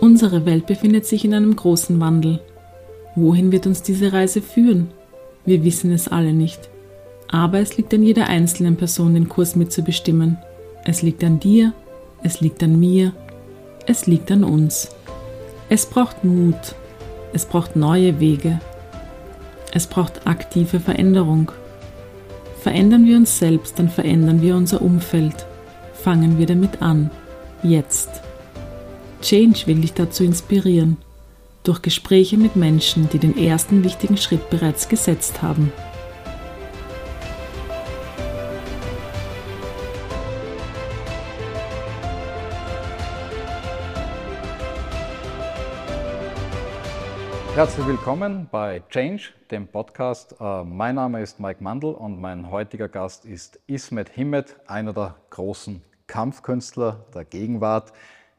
Unsere 0.00 0.46
Welt 0.46 0.66
befindet 0.66 1.06
sich 1.06 1.24
in 1.24 1.34
einem 1.34 1.54
großen 1.54 2.00
Wandel. 2.00 2.40
Wohin 3.14 3.52
wird 3.52 3.66
uns 3.66 3.82
diese 3.82 4.12
Reise 4.12 4.40
führen? 4.40 4.88
Wir 5.44 5.64
wissen 5.64 5.92
es 5.92 6.08
alle 6.08 6.32
nicht. 6.32 6.70
Aber 7.28 7.58
es 7.60 7.76
liegt 7.76 7.92
an 7.94 8.02
jeder 8.02 8.26
einzelnen 8.26 8.76
Person, 8.76 9.14
den 9.14 9.28
Kurs 9.28 9.56
mitzubestimmen. 9.56 10.38
Es 10.84 11.02
liegt 11.02 11.22
an 11.22 11.38
dir, 11.38 11.72
es 12.22 12.40
liegt 12.40 12.62
an 12.62 12.80
mir, 12.80 13.12
es 13.86 14.06
liegt 14.06 14.30
an 14.32 14.44
uns. 14.44 14.88
Es 15.68 15.86
braucht 15.86 16.24
Mut, 16.24 16.74
es 17.32 17.44
braucht 17.44 17.76
neue 17.76 18.18
Wege, 18.18 18.60
es 19.72 19.86
braucht 19.86 20.26
aktive 20.26 20.80
Veränderung. 20.80 21.52
Verändern 22.60 23.06
wir 23.06 23.16
uns 23.16 23.38
selbst, 23.38 23.78
dann 23.78 23.88
verändern 23.88 24.42
wir 24.42 24.56
unser 24.56 24.82
Umfeld. 24.82 25.46
Fangen 25.94 26.38
wir 26.38 26.46
damit 26.46 26.82
an. 26.82 27.10
Jetzt. 27.62 28.22
Change 29.22 29.66
will 29.66 29.82
dich 29.82 29.92
dazu 29.92 30.24
inspirieren. 30.24 30.96
Durch 31.62 31.82
Gespräche 31.82 32.38
mit 32.38 32.56
Menschen, 32.56 33.10
die 33.10 33.18
den 33.18 33.36
ersten 33.36 33.84
wichtigen 33.84 34.16
Schritt 34.16 34.48
bereits 34.48 34.88
gesetzt 34.88 35.42
haben. 35.42 35.70
Herzlich 47.54 47.86
willkommen 47.86 48.48
bei 48.50 48.82
Change, 48.88 49.32
dem 49.50 49.68
Podcast. 49.68 50.34
Äh, 50.40 50.64
mein 50.64 50.94
Name 50.94 51.20
ist 51.20 51.38
Mike 51.38 51.62
Mandl 51.62 51.88
und 51.88 52.18
mein 52.18 52.50
heutiger 52.50 52.88
Gast 52.88 53.26
ist 53.26 53.60
Ismet 53.66 54.08
Himmet, 54.08 54.56
einer 54.66 54.94
der 54.94 55.16
großen 55.28 55.82
Kampfkünstler 56.06 57.04
der 57.12 57.26
Gegenwart. 57.26 57.92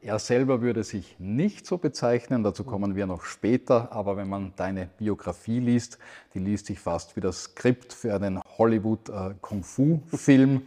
Er 0.04 0.18
selber 0.18 0.62
würde 0.62 0.82
sich 0.82 1.14
nicht 1.20 1.64
so 1.64 1.78
bezeichnen, 1.78 2.42
dazu 2.42 2.64
kommen 2.64 2.96
wir 2.96 3.06
noch 3.06 3.22
später, 3.22 3.92
aber 3.92 4.16
wenn 4.16 4.28
man 4.28 4.52
deine 4.56 4.90
Biografie 4.98 5.60
liest, 5.60 6.00
die 6.34 6.40
liest 6.40 6.66
sich 6.66 6.80
fast 6.80 7.14
wie 7.14 7.20
das 7.20 7.44
Skript 7.44 7.92
für 7.92 8.12
einen 8.12 8.40
Hollywood-Kung-Fu-Film. 8.58 10.56
Äh, 10.56 10.60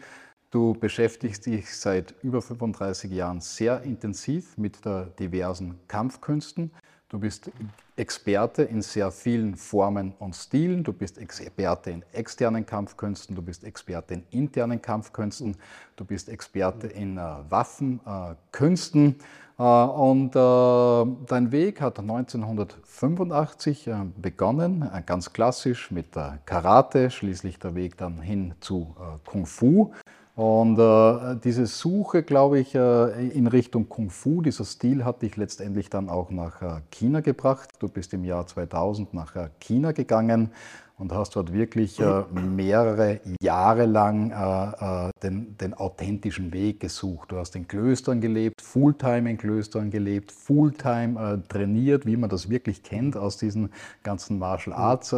du 0.51 0.73
beschäftigst 0.73 1.47
dich 1.47 1.75
seit 1.75 2.15
über 2.23 2.41
35 2.41 3.11
Jahren 3.11 3.41
sehr 3.41 3.81
intensiv 3.81 4.57
mit 4.57 4.79
diversen 5.19 5.81
Kampfkünsten. 5.89 6.71
Du 7.15 7.21
bist 7.21 7.49
Experte 7.95 8.63
in 8.63 8.81
sehr 8.81 9.09
vielen 9.09 9.55
Formen 9.55 10.13
und 10.19 10.35
Stilen. 10.35 10.83
Du 10.83 10.91
bist 10.91 11.17
Experte 11.17 11.91
in 11.91 12.03
externen 12.11 12.65
Kampfkünsten, 12.65 13.37
du 13.37 13.41
bist 13.41 13.63
Experte 13.63 14.15
in 14.15 14.23
internen 14.31 14.81
Kampfkünsten, 14.81 15.55
du 15.95 16.03
bist 16.03 16.27
Experte 16.27 16.87
in 16.87 17.17
äh, 17.17 17.21
Waffenkünsten. 17.47 19.15
Äh, 19.57 19.63
und 19.63 20.35
äh, 20.35 21.25
dein 21.25 21.53
Weg 21.53 21.79
hat 21.79 21.99
1985 21.99 23.87
äh, 23.87 23.95
begonnen, 24.17 24.81
äh, 24.81 25.01
ganz 25.05 25.31
klassisch 25.31 25.91
mit 25.91 26.07
Karate, 26.45 27.09
schließlich 27.09 27.59
der 27.59 27.75
Weg 27.75 27.95
dann 27.95 28.19
hin 28.19 28.55
zu 28.59 28.93
äh, 28.99 29.29
Kung 29.29 29.45
Fu. 29.45 29.93
Und 30.35 30.77
äh, 30.77 31.37
diese 31.41 31.65
Suche, 31.65 32.21
glaube 32.21 32.59
ich, 32.59 32.75
äh, 32.75 33.29
in 33.29 33.47
Richtung 33.47 33.87
Kung 33.87 34.09
Fu, 34.09 34.41
dieser 34.41 34.65
Stil 34.65 35.05
hat 35.05 35.21
dich 35.21 35.37
letztendlich 35.37 35.89
dann 35.89 36.09
auch 36.09 36.29
nach 36.29 36.61
äh, 36.61 36.81
China 36.91 37.21
gebracht. 37.21 37.69
Du 37.79 37.87
bist 37.87 38.13
im 38.13 38.25
Jahr 38.25 38.45
2000 38.45 39.13
nach 39.13 39.33
äh, 39.37 39.47
China 39.61 39.93
gegangen 39.93 40.49
und 40.97 41.13
hast 41.13 41.37
dort 41.37 41.53
wirklich 41.53 42.01
äh, 42.01 42.23
mehrere 42.33 43.21
Jahre 43.41 43.85
lang 43.85 44.31
äh, 44.31 45.09
den, 45.23 45.57
den, 45.57 45.73
authentischen 45.73 46.51
Weg 46.51 46.81
gesucht. 46.81 47.31
Du 47.31 47.37
hast 47.37 47.55
in 47.55 47.69
Klöstern 47.69 48.19
gelebt, 48.19 48.61
Fulltime 48.61 49.29
in 49.29 49.37
Klöstern 49.37 49.89
gelebt, 49.89 50.33
Fulltime 50.33 51.43
trainiert, 51.47 52.05
wie 52.05 52.17
man 52.17 52.29
das 52.29 52.49
wirklich 52.49 52.83
kennt 52.83 53.15
aus 53.15 53.37
diesen 53.37 53.71
ganzen 54.03 54.39
Martial 54.39 54.75
Arts 54.75 55.13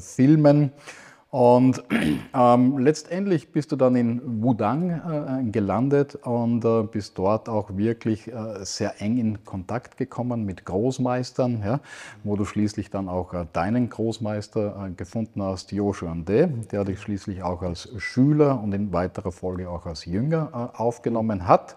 Filmen. 0.00 0.72
Und 1.32 1.82
ähm, 2.34 2.76
letztendlich 2.76 3.52
bist 3.52 3.72
du 3.72 3.76
dann 3.76 3.96
in 3.96 4.42
Wudang 4.42 4.90
äh, 4.90 5.50
gelandet 5.50 6.14
und 6.16 6.62
äh, 6.62 6.82
bist 6.82 7.16
dort 7.16 7.48
auch 7.48 7.74
wirklich 7.74 8.28
äh, 8.30 8.62
sehr 8.66 9.00
eng 9.00 9.16
in 9.16 9.42
Kontakt 9.42 9.96
gekommen 9.96 10.44
mit 10.44 10.66
Großmeistern, 10.66 11.62
ja, 11.64 11.80
wo 12.22 12.36
du 12.36 12.44
schließlich 12.44 12.90
dann 12.90 13.08
auch 13.08 13.32
äh, 13.32 13.46
deinen 13.54 13.88
Großmeister 13.88 14.88
äh, 14.88 14.90
gefunden 14.90 15.42
hast, 15.42 15.72
Joshua 15.72 16.14
De, 16.14 16.48
der 16.70 16.84
dich 16.84 17.00
schließlich 17.00 17.42
auch 17.42 17.62
als 17.62 17.88
Schüler 17.96 18.62
und 18.62 18.74
in 18.74 18.92
weiterer 18.92 19.32
Folge 19.32 19.70
auch 19.70 19.86
als 19.86 20.04
Jünger 20.04 20.50
äh, 20.52 20.78
aufgenommen 20.78 21.48
hat. 21.48 21.76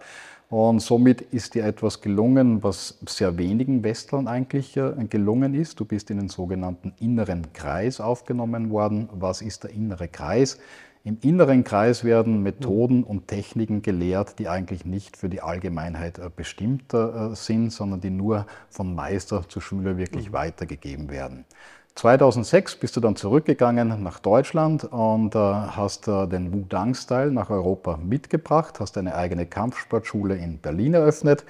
Und 0.50 0.80
somit 0.80 1.22
ist 1.22 1.56
dir 1.56 1.66
etwas 1.66 2.02
gelungen, 2.02 2.64
was 2.64 3.00
sehr 3.08 3.38
wenigen 3.38 3.84
Westlern 3.84 4.28
eigentlich 4.28 4.78
äh, 4.78 4.94
gelungen 5.10 5.56
ist. 5.56 5.80
Du 5.80 5.86
bist 5.86 6.12
in 6.12 6.18
den 6.18 6.30
sogenannten 6.30 6.94
inneren 7.00 7.52
Kreis 7.54 8.00
aufgenommen 8.00 8.70
worden. 8.70 9.10
Was 9.12 9.42
ist 9.42 9.64
der 9.64 9.72
innere 9.72 10.08
Kreis? 10.08 10.60
Im 11.04 11.20
inneren 11.22 11.64
Kreis 11.64 12.04
werden 12.04 12.42
Methoden 12.42 13.04
und 13.04 13.28
Techniken 13.28 13.84
gelehrt, 13.84 14.40
die 14.40 14.48
eigentlich 14.48 14.86
nicht 14.86 15.18
für 15.18 15.30
die 15.30 15.42
Allgemeinheit 15.42 16.20
äh, 16.20 16.30
bestimmt 16.36 16.94
äh, 16.94 17.36
sind, 17.36 17.72
sondern 17.72 18.02
die 18.02 18.10
nur 18.10 18.46
von 18.70 18.94
Meister 18.94 19.48
zu 19.48 19.62
Schüler 19.62 19.98
wirklich 19.98 20.30
mhm. 20.30 20.34
weitergegeben 20.34 21.10
werden. 21.10 21.46
2006 21.96 22.76
bist 22.76 22.98
du 22.98 23.00
dann 23.00 23.16
zurückgegangen 23.16 24.04
nach 24.04 24.20
Deutschland 24.20 24.84
und 24.84 25.34
äh, 25.34 25.40
hast 25.40 26.10
äh, 26.10 26.28
den 26.28 26.54
Wudang-Style 26.54 27.32
nach 27.32 27.50
Europa 27.50 27.98
mitgebracht, 27.98 28.82
hast 28.82 28.98
eine 28.98 29.16
eigene 29.16 29.46
Kampfsportschule 29.46 30.36
in 30.36 30.58
Berlin 30.58 30.94
eröffnet 30.94 31.46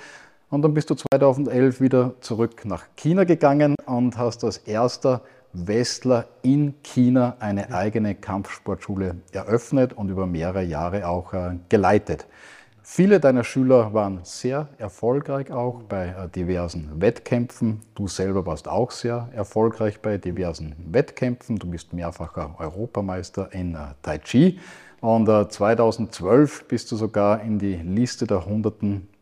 und 0.52 0.62
dann 0.62 0.76
bist 0.76 0.92
du 0.92 0.96
2011 0.96 1.82
wieder 1.82 2.14
zurück 2.22 2.64
nach 2.64 2.84
China 2.96 3.24
gegangen 3.24 3.74
und 3.88 4.20
hast 4.20 4.44
als 4.44 4.58
erster 4.60 5.22
Westler 5.54 6.28
in 6.44 6.76
China 6.84 7.38
eine 7.40 7.74
eigene 7.74 8.14
Kampfsportschule 8.14 9.16
eröffnet 9.32 9.94
und 9.94 10.10
über 10.10 10.28
mehrere 10.28 10.64
Jahre 10.64 11.08
auch 11.08 11.34
äh, 11.34 11.56
geleitet. 11.70 12.28
Viele 12.88 13.20
deiner 13.20 13.44
Schüler 13.44 13.96
waren 13.96 14.20
sehr 14.22 14.70
erfolgreich 14.78 15.52
auch 15.52 15.82
bei 15.90 16.10
äh, 16.10 16.30
diversen 16.30 17.02
Wettkämpfen. 17.02 17.82
Du 17.96 18.08
selber 18.08 18.46
warst 18.46 18.68
auch 18.68 18.92
sehr 18.92 19.28
erfolgreich 19.34 20.02
bei 20.04 20.20
diversen 20.20 20.76
Wettkämpfen. 20.92 21.58
Du 21.58 21.68
bist 21.68 21.94
mehrfacher 21.94 22.54
Europameister 22.60 23.52
in 23.52 23.74
äh, 23.74 23.80
Tai 24.04 24.20
Chi. 24.20 24.60
Und 25.02 25.26
2012 25.26 26.62
äh, 26.62 26.64
bist 26.68 26.92
du 26.92 26.96
sogar 26.96 27.42
in 27.42 27.58
die 27.58 27.74
Liste 27.74 28.28
der 28.28 28.38
100, 28.38 28.76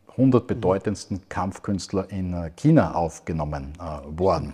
100 0.08 0.46
bedeutendsten 0.46 1.26
Kampfkünstler 1.30 2.10
in 2.10 2.50
China 2.56 2.94
aufgenommen 2.94 3.72
worden. 4.06 4.52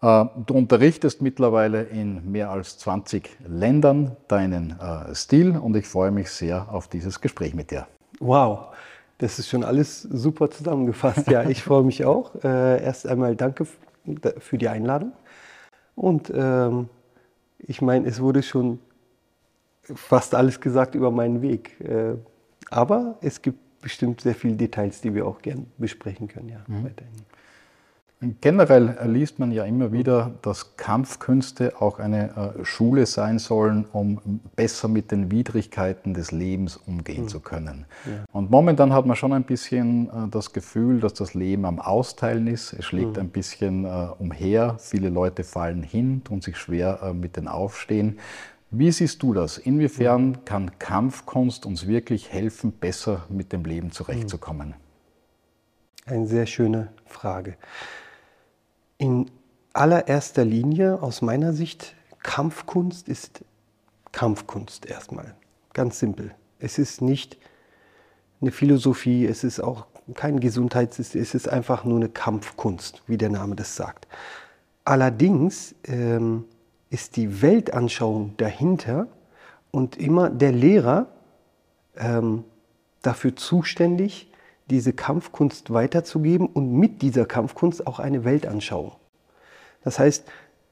Du 0.00 0.54
unterrichtest 0.54 1.22
mittlerweile 1.22 1.82
in 1.82 2.30
mehr 2.30 2.50
als 2.50 2.78
20 2.78 3.36
Ländern 3.48 4.16
deinen 4.28 4.78
Stil 5.12 5.56
und 5.56 5.74
ich 5.74 5.88
freue 5.88 6.12
mich 6.12 6.30
sehr 6.30 6.72
auf 6.72 6.86
dieses 6.86 7.20
Gespräch 7.20 7.54
mit 7.54 7.72
dir. 7.72 7.88
Wow, 8.20 8.74
das 9.18 9.38
ist 9.38 9.48
schon 9.48 9.64
alles 9.64 10.02
super 10.02 10.50
zusammengefasst. 10.50 11.28
Ja, 11.28 11.48
ich 11.48 11.62
freue 11.62 11.82
mich 11.82 12.04
auch. 12.04 12.34
Äh, 12.42 12.82
erst 12.82 13.06
einmal 13.06 13.36
danke 13.36 13.66
für 14.38 14.58
die 14.58 14.68
Einladung. 14.68 15.12
Und 15.94 16.32
ähm, 16.34 16.88
ich 17.58 17.82
meine, 17.82 18.06
es 18.06 18.20
wurde 18.20 18.42
schon 18.42 18.78
fast 19.82 20.34
alles 20.34 20.60
gesagt 20.60 20.94
über 20.94 21.10
meinen 21.10 21.42
Weg. 21.42 21.80
Äh, 21.80 22.14
aber 22.70 23.18
es 23.20 23.42
gibt 23.42 23.80
bestimmt 23.80 24.20
sehr 24.20 24.34
viele 24.34 24.54
Details, 24.56 25.00
die 25.00 25.14
wir 25.14 25.26
auch 25.26 25.42
gern 25.42 25.66
besprechen 25.78 26.28
können. 26.28 26.48
Ja, 26.48 26.60
mhm. 26.66 26.84
weiterhin. 26.84 27.12
Generell 28.20 28.98
liest 29.04 29.38
man 29.38 29.52
ja 29.52 29.64
immer 29.64 29.92
wieder, 29.92 30.32
dass 30.42 30.76
Kampfkünste 30.76 31.80
auch 31.80 32.00
eine 32.00 32.54
äh, 32.58 32.64
Schule 32.64 33.06
sein 33.06 33.38
sollen, 33.38 33.84
um 33.92 34.40
besser 34.56 34.88
mit 34.88 35.12
den 35.12 35.30
Widrigkeiten 35.30 36.14
des 36.14 36.32
Lebens 36.32 36.76
umgehen 36.76 37.24
mhm. 37.24 37.28
zu 37.28 37.38
können. 37.38 37.86
Ja. 38.06 38.24
Und 38.32 38.50
momentan 38.50 38.92
hat 38.92 39.06
man 39.06 39.14
schon 39.14 39.32
ein 39.32 39.44
bisschen 39.44 40.08
äh, 40.08 40.28
das 40.32 40.52
Gefühl, 40.52 40.98
dass 40.98 41.14
das 41.14 41.34
Leben 41.34 41.64
am 41.64 41.78
Austeilen 41.78 42.48
ist. 42.48 42.72
Es 42.72 42.86
schlägt 42.86 43.14
mhm. 43.14 43.22
ein 43.22 43.28
bisschen 43.28 43.84
äh, 43.84 44.08
umher. 44.18 44.74
Viele 44.80 45.10
Leute 45.10 45.44
fallen 45.44 45.84
hin, 45.84 46.22
tun 46.24 46.40
sich 46.40 46.56
schwer 46.56 47.14
mit 47.14 47.36
den 47.36 47.46
Aufstehen. 47.46 48.18
Wie 48.72 48.90
siehst 48.90 49.22
du 49.22 49.32
das? 49.32 49.58
Inwiefern 49.58 50.30
mhm. 50.30 50.44
kann 50.44 50.78
Kampfkunst 50.80 51.66
uns 51.66 51.86
wirklich 51.86 52.32
helfen, 52.32 52.72
besser 52.72 53.26
mit 53.28 53.52
dem 53.52 53.64
Leben 53.64 53.92
zurechtzukommen? 53.92 54.74
Eine 56.04 56.26
sehr 56.26 56.46
schöne 56.46 56.88
Frage. 57.06 57.54
In 58.98 59.30
allererster 59.72 60.44
Linie 60.44 61.00
aus 61.00 61.22
meiner 61.22 61.52
Sicht, 61.52 61.94
Kampfkunst 62.24 63.08
ist 63.08 63.44
Kampfkunst 64.10 64.86
erstmal. 64.86 65.36
Ganz 65.72 66.00
simpel. 66.00 66.34
Es 66.58 66.78
ist 66.78 67.00
nicht 67.00 67.38
eine 68.40 68.50
Philosophie, 68.50 69.24
es 69.24 69.44
ist 69.44 69.60
auch 69.60 69.86
kein 70.14 70.40
Gesundheitssystem, 70.40 71.22
es 71.22 71.34
ist 71.34 71.48
einfach 71.48 71.84
nur 71.84 71.96
eine 71.96 72.08
Kampfkunst, 72.08 73.02
wie 73.06 73.16
der 73.16 73.30
Name 73.30 73.54
das 73.54 73.76
sagt. 73.76 74.08
Allerdings 74.84 75.76
ähm, 75.84 76.46
ist 76.90 77.16
die 77.16 77.40
Weltanschauung 77.40 78.36
dahinter 78.36 79.06
und 79.70 79.96
immer 79.96 80.28
der 80.28 80.50
Lehrer 80.50 81.06
ähm, 81.96 82.44
dafür 83.02 83.36
zuständig, 83.36 84.32
diese 84.70 84.92
Kampfkunst 84.92 85.72
weiterzugeben 85.72 86.46
und 86.46 86.72
mit 86.72 87.02
dieser 87.02 87.26
Kampfkunst 87.26 87.86
auch 87.86 87.98
eine 87.98 88.24
Weltanschauung. 88.24 88.92
Das 89.82 89.98
heißt, 89.98 90.24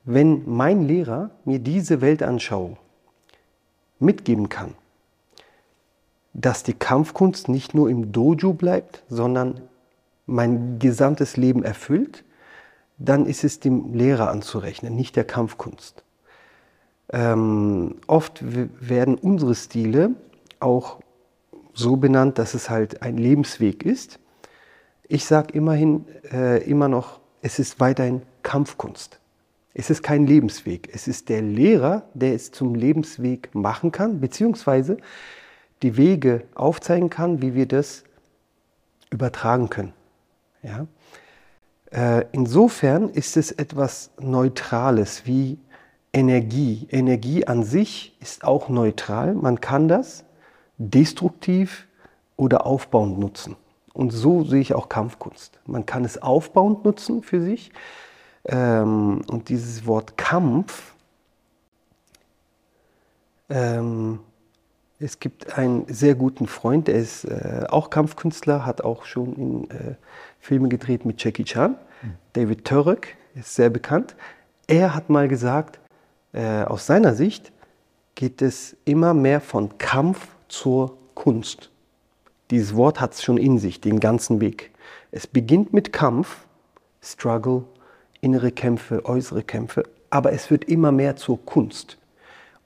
wenn 0.05 0.43
mein 0.47 0.87
Lehrer 0.87 1.31
mir 1.45 1.59
diese 1.59 2.01
Weltanschauung 2.01 2.77
mitgeben 3.99 4.49
kann, 4.49 4.75
dass 6.33 6.63
die 6.63 6.75
Kampfkunst 6.75 7.49
nicht 7.49 7.75
nur 7.75 7.89
im 7.89 8.13
Dojo 8.13 8.53
bleibt, 8.53 9.03
sondern 9.09 9.61
mein 10.27 10.79
gesamtes 10.79 11.37
Leben 11.37 11.63
erfüllt, 11.63 12.25
dann 12.99 13.27
ist 13.27 13.45
es 13.45 13.61
dem 13.61 13.95
Lehrer 13.95 14.31
anzurechnen, 14.31 14.95
nicht 14.95 15.17
der 15.17 15.25
Kampfkunst. 15.25 16.03
Ähm, 17.11 17.97
oft 18.07 18.43
werden 18.45 19.17
unsere 19.17 19.55
Stile 19.55 20.11
auch 20.61 21.01
so 21.77 21.97
benannt, 21.97 22.39
dass 22.39 22.55
es 22.55 22.71
halt 22.71 23.03
ein 23.03 23.19
Lebensweg 23.19 23.85
ist. 23.85 24.19
Ich 25.07 25.25
sage 25.25 25.53
immerhin 25.53 26.07
äh, 26.33 26.63
immer 26.65 26.89
noch, 26.89 27.21
es 27.43 27.59
ist 27.59 27.79
weiterhin 27.79 28.23
Kampfkunst. 28.43 29.21
Es 29.75 29.91
ist 29.91 30.03
kein 30.03 30.27
Lebensweg. 30.27 30.89
Es 30.93 31.07
ist 31.07 31.29
der 31.29 31.43
Lehrer, 31.43 32.09
der 32.15 32.35
es 32.35 32.51
zum 32.51 32.75
Lebensweg 32.75 33.55
machen 33.55 33.93
kann, 33.93 34.21
beziehungsweise 34.21 34.97
die 35.83 35.97
Wege 35.99 36.45
aufzeigen 36.55 37.11
kann, 37.11 37.43
wie 37.43 37.55
wir 37.55 37.67
das 37.67 38.05
übertragen 39.11 39.69
können. 39.69 39.93
Ja? 40.63 40.87
Äh, 41.91 42.25
insofern 42.33 43.11
ist 43.11 43.37
es 43.37 43.53
etwas 43.53 44.11
Neutrales 44.19 45.27
wie 45.27 45.59
Energie. 46.13 46.89
Energie 46.91 47.47
an 47.47 47.63
sich 47.63 48.17
ist 48.21 48.45
auch 48.45 48.71
neutral. 48.71 49.35
Man 49.35 49.61
kann 49.61 49.89
das 49.89 50.25
destruktiv 50.79 51.87
oder 52.37 52.67
aufbauend 52.67 53.19
nutzen. 53.19 53.57
Und 53.93 54.11
so 54.11 54.45
sehe 54.45 54.61
ich 54.61 54.75
auch 54.75 54.89
Kampfkunst. 54.89 55.59
Man 55.67 55.87
kann 55.87 56.05
es 56.05 56.21
aufbauend 56.21 56.85
nutzen 56.85 57.23
für 57.23 57.41
sich, 57.41 57.73
ähm, 58.49 59.23
und 59.29 59.49
dieses 59.49 59.87
Wort 59.87 60.17
Kampf, 60.17 60.95
ähm, 63.49 64.21
es 64.99 65.19
gibt 65.19 65.59
einen 65.59 65.87
sehr 65.89 66.15
guten 66.15 66.47
Freund, 66.47 66.89
der 66.89 66.95
ist 66.95 67.25
äh, 67.25 67.65
auch 67.69 67.91
Kampfkünstler, 67.91 68.65
hat 68.65 68.83
auch 68.83 69.05
schon 69.05 69.35
in 69.35 69.71
äh, 69.71 69.95
Filme 70.39 70.69
gedreht 70.69 71.05
mit 71.05 71.23
Jackie 71.23 71.45
Chan. 71.45 71.73
Mhm. 72.03 72.15
David 72.33 72.65
Turek 72.65 73.17
ist 73.35 73.55
sehr 73.55 73.69
bekannt. 73.69 74.15
Er 74.69 74.95
hat 74.95 75.11
mal 75.11 75.29
gesagt, 75.29 75.81
äh, 76.33 76.63
aus 76.63 76.87
seiner 76.87 77.15
Sicht 77.15 77.53
geht 78.15 78.43
es 78.43 78.77
immer 78.85 79.13
mehr 79.13 79.41
von 79.41 79.77
Kampf 79.77 80.36
zur 80.49 80.97
Kunst. 81.15 81.71
Dieses 82.51 82.77
Wort 82.77 83.01
hat 83.01 83.15
es 83.15 83.23
schon 83.23 83.39
in 83.39 83.59
sich, 83.59 83.81
den 83.81 84.01
ganzen 84.01 84.41
Weg. 84.41 84.71
Es 85.11 85.27
beginnt 85.27 85.73
mit 85.73 85.93
Kampf, 85.93 86.47
Struggle, 87.03 87.65
innere 88.21 88.53
Kämpfe, 88.53 89.05
äußere 89.05 89.43
Kämpfe, 89.43 89.85
aber 90.11 90.33
es 90.33 90.51
wird 90.51 90.65
immer 90.65 90.93
mehr 90.93 91.17
zur 91.17 91.45
Kunst. 91.45 91.99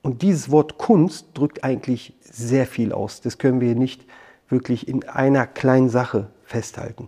Und 0.01 0.21
dieses 0.21 0.49
Wort 0.49 0.77
Kunst 0.77 1.27
drückt 1.33 1.63
eigentlich 1.63 2.13
sehr 2.21 2.65
viel 2.65 2.91
aus. 2.91 3.21
Das 3.21 3.37
können 3.37 3.61
wir 3.61 3.75
nicht 3.75 4.05
wirklich 4.49 4.87
in 4.87 5.07
einer 5.07 5.47
kleinen 5.47 5.89
Sache 5.89 6.27
festhalten. 6.43 7.07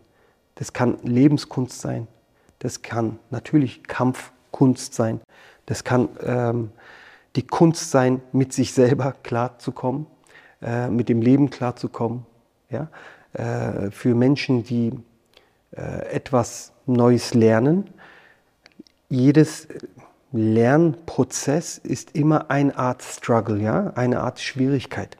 Das 0.56 0.74
kann 0.74 0.98
Lebenskunst 1.04 1.82
sein, 1.82 2.08
das 2.60 2.82
kann 2.82 3.20
natürlich 3.32 3.84
Kampfkunst 3.84 4.94
sein, 4.94 5.20
das 5.66 5.84
kann 5.84 6.10
ähm, 6.22 6.72
die 7.36 7.46
Kunst 7.46 7.90
sein, 7.90 8.22
mit 8.32 8.54
sich 8.54 8.74
selber 8.74 9.14
klarzukommen, 9.24 10.06
äh, 10.64 10.90
mit 10.90 11.10
dem 11.10 11.22
Leben 11.22 11.50
klarzukommen. 11.50 12.26
Ja? 12.70 12.88
Äh, 13.34 13.92
für 13.92 14.16
Menschen, 14.16 14.64
die 14.64 14.92
äh, 15.76 16.08
etwas 16.12 16.72
Neues 16.86 17.34
lernen, 17.34 17.90
jedes 19.10 19.68
Lernprozess 20.32 21.78
ist 21.78 22.16
immer 22.16 22.50
eine 22.50 22.78
Art 22.78 23.04
Struggle, 23.04 23.60
ja, 23.62 23.92
eine 23.96 24.22
Art 24.22 24.40
Schwierigkeit. 24.40 25.18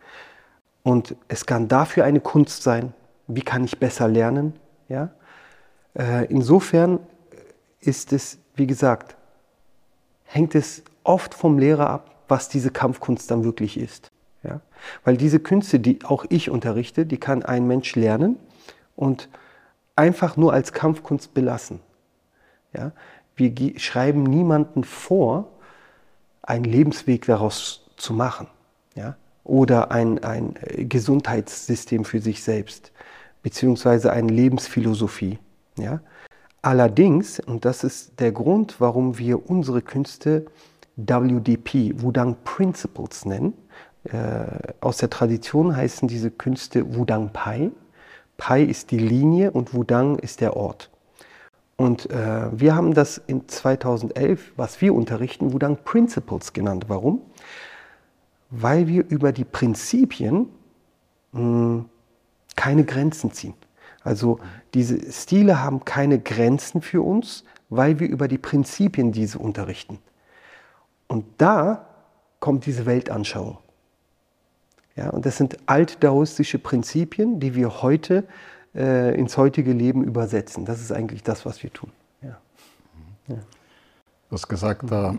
Und 0.82 1.16
es 1.28 1.46
kann 1.46 1.68
dafür 1.68 2.04
eine 2.04 2.20
Kunst 2.20 2.64
sein, 2.64 2.94
wie 3.28 3.42
kann 3.42 3.64
ich 3.64 3.80
besser 3.80 4.08
lernen, 4.08 4.54
ja. 4.90 5.10
Äh, 5.98 6.26
insofern 6.26 7.00
ist 7.80 8.14
es, 8.14 8.40
wie 8.56 8.66
gesagt, 8.66 9.16
hängt 10.26 10.56
es 10.56 10.84
oft 11.04 11.34
vom 11.34 11.60
Lehrer 11.60 11.90
ab, 11.90 12.16
was 12.28 12.50
diese 12.50 12.72
Kampfkunst 12.72 13.30
dann 13.30 13.44
wirklich 13.44 13.78
ist. 13.78 14.13
Ja? 14.44 14.62
Weil 15.04 15.18
diese 15.18 15.40
Künste, 15.40 15.80
die 15.80 16.04
auch 16.04 16.26
ich 16.30 16.50
unterrichte, 16.50 17.06
die 17.06 17.18
kann 17.18 17.44
ein 17.44 17.68
Mensch 17.68 17.96
lernen 17.96 18.38
und 18.96 19.30
einfach 19.96 20.38
nur 20.38 20.54
als 20.54 20.74
Kampfkunst 20.74 21.34
belassen. 21.34 21.80
Ja? 22.74 22.92
wir 23.36 23.80
schreiben 23.80 24.24
niemanden 24.24 24.84
vor, 24.84 25.50
einen 26.42 26.66
Lebensweg 26.66 27.26
daraus 27.26 27.86
zu 27.98 28.14
machen. 28.14 28.48
Ja? 28.96 29.16
Oder 29.44 29.92
ein, 29.92 30.24
ein 30.24 30.56
äh, 30.62 30.86
Gesundheitssystem 30.86 32.06
für 32.06 32.20
sich 32.20 32.44
selbst, 32.44 32.92
beziehungsweise 33.42 34.12
eine 34.12 34.32
Lebensphilosophie. 34.32 35.40
Ja? 35.78 36.02
Allerdings, 36.62 37.40
und 37.40 37.66
das 37.66 37.84
ist 37.84 38.20
der 38.20 38.32
Grund, 38.32 38.80
warum 38.80 39.18
wir 39.18 39.50
unsere 39.50 39.82
Künste 39.82 40.46
WDP, 40.96 41.94
Wudang 42.02 42.38
Principles 42.44 43.26
nennen, 43.26 43.54
äh, 44.06 44.46
aus 44.82 44.98
der 44.98 45.10
Tradition 45.10 45.76
heißen 45.76 46.08
diese 46.08 46.32
Künste 46.32 46.96
Wudang 46.96 47.32
Pai. 47.32 47.72
Pai 48.38 48.64
ist 48.64 48.92
die 48.92 48.98
Linie 48.98 49.52
und 49.52 49.74
Wudang 49.74 50.20
ist 50.20 50.42
der 50.42 50.58
Ort. 50.58 50.90
Und 51.76 52.10
äh, 52.10 52.48
wir 52.52 52.76
haben 52.76 52.94
das 52.94 53.18
in 53.18 53.48
2011, 53.48 54.54
was 54.56 54.82
wir 54.82 54.94
unterrichten, 54.94 55.54
Wudang 55.54 55.78
Principles 55.84 56.54
genannt. 56.54 56.86
Warum? 56.88 57.22
Weil 58.50 58.88
wir 58.88 59.08
über 59.10 59.32
die 59.32 59.46
Prinzipien 59.46 60.50
mh, 61.32 61.40
hm, 61.40 61.86
keine 62.56 62.84
Grenzen 62.84 63.32
ziehen. 63.32 63.56
Also 64.04 64.40
diese 64.74 65.12
Stile 65.12 65.64
haben 65.64 65.86
keine 65.86 66.20
Grenzen 66.20 66.82
für 66.82 67.02
uns, 67.02 67.46
weil 67.70 68.00
wir 68.00 68.08
über 68.08 68.28
die 68.28 68.38
Prinzipien 68.38 69.12
diese 69.12 69.40
unterrichten. 69.40 70.00
Und 71.08 71.26
da 71.38 71.88
kommt 72.40 72.66
diese 72.66 72.86
Weltanschauung. 72.86 73.58
Ja, 74.96 75.10
und 75.10 75.26
das 75.26 75.38
sind 75.38 75.58
altdaoistische 75.66 76.60
Prinzipien, 76.60 77.40
die 77.40 77.56
wir 77.56 77.82
heute 77.82 78.26
äh, 78.76 79.18
ins 79.18 79.38
heutige 79.38 79.72
Leben 79.74 80.04
übersetzen. 80.04 80.66
Das 80.66 80.82
ist 80.82 80.92
eigentlich 80.92 81.24
das, 81.24 81.46
was 81.46 81.64
wir 81.64 81.74
tun. 81.74 81.92
Ja. 82.22 82.38
Ja. 83.28 83.36
Du 83.36 84.36
hast 84.36 84.48
gesagt, 84.48 84.92
äh, 84.92 85.14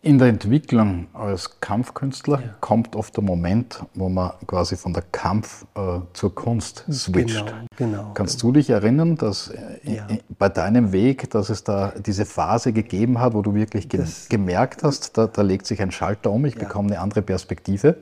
in 0.00 0.18
der 0.18 0.28
Entwicklung 0.28 1.08
als 1.12 1.60
Kampfkünstler 1.60 2.40
ja. 2.40 2.54
kommt 2.60 2.94
oft 2.94 3.16
der 3.16 3.24
Moment, 3.24 3.82
wo 3.94 4.08
man 4.08 4.30
quasi 4.46 4.76
von 4.76 4.92
der 4.92 5.02
Kampf 5.10 5.66
äh, 5.74 6.00
zur 6.12 6.34
Kunst 6.34 6.84
switcht. 6.90 7.46
Genau, 7.76 7.96
genau, 8.02 8.10
Kannst 8.14 8.40
du 8.42 8.52
dich 8.52 8.70
erinnern, 8.70 9.16
dass 9.16 9.48
äh, 9.48 9.58
ja. 9.82 10.06
bei 10.38 10.48
deinem 10.48 10.92
Weg, 10.92 11.30
dass 11.30 11.50
es 11.50 11.64
da 11.64 11.92
diese 11.98 12.26
Phase 12.26 12.72
gegeben 12.72 13.20
hat, 13.20 13.34
wo 13.34 13.42
du 13.42 13.54
wirklich 13.54 13.88
ge 13.88 14.00
das, 14.00 14.28
gemerkt 14.28 14.84
hast, 14.84 15.18
da, 15.18 15.26
da, 15.26 15.42
legt 15.42 15.66
sich 15.66 15.82
ein 15.82 15.90
Schalter 15.90 16.30
um, 16.30 16.44
ich 16.44 16.54
ja. 16.54 16.60
bekomme 16.60 16.90
eine 16.90 17.00
andere 17.00 17.22
Perspektive? 17.22 17.96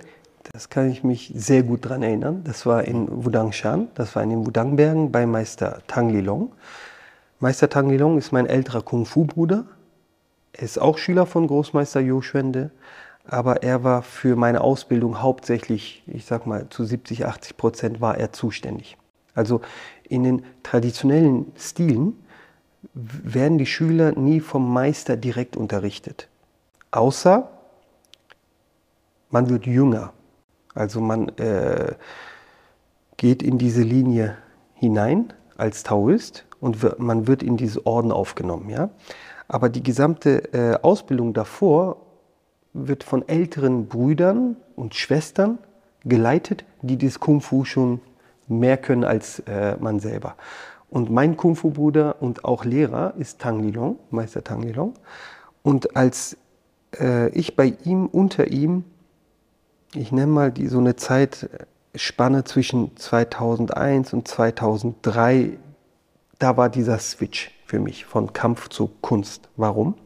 Das 0.52 0.68
kann 0.68 0.90
ich 0.90 1.02
mich 1.02 1.32
sehr 1.34 1.62
gut 1.62 1.86
daran 1.86 2.02
erinnern. 2.02 2.42
Das 2.44 2.66
war 2.66 2.84
in 2.84 3.24
Wudangshan, 3.24 3.88
das 3.94 4.14
war 4.14 4.22
in 4.22 4.30
den 4.30 4.46
Wudangbergen 4.46 5.10
bei 5.10 5.24
Meister 5.26 5.80
Tang 5.86 6.10
Lilong. 6.10 6.52
Meister 7.40 7.68
Tang 7.68 7.88
Lilong 7.88 8.18
ist 8.18 8.32
mein 8.32 8.46
älterer 8.46 8.82
Kung-Fu-Bruder. 8.82 9.64
Er 10.56 10.62
ist 10.62 10.78
auch 10.78 10.96
Schüler 10.96 11.26
von 11.26 11.46
Großmeister 11.46 12.00
Jo 12.00 12.22
Schwende, 12.22 12.70
aber 13.26 13.62
er 13.62 13.84
war 13.84 14.02
für 14.02 14.36
meine 14.36 14.62
Ausbildung 14.62 15.20
hauptsächlich, 15.20 16.02
ich 16.06 16.24
sag 16.24 16.46
mal 16.46 16.68
zu 16.70 16.84
70, 16.84 17.26
80 17.26 17.56
Prozent 17.58 18.00
war 18.00 18.16
er 18.16 18.32
zuständig. 18.32 18.96
Also 19.34 19.60
in 20.08 20.24
den 20.24 20.44
traditionellen 20.62 21.52
Stilen 21.58 22.24
werden 22.94 23.58
die 23.58 23.66
Schüler 23.66 24.12
nie 24.12 24.40
vom 24.40 24.72
Meister 24.72 25.18
direkt 25.18 25.58
unterrichtet. 25.58 26.28
Außer 26.90 27.50
man 29.28 29.50
wird 29.50 29.66
jünger. 29.66 30.14
Also 30.74 31.02
man 31.02 31.28
äh, 31.36 31.94
geht 33.18 33.42
in 33.42 33.58
diese 33.58 33.82
Linie 33.82 34.38
hinein 34.72 35.34
als 35.58 35.82
Taoist 35.82 36.46
und 36.60 36.98
man 36.98 37.26
wird 37.26 37.42
in 37.42 37.58
diese 37.58 37.84
Orden 37.84 38.10
aufgenommen. 38.10 38.70
Ja? 38.70 38.88
Aber 39.48 39.68
die 39.68 39.82
gesamte 39.82 40.52
äh, 40.52 40.78
Ausbildung 40.82 41.34
davor 41.34 41.98
wird 42.72 43.04
von 43.04 43.26
älteren 43.28 43.86
Brüdern 43.86 44.56
und 44.74 44.94
Schwestern 44.94 45.58
geleitet, 46.04 46.64
die 46.82 46.98
das 46.98 47.20
Kung 47.20 47.40
Fu 47.40 47.64
schon 47.64 48.00
mehr 48.48 48.76
können 48.76 49.04
als 49.04 49.40
äh, 49.40 49.76
man 49.80 50.00
selber. 50.00 50.36
Und 50.90 51.10
mein 51.10 51.36
Kung 51.36 51.56
Fu 51.56 51.70
Bruder 51.70 52.16
und 52.20 52.44
auch 52.44 52.64
Lehrer 52.64 53.14
ist 53.18 53.40
Tang 53.40 53.62
Lilong, 53.62 53.98
Meister 54.10 54.44
Tang 54.44 54.62
Lilong. 54.62 54.94
Und 55.62 55.96
als 55.96 56.36
äh, 57.00 57.28
ich 57.30 57.56
bei 57.56 57.74
ihm, 57.84 58.06
unter 58.06 58.48
ihm 58.48 58.84
ich 59.96 60.12
nenne 60.12 60.32
mal 60.32 60.52
die, 60.52 60.68
so 60.68 60.78
eine 60.78 60.96
Zeit 60.96 61.48
Spanne 61.94 62.44
zwischen 62.44 62.96
2001 62.96 64.12
und 64.12 64.28
2003, 64.28 65.58
da 66.38 66.56
war 66.56 66.68
dieser 66.68 66.98
Switch 66.98 67.50
für 67.66 67.80
mich 67.80 68.04
von 68.04 68.32
Kampf 68.32 68.68
zu 68.68 68.90
Kunst. 69.02 69.48
Warum? 69.56 69.96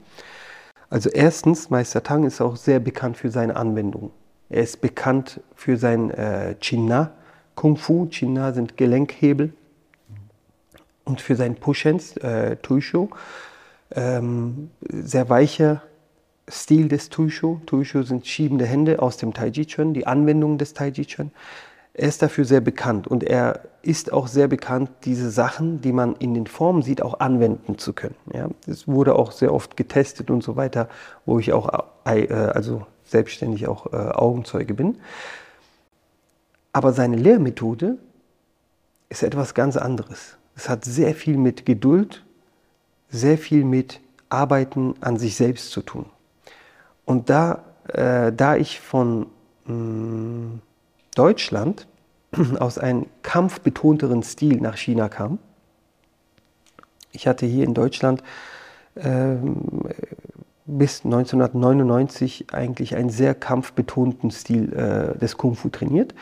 Also 0.89 1.11
erstens, 1.11 1.71
Meister 1.71 2.03
Tang 2.03 2.25
ist 2.25 2.41
auch 2.41 2.57
sehr 2.57 2.81
bekannt 2.81 3.17
für 3.17 3.31
seine 3.31 3.55
Anwendung. 3.55 4.11
Er 4.49 4.63
ist 4.63 4.81
bekannt 4.81 5.41
für 5.55 5.77
sein 5.77 6.11
äh, 6.11 6.57
Chinna 6.61 7.13
Kung 7.55 7.77
Fu. 7.77 8.07
Chinna 8.07 8.53
sind 8.53 8.77
Gelenkhebel. 8.77 9.53
Und 11.05 11.21
für 11.21 11.37
sein 11.37 11.57
Pushens, 11.57 12.17
äh, 12.17 12.57
Tuisho. 12.57 13.11
Ähm, 13.93 14.71
sehr 14.81 15.29
weicher 15.29 15.83
Stil 16.49 16.89
des 16.89 17.11
Tuisho. 17.11 17.61
Tuisho 17.67 18.03
sind 18.03 18.27
schiebende 18.27 18.65
Hände 18.65 19.01
aus 19.03 19.19
dem 19.19 19.35
Taiji 19.35 19.67
Chuan, 19.67 19.95
die 19.95 20.07
Anwendung 20.07 20.59
des 20.59 20.73
Taiji 20.73 21.05
Chuan. 21.05 21.33
Er 21.93 22.09
ist 22.09 22.23
dafür 22.23 22.45
sehr 22.45 22.61
bekannt 22.61 23.09
und 23.09 23.25
er 23.25 23.63
ist 23.83 24.13
auch 24.13 24.29
sehr 24.29 24.47
bekannt, 24.47 24.91
diese 25.05 25.31
Sachen, 25.31 25.81
die 25.81 25.93
man 25.93 26.15
in 26.17 26.35
den 26.35 26.47
Formen 26.47 26.83
sieht, 26.83 27.03
auch 27.03 27.21
anwenden 27.21 27.79
zu 27.79 27.93
können. 27.93 28.15
Ja, 28.33 28.49
es 28.67 28.87
wurde 28.87 29.17
auch 29.17 29.33
sehr 29.33 29.53
oft 29.53 29.77
getestet 29.77 30.31
und 30.31 30.43
so 30.43 30.57
weiter, 30.57 30.89
wo 31.27 31.39
ich 31.39 31.53
auch 31.53 31.85
äh, 32.05 32.33
also 32.33 32.87
selbstständig 33.05 33.67
auch 33.67 33.93
äh, 33.93 33.97
Augenzeuge 33.97 34.75
bin. 34.75 34.99
Aber 36.73 36.93
seine 36.93 37.17
Lehrmethode 37.17 37.99
ist 39.09 39.23
etwas 39.23 39.55
ganz 39.55 39.77
anderes. 39.77 40.37
Es 40.55 40.69
hat 40.69 40.85
sehr 40.85 41.15
viel 41.15 41.37
mit 41.37 41.67
Geduld, 41.67 42.25
sehr 43.09 43.39
viel 43.39 43.65
mit 43.65 44.01
Arbeiten 44.29 44.95
an 45.01 45.17
sich 45.17 45.35
selbst 45.35 45.73
zu 45.73 45.83
tun. 45.83 46.07
Und 47.05 47.29
da, 47.29 47.65
äh, 47.89 48.33
da 48.33 48.55
ich 48.55 48.79
von 48.79 49.27
mh, 49.65 49.75
mm, 49.75 50.63
Deutschland 51.15 51.87
aus 52.59 52.79
einem 52.79 53.07
kampfbetonteren 53.23 54.23
Stil 54.23 54.61
nach 54.61 54.77
China 54.77 55.09
kam, 55.09 55.39
ich 57.13 57.27
hatte 57.27 57.47
hier 57.47 57.65
in 57.65 57.75
Deutschland 57.75 58.23
ähm, 58.97 59.85
bis 60.67 61.05
1999 61.05 62.47
eigentlich 62.53 62.95
einen 62.95 63.11
sehr 63.11 63.35
kampfbetonten 63.35 64.31
Stil 64.31 64.73
äh, 64.73 65.19
des 65.19 65.37
Kung 65.37 65.55
Fu 65.55 65.69
trainiert, 65.69 66.15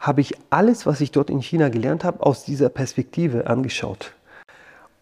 habe 0.00 0.20
ich 0.20 0.34
alles, 0.50 0.86
was 0.86 1.00
ich 1.00 1.12
dort 1.12 1.30
in 1.30 1.40
China 1.40 1.68
gelernt 1.68 2.02
habe, 2.02 2.24
aus 2.24 2.44
dieser 2.44 2.68
Perspektive 2.68 3.46
angeschaut. 3.46 4.12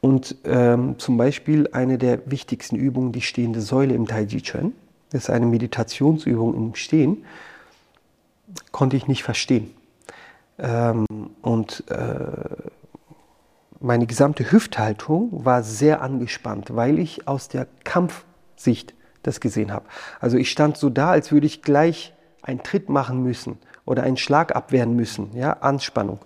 Und 0.02 0.37
ähm, 0.44 0.99
zum 0.99 1.16
Beispiel 1.16 1.68
eine 1.73 1.99
der 1.99 2.30
wichtigsten 2.30 2.76
Übungen, 2.76 3.12
die 3.12 3.20
stehende 3.20 3.61
Säule 3.61 3.94
im 3.94 4.06
Tai 4.06 4.26
Chi 4.26 4.42
Chuan, 4.42 4.73
ist 5.12 5.30
eine 5.30 5.47
Meditationsübung 5.47 6.54
im 6.54 6.75
Stehen, 6.75 7.25
konnte 8.73 8.97
ich 8.97 9.09
nicht 9.09 9.23
verstehen. 9.23 9.71
Ähm, 10.59 11.07
und 11.42 11.85
äh, 11.88 12.71
meine 13.80 14.07
gesamte 14.07 14.52
Hüfthaltung 14.52 15.45
war 15.45 15.62
sehr 15.62 16.02
angespannt, 16.02 16.76
weil 16.76 16.99
ich 16.99 17.26
aus 17.26 17.49
der 17.49 17.66
Kampfsicht 17.85 18.95
das 19.23 19.40
gesehen 19.40 19.73
habe. 19.73 19.87
Also 20.21 20.37
ich 20.37 20.50
stand 20.50 20.76
so 20.76 20.90
da, 20.90 21.11
als 21.11 21.33
würde 21.33 21.47
ich 21.47 21.62
gleich 21.62 22.14
einen 22.42 22.62
Tritt 22.62 22.88
machen 22.88 23.23
müssen 23.23 23.59
oder 23.85 24.02
einen 24.02 24.16
Schlag 24.16 24.54
abwehren 24.54 24.95
müssen, 24.95 25.35
ja, 25.35 25.52
Anspannung. 25.52 26.21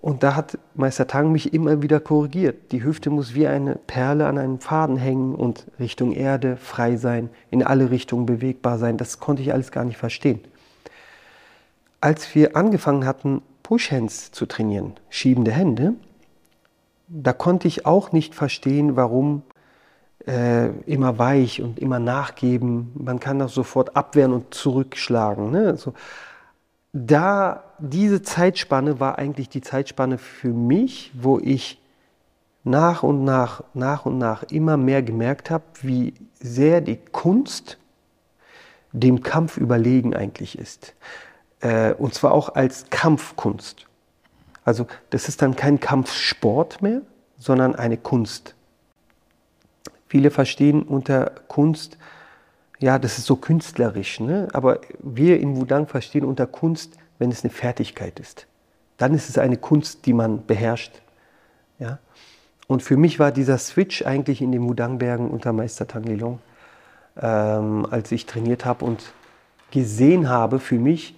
Und 0.00 0.22
da 0.22 0.36
hat 0.36 0.58
Meister 0.74 1.06
Tang 1.06 1.32
mich 1.32 1.52
immer 1.52 1.82
wieder 1.82 1.98
korrigiert. 1.98 2.70
Die 2.70 2.84
Hüfte 2.84 3.10
muss 3.10 3.34
wie 3.34 3.48
eine 3.48 3.74
Perle 3.74 4.26
an 4.26 4.38
einem 4.38 4.60
Faden 4.60 4.96
hängen 4.96 5.34
und 5.34 5.66
Richtung 5.80 6.12
Erde 6.12 6.56
frei 6.56 6.96
sein, 6.96 7.30
in 7.50 7.64
alle 7.64 7.90
Richtungen 7.90 8.26
bewegbar 8.26 8.78
sein. 8.78 8.98
Das 8.98 9.18
konnte 9.18 9.42
ich 9.42 9.52
alles 9.52 9.72
gar 9.72 9.84
nicht 9.84 9.96
verstehen. 9.96 10.40
Als 12.00 12.34
wir 12.34 12.56
angefangen 12.56 13.06
hatten, 13.06 13.42
Push-Hands 13.62 14.30
zu 14.32 14.46
trainieren, 14.46 14.94
schiebende 15.08 15.50
Hände, 15.50 15.94
da 17.08 17.32
konnte 17.32 17.68
ich 17.68 17.86
auch 17.86 18.12
nicht 18.12 18.34
verstehen, 18.34 18.96
warum 18.96 19.42
äh, 20.26 20.68
immer 20.86 21.18
weich 21.18 21.62
und 21.62 21.78
immer 21.78 21.98
nachgeben. 21.98 22.92
Man 22.94 23.20
kann 23.20 23.38
das 23.38 23.54
sofort 23.54 23.96
abwehren 23.96 24.32
und 24.32 24.54
zurückschlagen. 24.54 25.50
Ne? 25.50 25.76
So, 25.76 25.94
da 26.92 27.64
diese 27.78 28.22
Zeitspanne 28.22 29.00
war 29.00 29.18
eigentlich 29.18 29.48
die 29.48 29.60
Zeitspanne 29.60 30.18
für 30.18 30.48
mich, 30.48 31.12
wo 31.14 31.38
ich 31.38 31.80
nach 32.64 33.02
und 33.02 33.24
nach, 33.24 33.62
nach 33.74 34.06
und 34.06 34.18
nach 34.18 34.42
immer 34.44 34.76
mehr 34.76 35.02
gemerkt 35.02 35.50
habe, 35.50 35.64
wie 35.82 36.14
sehr 36.40 36.80
die 36.80 36.96
Kunst 36.96 37.78
dem 38.92 39.22
Kampf 39.22 39.56
überlegen 39.58 40.16
eigentlich 40.16 40.58
ist. 40.58 40.94
Äh, 41.60 41.92
und 41.94 42.14
zwar 42.14 42.32
auch 42.32 42.54
als 42.54 42.90
Kampfkunst. 42.90 43.86
Also 44.64 44.86
das 45.10 45.28
ist 45.28 45.42
dann 45.42 45.56
kein 45.56 45.80
Kampfsport 45.80 46.82
mehr, 46.82 47.02
sondern 47.38 47.74
eine 47.74 47.96
Kunst. 47.96 48.54
Viele 50.08 50.30
verstehen 50.30 50.82
unter 50.82 51.32
Kunst 51.48 51.98
ja, 52.78 52.98
das 52.98 53.18
ist 53.18 53.26
so 53.26 53.36
künstlerisch, 53.36 54.20
ne? 54.20 54.48
aber 54.52 54.80
wir 54.98 55.40
in 55.40 55.56
Wudang 55.56 55.86
verstehen 55.86 56.24
unter 56.24 56.46
Kunst, 56.46 56.96
wenn 57.18 57.30
es 57.30 57.42
eine 57.42 57.50
Fertigkeit 57.50 58.20
ist. 58.20 58.46
Dann 58.98 59.14
ist 59.14 59.28
es 59.28 59.38
eine 59.38 59.56
Kunst, 59.56 60.06
die 60.06 60.12
man 60.12 60.44
beherrscht. 60.46 61.00
Ja? 61.78 61.98
Und 62.66 62.82
für 62.82 62.96
mich 62.96 63.18
war 63.18 63.32
dieser 63.32 63.58
Switch 63.58 64.04
eigentlich 64.04 64.42
in 64.42 64.52
den 64.52 64.62
Wudang-Bergen 64.62 65.30
unter 65.30 65.52
Meister 65.52 65.86
Tang 65.86 66.02
Lilong, 66.02 66.38
ähm, 67.20 67.86
als 67.90 68.12
ich 68.12 68.26
trainiert 68.26 68.64
habe 68.64 68.84
und 68.84 69.12
gesehen 69.70 70.28
habe 70.28 70.58
für 70.58 70.78
mich, 70.78 71.15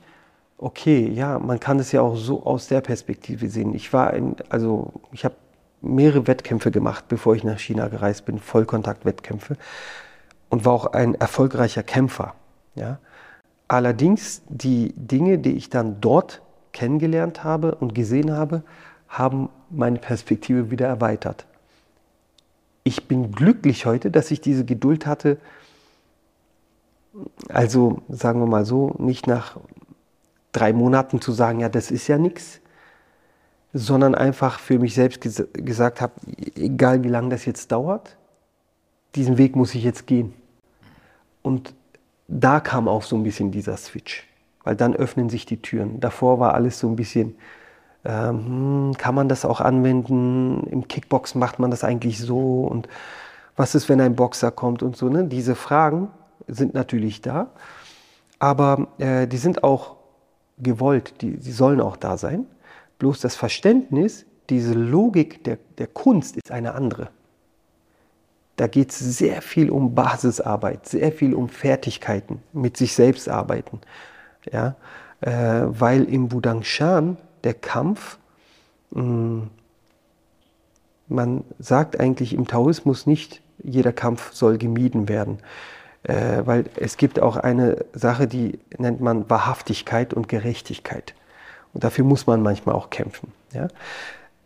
okay, 0.59 1.09
ja, 1.09 1.39
man 1.39 1.61
kann 1.61 1.79
es 1.79 1.93
ja 1.93 2.03
auch 2.03 2.17
so 2.17 2.45
aus 2.45 2.67
der 2.67 2.81
Perspektive 2.81 3.49
sehen. 3.49 3.75
Ich 3.75 3.93
war 3.93 4.13
in, 4.13 4.37
also 4.49 4.93
ich 5.13 5.25
habe 5.25 5.37
mehrere 5.81 6.27
Wettkämpfe 6.27 6.71
gemacht, 6.71 7.05
bevor 7.09 7.37
ich 7.37 7.45
nach 7.45 7.59
China 7.59 7.89
gereist 7.89 8.25
bin, 8.27 8.39
Vollkontakt-Wettkämpfe 8.39 9.57
und 10.49 10.65
war 10.65 10.73
auch 10.73 10.87
ein 10.87 11.15
erfolgreicher 11.15 11.85
Kämpfer. 11.85 12.35
Ja? 12.75 12.99
Allerdings 13.69 14.43
die 14.49 14.93
Dinge, 14.97 15.39
die 15.39 15.53
ich 15.53 15.71
dann 15.71 16.01
dort 16.01 16.43
kennengelernt 16.73 17.45
habe 17.45 17.77
und 17.77 17.95
gesehen 17.95 18.33
habe, 18.33 18.63
haben 19.09 19.49
meine 19.71 19.99
Perspektive 19.99 20.71
wieder 20.71 20.87
erweitert. 20.87 21.47
Ich 22.83 23.07
bin 23.07 23.33
glücklich 23.33 23.87
heute, 23.87 24.11
dass 24.11 24.31
ich 24.31 24.41
diese 24.41 24.65
Geduld 24.65 25.07
hatte, 25.07 25.39
also 27.49 28.03
sagen 28.09 28.41
wir 28.41 28.47
mal 28.47 28.65
so, 28.65 28.95
nicht 28.99 29.27
nach 29.27 29.57
drei 30.53 30.73
Monaten 30.73 31.21
zu 31.21 31.33
sagen, 31.33 31.61
ja, 31.61 31.69
das 31.69 31.91
ist 31.91 32.09
ja 32.09 32.19
nichts, 32.19 32.61
sondern 33.73 34.15
einfach 34.15 34.59
für 34.59 34.79
mich 34.79 34.95
selbst 34.95 35.21
ges 35.21 35.47
gesagt 35.53 36.01
habe, 36.01 36.15
egal 36.57 37.05
wie 37.05 37.09
lange 37.09 37.29
das 37.29 37.45
jetzt 37.45 37.71
dauert, 37.71 38.17
diesen 39.15 39.39
Weg 39.39 39.57
muss 39.57 39.75
ich 39.75 39.85
jetzt 39.85 40.07
gehen. 40.07 40.35
Und 41.43 41.75
da 42.29 42.61
kam 42.61 42.89
auch 42.89 43.03
so 43.03 43.17
ein 43.17 43.23
bisschen 43.23 43.51
dieser 43.51 43.77
Switch, 43.77 44.27
weil 44.65 44.77
dann 44.77 44.95
öffnen 44.95 45.29
sich 45.29 45.47
die 45.47 45.61
Türen. 45.61 46.01
Davor 46.01 46.41
war 46.41 46.55
alles 46.55 46.79
so 46.79 46.89
ein 46.89 46.97
bisschen, 46.97 47.37
ähm, 48.05 48.47
hm, 48.47 48.93
kann 48.99 49.15
man 49.15 49.29
das 49.29 49.45
auch 49.45 49.61
anwenden? 49.61 50.65
Im 50.71 50.89
Kickboxen 50.89 51.39
macht 51.39 51.59
man 51.59 51.71
das 51.71 51.85
eigentlich 51.85 52.19
so? 52.19 52.63
Und 52.65 52.89
was 53.57 53.75
ist, 53.75 53.89
wenn 53.89 54.01
ein 54.01 54.15
Boxer 54.15 54.51
kommt 54.51 54.83
und 54.83 54.97
so? 54.97 55.09
Ne? 55.09 55.25
Diese 55.25 55.55
Fragen 55.55 56.11
sind 56.47 56.75
natürlich 56.75 57.21
da, 57.21 57.51
aber 58.39 58.89
äh, 58.99 59.27
die 59.27 59.37
sind 59.37 59.65
auch 59.65 59.98
gewollt, 60.61 61.15
die, 61.21 61.37
die 61.37 61.53
sollen 61.53 61.81
auch 61.81 61.97
da 61.97 62.17
sein. 62.17 62.47
Bloß 62.99 63.21
das 63.21 63.37
Verständnis, 63.37 64.27
diese 64.51 64.75
Logik 64.75 65.45
der, 65.45 65.59
der 65.79 65.87
Kunst 65.87 66.37
ist 66.37 66.51
eine 66.51 66.75
andere. 66.75 67.11
Da 68.57 68.67
geht 68.67 68.91
es 68.91 68.99
sehr 68.99 69.41
viel 69.41 69.71
um 69.71 69.95
Basisarbeit, 69.95 70.89
sehr 70.89 71.13
viel 71.13 71.35
um 71.35 71.49
Fertigkeiten, 71.49 72.43
mit 72.53 72.77
sich 72.77 72.93
selbst 72.93 73.29
arbeiten. 73.29 73.81
Ja? 74.51 74.75
Äh, 75.21 75.31
weil 75.69 76.05
im 76.05 76.29
Budangshan 76.29 77.19
der 77.45 77.55
Kampf, 77.55 78.19
mh, 78.91 79.03
hm, 79.03 79.51
man 81.09 81.45
sagt 81.59 81.99
eigentlich 81.99 82.35
im 82.35 82.47
Taoismus 82.47 83.07
nicht, 83.07 83.41
jeder 83.63 83.93
Kampf 83.93 84.33
soll 84.33 84.59
gemieden 84.59 85.09
werden. 85.09 85.39
Äh, 86.09 86.47
weil 86.47 86.65
es 86.77 86.97
gibt 86.97 87.21
auch 87.21 87.37
eine 87.37 87.85
Sache, 87.93 88.27
die 88.27 88.59
nennt 88.79 89.03
man 89.03 89.29
Wahrhaftigkeit 89.29 90.15
und 90.15 90.27
Gerechtigkeit. 90.27 91.15
Und 91.75 91.85
dafür 91.85 92.05
muss 92.05 92.27
man 92.27 92.43
manchmal 92.43 92.75
auch 92.75 92.89
kämpfen. 92.89 93.31
Ja? 93.53 93.69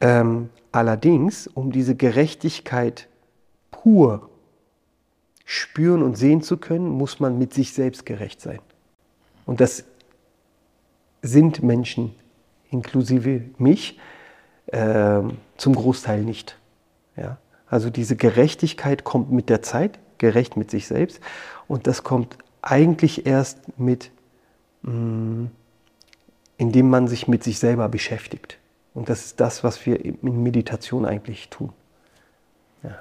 Ähm, 0.00 0.50
allerdings, 0.72 1.46
um 1.46 1.70
diese 1.70 1.94
Gerechtigkeit 1.94 3.06
pur 3.70 4.28
spüren 5.44 6.02
und 6.02 6.18
sehen 6.18 6.42
zu 6.42 6.56
können, 6.56 6.88
muss 6.88 7.20
man 7.20 7.38
mit 7.38 7.54
sich 7.54 7.72
selbst 7.72 8.06
gerecht 8.06 8.40
sein. 8.40 8.58
Und 9.46 9.60
das 9.60 9.84
sind 11.22 11.62
Menschen, 11.62 12.12
inklusive 12.70 13.42
mich, 13.58 14.00
äh, 14.66 15.20
zum 15.56 15.76
Großteil 15.76 16.22
nicht. 16.22 16.58
Ja? 17.16 17.38
Also 17.68 17.88
diese 17.88 18.16
Gerechtigkeit 18.16 19.04
kommt 19.04 19.30
mit 19.30 19.48
der 19.48 19.62
Zeit, 19.62 20.00
gerecht 20.22 20.56
mit 20.56 20.70
sich 20.70 20.86
selbst. 20.86 21.20
Und 21.68 21.86
das 21.86 22.02
kommt 22.02 22.38
eigentlich 22.62 23.26
erst 23.26 23.58
mit 23.78 24.10
mh, 24.82 24.92
mm, 24.92 25.50
indem 26.62 26.90
man 26.90 27.08
sich 27.08 27.26
mit 27.26 27.42
sich 27.42 27.58
selber 27.58 27.88
beschäftigt. 27.88 28.58
Und 28.94 29.08
das 29.08 29.24
ist 29.24 29.40
das, 29.40 29.64
was 29.64 29.84
wir 29.84 30.04
in 30.04 30.42
Meditation 30.42 31.04
eigentlich 31.04 31.48
tun. 31.48 31.72
Ja. 32.84 33.00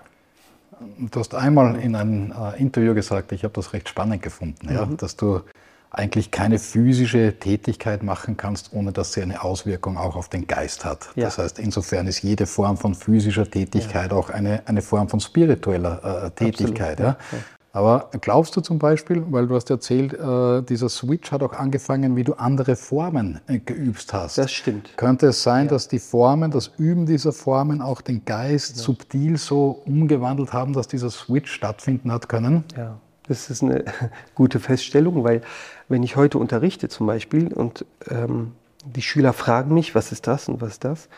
Du 0.98 1.20
hast 1.20 1.36
einmal 1.36 1.76
in 1.76 1.96
einem 1.96 2.32
äh, 2.32 2.60
Interview 2.60 2.96
gesagt, 2.96 3.32
ich 3.34 3.44
habe 3.44 3.54
das 3.54 3.74
recht 3.74 3.88
spannend 3.88 4.24
gefunden, 4.24 4.68
mhm. 4.68 4.74
ja, 4.74 4.86
dass 4.86 5.16
du 5.16 5.42
eigentlich 5.92 6.32
keine 6.32 6.58
physische 6.58 7.38
Tätigkeit 7.38 8.02
machen 8.02 8.38
kannst, 8.38 8.72
ohne 8.74 8.94
dass 8.94 9.14
sie 9.14 9.22
eine 9.22 9.44
Auswirkung 9.44 9.98
auch 9.98 10.16
auf 10.16 10.30
den 10.30 10.48
Geist 10.48 10.86
hat. 10.86 11.10
Ja. 11.16 11.26
Das 11.26 11.38
heißt, 11.38 11.60
insofern 11.60 12.08
ist 12.08 12.24
jede 12.24 12.46
Form 12.46 12.78
von 12.78 12.96
physischer 12.96 13.50
Tätigkeit 13.50 14.12
ja. 14.12 14.18
auch 14.18 14.30
eine, 14.30 14.64
eine 14.66 14.82
Form 14.82 15.10
von 15.10 15.20
spiritueller 15.20 16.26
äh, 16.26 16.32
Tätigkeit. 16.32 17.02
Absolut, 17.02 17.18
ja. 17.34 17.40
Aber 17.74 18.10
glaubst 18.20 18.56
du 18.56 18.62
zum 18.62 18.80
Beispiel, 18.80 19.24
weil 19.30 19.48
du 19.48 19.56
hast 19.56 19.70
erzählt, 19.70 20.14
äh, 20.14 20.62
dieser 20.62 20.90
Switch 20.90 21.32
hat 21.32 21.42
auch 21.42 21.54
angefangen, 21.54 22.16
wie 22.16 22.24
du 22.24 22.34
andere 22.34 22.76
Formen 22.76 23.40
äh, 23.48 23.60
geübt 23.60 24.12
hast. 24.14 24.38
Das 24.38 24.52
stimmt. 24.52 24.98
Könnte 24.98 25.28
es 25.28 25.44
sein, 25.44 25.68
dass 25.68 25.88
die 25.88 26.00
Formen, 26.00 26.52
das 26.52 26.72
Üben 26.78 27.06
dieser 27.06 27.32
Formen 27.32 27.82
auch 27.82 28.02
den 28.02 28.26
Geist 28.26 28.78
subtil 28.78 29.38
so 29.38 29.82
umgewandelt 29.86 30.52
haben, 30.52 30.74
dass 30.74 30.88
dieser 30.88 31.10
Switch 31.10 31.52
stattfinden 31.52 32.12
hat 32.12 32.28
können? 32.28 32.66
Ja, 32.76 32.98
das 33.28 33.50
ist 33.50 33.64
eine 33.64 33.86
gute 34.36 34.60
Feststellung, 34.60 35.24
weil 35.24 35.42
wenn 35.88 36.04
ich 36.04 36.16
heute 36.16 36.38
unterrichte 36.38 36.90
zum 36.90 37.08
Beispiel 37.08 37.54
und 37.54 37.86
ähm, 38.10 38.54
die 38.86 39.02
Schüler 39.02 39.34
fragen 39.34 39.74
mich, 39.74 39.94
was 39.96 40.12
ist 40.12 40.28
das 40.28 40.50
und 40.50 40.62
was 40.62 40.74
ist 40.74 40.84
das, 40.84 41.10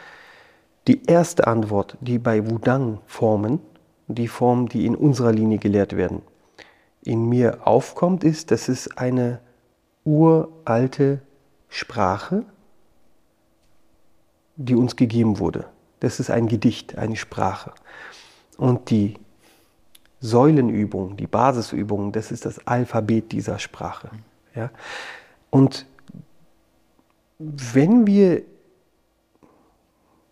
die 0.87 1.05
erste 1.05 1.47
Antwort, 1.47 1.97
die 2.01 2.19
bei 2.19 2.49
Wudang-Formen, 2.49 3.59
die 4.07 4.27
Formen, 4.27 4.67
die 4.67 4.85
in 4.85 4.95
unserer 4.95 5.31
Linie 5.31 5.57
gelehrt 5.57 5.95
werden, 5.95 6.21
in 7.03 7.29
mir 7.29 7.65
aufkommt, 7.65 8.23
ist, 8.23 8.51
dass 8.51 8.67
es 8.67 8.97
eine 8.97 9.39
uralte 10.03 11.21
Sprache, 11.69 12.43
die 14.57 14.75
uns 14.75 14.95
gegeben 14.95 15.39
wurde. 15.39 15.65
Das 16.01 16.19
ist 16.19 16.29
ein 16.29 16.47
Gedicht, 16.47 16.97
eine 16.97 17.15
Sprache. 17.15 17.71
Und 18.57 18.89
die 18.89 19.15
Säulenübung, 20.23 21.17
die 21.17 21.27
Basisübung, 21.27 22.13
das 22.13 22.31
ist 22.31 22.45
das 22.45 22.65
Alphabet 22.65 23.33
dieser 23.33 23.59
Sprache. 23.59 24.09
Ja? 24.55 24.71
Und 25.49 25.85
wenn 27.37 28.07
wir, 28.07 28.41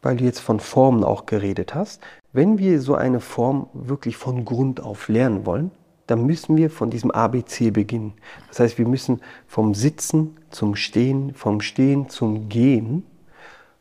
weil 0.01 0.15
du 0.15 0.23
jetzt 0.23 0.39
von 0.39 0.61
Formen 0.61 1.03
auch 1.03 1.25
geredet 1.25 1.75
hast, 1.75 2.01
wenn 2.31 2.57
wir 2.57 2.79
so 2.79 2.95
eine 2.95 3.19
Form 3.19 3.67
wirklich 3.73 4.15
von 4.15 4.45
Grund 4.45 4.79
auf 4.79 5.09
lernen 5.09 5.45
wollen, 5.45 5.71
dann 6.07 6.25
müssen 6.25 6.55
wir 6.55 6.69
von 6.69 6.89
diesem 6.89 7.11
ABC 7.11 7.71
beginnen. 7.71 8.13
Das 8.47 8.61
heißt, 8.61 8.77
wir 8.77 8.87
müssen 8.87 9.19
vom 9.45 9.73
Sitzen 9.73 10.37
zum 10.51 10.77
Stehen, 10.77 11.33
vom 11.33 11.59
Stehen 11.59 12.07
zum 12.07 12.47
Gehen, 12.47 13.03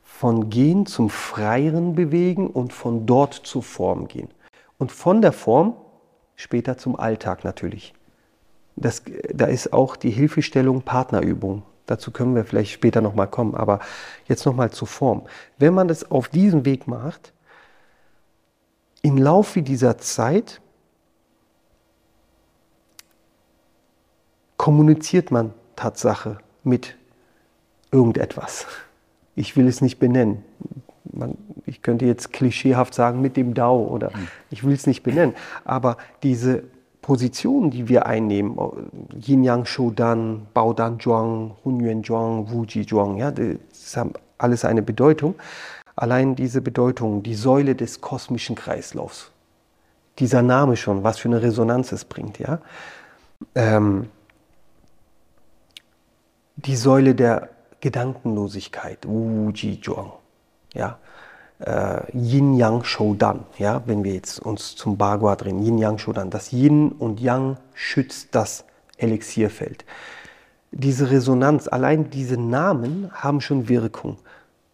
von 0.03 0.51
Gehen 0.51 0.87
zum 0.87 1.09
Freieren 1.09 1.95
bewegen 1.95 2.49
und 2.49 2.73
von 2.73 3.07
dort 3.07 3.35
zur 3.35 3.63
Form 3.63 4.09
gehen. 4.09 4.29
Und 4.77 4.91
von 4.91 5.23
der 5.23 5.33
Form 5.33 5.75
später 6.41 6.79
zum 6.79 6.99
Alltag 6.99 7.45
natürlich. 7.45 7.95
Das, 8.77 9.03
da 9.33 9.47
ist 9.47 9.73
auch 9.73 9.97
die 9.97 10.11
Hilfestellung 10.11 10.83
Partnerübung. 10.83 11.63
Dazu 11.87 12.11
können 12.11 12.35
wir 12.35 12.45
vielleicht 12.45 12.73
später 12.73 13.01
nochmal 13.01 13.29
kommen, 13.29 13.55
aber 13.55 13.81
jetzt 14.27 14.47
nochmal 14.47 14.71
zur 14.71 14.89
Form. 14.89 15.27
Wenn 15.59 15.75
man 15.75 15.89
das 15.89 16.11
auf 16.11 16.29
diesem 16.29 16.65
Weg 16.65 16.87
macht, 16.87 17.33
im 19.03 19.19
Laufe 19.19 19.63
dieser 19.63 19.99
Zeit 19.99 20.61
kommuniziert 24.57 25.31
man 25.31 25.53
Tatsache 25.75 26.39
mit 26.65 26.97
irgendetwas. 27.91 28.67
Ich 29.35 29.57
will 29.57 29.67
es 29.67 29.81
nicht 29.81 29.99
benennen. 29.99 30.45
Man, 31.13 31.37
ich 31.67 31.83
könnte 31.83 32.07
jetzt 32.07 32.33
klischeehaft 32.33 32.95
sagen 32.95 33.21
mit 33.21 33.37
dem 33.37 33.55
Dao 33.55 33.87
oder 33.87 34.13
hm. 34.13 34.29
ich 34.51 34.65
will 34.65 34.75
es 34.75 34.87
nicht 34.87 35.03
benennen. 35.03 35.35
Aber 35.65 35.97
diese 36.23 36.65
Positionen, 37.03 37.71
die 37.71 37.89
wir 37.89 38.07
einnehmen, 38.07 38.57
Yin 39.27 39.43
Yang 39.43 39.65
Shodan, 39.67 40.47
Dan 40.55 41.01
Zhuang, 41.01 41.57
Hunyuan 41.65 42.05
Zhuang, 42.05 42.51
Wuji 42.51 42.87
Zhuang, 42.87 43.17
ja, 43.17 43.31
das 43.31 43.97
haben 43.97 44.13
alles 44.39 44.65
eine 44.65 44.83
Bedeutung. 44.83 45.35
Allein 45.97 46.35
diese 46.35 46.61
Bedeutung, 46.61 47.23
die 47.23 47.35
Säule 47.35 47.75
des 47.75 48.01
kosmischen 48.01 48.55
Kreislaufs, 48.55 49.31
dieser 50.19 50.43
Name 50.43 50.77
schon, 50.77 51.03
was 51.03 51.19
für 51.19 51.29
eine 51.29 51.43
Resonanz 51.43 51.93
es 51.93 52.05
bringt, 52.05 52.39
ja. 52.39 52.61
Ähm, 53.55 54.09
die 56.57 56.77
Säule 56.77 57.15
der 57.15 57.49
Gedankenlosigkeit, 57.81 59.07
Wu 59.09 59.51
Ji 59.51 59.81
Zhuang, 59.81 60.13
ja, 60.75 60.99
äh, 61.61 62.17
Yin 62.17 62.55
Yang 62.55 62.85
Shodan, 62.85 63.45
ja, 63.59 63.83
wenn 63.87 64.05
wir 64.05 64.15
jetzt 64.15 64.41
uns 64.41 64.77
zum 64.77 64.97
Bagua 64.97 65.37
drehen, 65.37 65.65
Yin 65.65 65.79
Yang 65.79 65.99
Shodan, 65.99 66.31
das 66.31 66.53
Yin 66.53 66.93
und 66.93 67.21
Yang 67.21 67.57
schützt 67.75 68.35
das 68.35 68.65
Elixierfeld. 68.97 69.85
Diese 70.73 71.11
Resonanz, 71.11 71.69
allein 71.69 72.11
diese 72.11 72.37
Namen 72.37 73.11
haben 73.13 73.41
schon 73.41 73.69
Wirkung. 73.69 74.19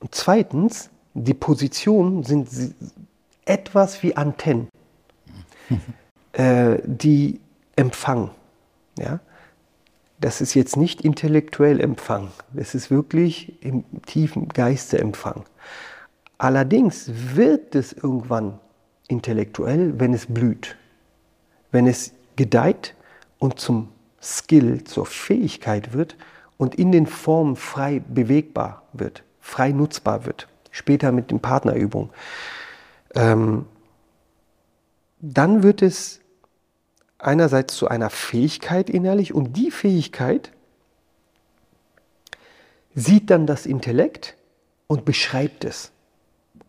Und 0.01 0.15
zweitens, 0.15 0.91
die 1.15 1.35
Positionen 1.35 2.23
sind 2.23 2.49
etwas 3.47 4.03
wie 4.03 4.17
Antennen, 4.17 4.69
äh, 6.33 6.79
die 6.85 7.41
empfangen. 7.77 8.31
Ja? 8.99 9.21
das 10.21 10.41
ist 10.41 10.55
jetzt 10.55 10.77
nicht 10.77 11.03
intellektuell 11.03 11.81
Empfang, 11.81 12.29
das 12.53 12.75
ist 12.75 12.91
wirklich 12.91 13.63
im 13.63 13.85
tiefen 14.07 14.49
Geiste 14.49 14.99
Empfang. 14.99 15.45
Allerdings 16.39 17.11
wird 17.35 17.75
es 17.75 17.93
irgendwann 17.93 18.59
intellektuell, 19.09 19.99
wenn 19.99 20.13
es 20.13 20.27
blüht, 20.27 20.77
wenn 21.71 21.87
es 21.87 22.13
gedeiht 22.37 22.95
und 23.39 23.59
zum 23.59 23.89
Skill, 24.21 24.85
zur 24.85 25.07
Fähigkeit 25.07 25.93
wird 25.93 26.17
und 26.59 26.75
in 26.75 26.93
den 26.93 27.07
Formen 27.07 27.57
frei 27.57 28.01
bewegbar 28.01 28.83
wird, 28.93 29.23
frei 29.41 29.71
nutzbar 29.71 30.27
wird, 30.27 30.49
später 30.71 31.13
mit 31.13 31.31
den 31.31 31.41
Partnerübungen. 31.41 32.11
Ähm, 33.15 33.67
dann 35.21 35.63
wird 35.63 35.81
es 35.83 36.21
einerseits 37.19 37.77
zu 37.77 37.89
einer 37.89 38.11
Fähigkeit 38.11 38.91
innerlich 38.91 39.33
und 39.33 39.55
die 39.55 39.71
Fähigkeit 39.71 40.53
sieht 42.95 43.31
dann 43.31 43.47
das 43.47 43.67
Intellekt 43.67 44.37
und 44.87 45.05
beschreibt 45.05 45.65
es. 45.65 45.93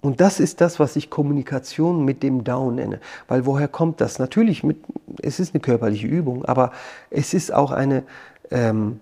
Und 0.07 0.21
das 0.21 0.39
ist 0.39 0.61
das, 0.61 0.79
was 0.79 0.95
ich 0.95 1.09
Kommunikation 1.09 2.05
mit 2.05 2.23
dem 2.23 2.45
Down 2.45 2.75
nenne. 2.75 3.01
Weil 3.27 3.45
woher 3.45 3.67
kommt 3.67 3.99
das? 3.99 4.19
Natürlich, 4.19 4.63
mit, 4.63 4.77
es 5.21 5.37
ist 5.41 5.53
eine 5.53 5.59
körperliche 5.59 6.07
Übung, 6.07 6.45
aber 6.45 6.71
es 7.09 7.33
ist 7.33 7.53
auch 7.53 7.71
eine 7.71 8.03
ähm, 8.49 9.01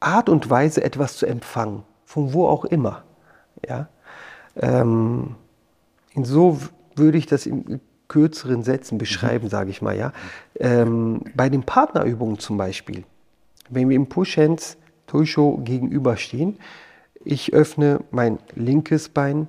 Art 0.00 0.28
und 0.28 0.50
Weise, 0.50 0.84
etwas 0.84 1.16
zu 1.16 1.24
empfangen, 1.24 1.82
von 2.04 2.34
wo 2.34 2.46
auch 2.46 2.66
immer. 2.66 3.04
Ja? 3.66 3.88
Ähm, 4.56 5.36
so 6.14 6.58
würde 6.94 7.16
ich 7.16 7.24
das 7.24 7.46
im 7.46 7.80
kürzeren 8.08 8.64
Sätzen 8.64 8.98
beschreiben, 8.98 9.46
mhm. 9.46 9.50
sage 9.50 9.70
ich 9.70 9.80
mal. 9.80 9.96
Ja? 9.96 10.12
Ähm, 10.60 11.22
bei 11.34 11.48
den 11.48 11.62
Partnerübungen 11.62 12.38
zum 12.38 12.58
Beispiel, 12.58 13.04
wenn 13.70 13.88
wir 13.88 13.96
im 13.96 14.10
Push-Hands 14.10 14.76
Tuisho 15.06 15.62
gegenüberstehen, 15.64 16.58
ich 17.24 17.54
öffne 17.54 18.00
mein 18.10 18.40
linkes 18.54 19.08
Bein, 19.08 19.48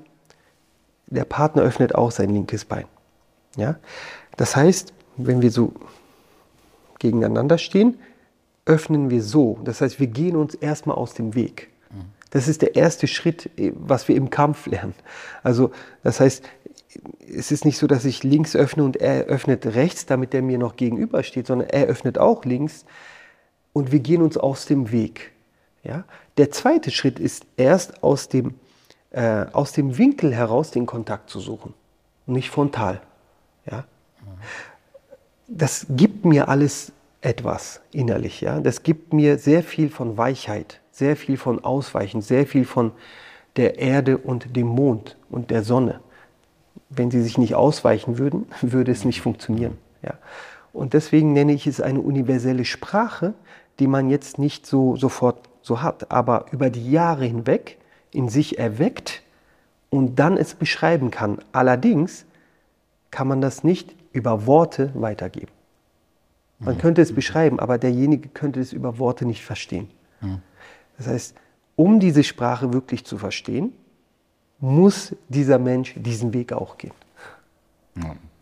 der 1.08 1.26
Partner 1.26 1.62
öffnet 1.64 1.96
auch 1.96 2.12
sein 2.12 2.30
linkes 2.30 2.66
Bein. 2.66 2.86
Ja? 3.56 3.78
Das 4.38 4.56
heißt, 4.56 4.94
wenn 5.18 5.42
wir 5.42 5.52
so 5.52 5.74
gegeneinander 7.00 7.58
stehen, 7.58 8.00
öffnen 8.66 9.10
wir 9.10 9.22
so. 9.22 9.60
Das 9.64 9.82
heißt, 9.82 10.00
wir 10.00 10.08
gehen 10.08 10.36
uns 10.36 10.56
erstmal 10.56 10.98
aus 10.98 11.14
dem 11.14 11.36
Weg. 11.36 11.70
Das 12.32 12.50
ist 12.50 12.62
der 12.62 12.76
erste 12.76 13.08
Schritt, 13.08 13.50
was 13.76 14.10
wir 14.10 14.16
im 14.18 14.30
Kampf 14.30 14.68
lernen. 14.68 14.94
Also, 15.42 15.72
das 16.04 16.20
heißt, 16.20 16.44
es 17.34 17.52
ist 17.52 17.64
nicht 17.64 17.78
so, 17.78 17.88
dass 17.88 18.04
ich 18.04 18.24
links 18.24 18.58
öffne 18.58 18.84
und 18.84 18.98
er 18.98 19.26
öffnet 19.26 19.66
rechts, 19.68 20.06
damit 20.06 20.34
er 20.34 20.42
mir 20.42 20.58
noch 20.58 20.76
gegenübersteht, 20.76 21.48
sondern 21.48 21.70
er 21.70 21.86
öffnet 21.86 22.18
auch 22.18 22.44
links 22.44 22.84
und 23.72 23.94
wir 23.94 24.00
gehen 24.00 24.22
uns 24.22 24.38
aus 24.38 24.66
dem 24.66 24.92
Weg. 24.92 25.32
Ja? 25.84 26.04
Der 26.38 26.52
zweite 26.52 26.92
Schritt 26.92 27.20
ist 27.20 27.46
erst 27.56 28.04
aus 28.04 28.28
dem, 28.28 28.56
äh, 29.16 29.46
aus 29.52 29.72
dem 29.72 29.98
Winkel 29.98 30.34
heraus 30.34 30.72
den 30.72 30.86
Kontakt 30.86 31.30
zu 31.30 31.40
suchen 31.40 31.74
nicht 32.28 32.50
frontal. 32.50 33.02
Ja? 33.70 33.84
Das 35.48 35.86
gibt 35.92 36.26
mir 36.26 36.50
alles 36.50 36.92
etwas 37.22 37.82
innerlich. 37.92 38.42
Ja? 38.42 38.60
Das 38.60 38.82
gibt 38.82 39.14
mir 39.14 39.38
sehr 39.38 39.62
viel 39.62 39.92
von 39.92 40.18
Weichheit, 40.18 40.82
sehr 40.90 41.16
viel 41.16 41.38
von 41.38 41.64
Ausweichen, 41.64 42.24
sehr 42.24 42.48
viel 42.48 42.66
von 42.66 42.94
der 43.58 43.78
Erde 43.78 44.18
und 44.18 44.56
dem 44.56 44.66
Mond 44.66 45.18
und 45.30 45.52
der 45.52 45.64
Sonne 45.64 46.00
wenn 46.90 47.12
sie 47.12 47.22
sich 47.22 47.38
nicht 47.38 47.56
ausweichen 47.56 48.18
würden, 48.18 48.48
würde 48.62 48.92
es 48.92 49.06
nicht 49.06 49.22
funktionieren. 49.22 49.78
Ja. 50.02 50.14
Und 50.74 50.94
deswegen 50.94 51.34
nenne 51.34 51.54
ich 51.54 51.68
es 51.68 51.82
eine 51.82 52.02
universelle 52.02 52.66
Sprache, 52.66 53.34
die 53.80 53.88
man 53.88 54.10
jetzt 54.10 54.40
nicht 54.40 54.66
so 54.66 54.96
sofort 54.96 55.50
so 55.62 55.82
hat, 55.82 56.12
aber 56.12 56.46
über 56.52 56.70
die 56.70 56.92
Jahre 56.92 57.26
hinweg 57.26 57.78
in 58.16 58.30
sich 58.30 58.58
erweckt 58.58 59.22
und 59.90 60.16
dann 60.18 60.38
es 60.38 60.56
beschreiben 60.56 61.12
kann. 61.12 61.40
Allerdings 61.52 62.26
kann 63.12 63.28
man 63.28 63.42
das 63.42 63.64
nicht 63.64 63.96
über 64.12 64.46
Worte 64.46 64.92
weitergeben. 64.94 65.52
Man 66.60 66.78
könnte 66.78 67.02
es 67.02 67.14
beschreiben, 67.14 67.60
aber 67.60 67.78
derjenige 67.78 68.30
könnte 68.30 68.62
es 68.62 68.72
über 68.74 68.98
Worte 68.98 69.26
nicht 69.26 69.44
verstehen. 69.44 69.90
Das 70.98 71.08
heißt, 71.08 71.36
um 71.76 72.00
diese 72.00 72.24
Sprache 72.24 72.74
wirklich 72.74 73.06
zu 73.06 73.18
verstehen, 73.18 73.74
muss 74.60 75.14
dieser 75.28 75.60
Mensch 75.60 75.94
diesen 75.98 76.34
Weg 76.34 76.54
auch 76.54 76.78
gehen. 76.78 76.94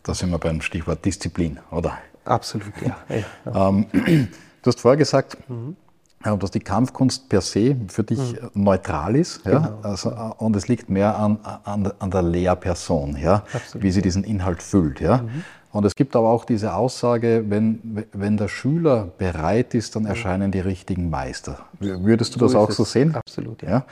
Da 0.04 0.14
sind 0.14 0.30
wir 0.30 0.38
beim 0.38 0.62
Stichwort 0.62 1.04
Disziplin, 1.04 1.60
oder? 1.72 1.98
Absolut, 2.26 2.74
ja. 2.82 2.98
ja. 3.46 3.70
Ähm, 3.70 3.88
du 4.62 4.68
hast 4.68 4.80
vorher 4.80 4.98
gesagt, 4.98 5.38
mhm. 5.50 5.76
Dass 6.24 6.52
die 6.52 6.60
Kampfkunst 6.60 7.30
per 7.30 7.42
se 7.42 7.76
für 7.88 8.04
dich 8.04 8.34
mhm. 8.34 8.64
neutral 8.64 9.16
ist. 9.16 9.46
Ja? 9.46 9.60
Genau. 9.60 9.80
Also, 9.84 10.12
äh, 10.12 10.32
und 10.38 10.56
es 10.56 10.68
liegt 10.68 10.90
mehr 10.90 11.18
an, 11.18 11.40
an, 11.64 11.92
an 12.00 12.12
der 12.12 12.22
Lehrperson, 12.22 13.18
ja? 13.18 13.44
wie 13.74 13.92
sie 13.92 14.02
diesen 14.02 14.24
Inhalt 14.24 14.64
füllt. 14.64 15.00
Ja? 15.00 15.18
Mhm. 15.18 15.44
Und 15.72 15.86
es 15.86 15.96
gibt 15.96 16.16
aber 16.16 16.30
auch 16.30 16.46
diese 16.46 16.76
Aussage, 16.76 17.46
wenn, 17.48 18.06
wenn 18.14 18.38
der 18.38 18.48
Schüler 18.48 19.10
bereit 19.18 19.74
ist, 19.74 19.96
dann 19.96 20.06
erscheinen 20.06 20.52
die 20.52 20.60
richtigen 20.60 21.10
Meister. 21.10 21.66
Würdest 21.80 22.36
du 22.36 22.40
so 22.40 22.46
das 22.46 22.56
auch 22.56 22.72
so 22.72 22.84
sehen? 22.84 23.16
Absolut, 23.16 23.64
ja. 23.64 23.70
ja? 23.70 23.86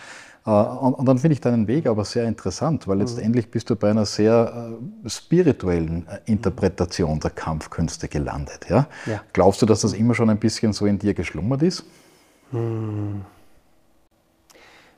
Äh, 0.45 0.49
und, 0.49 0.93
und, 0.93 1.05
dann 1.05 1.17
finde 1.17 1.33
ich 1.33 1.41
deinen 1.41 1.67
Weg 1.67 1.87
aber 1.87 2.05
sehr 2.05 2.25
interessant, 2.25 2.87
weil 2.87 2.95
mhm. 2.95 3.01
letztendlich 3.01 3.49
bist 3.49 3.69
du 3.69 3.75
bei 3.75 3.89
einer 3.89 4.05
sehr 4.05 4.71
äh, 5.05 5.09
spirituellen 5.09 6.07
Interpretation 6.25 7.19
der 7.19 7.31
Kampfkünste 7.31 8.07
gelandet. 8.07 8.67
Ja? 8.69 8.87
ja? 9.05 9.21
Glaubst 9.33 9.61
du, 9.61 9.65
dass 9.65 9.81
das 9.81 9.93
immer 9.93 10.15
schon 10.15 10.29
ein 10.29 10.39
bisschen 10.39 10.73
so 10.73 10.85
in 10.85 10.99
dir 10.99 11.13
geschlummert 11.13 11.63
ist? 11.63 11.83
Hm. 12.51 13.21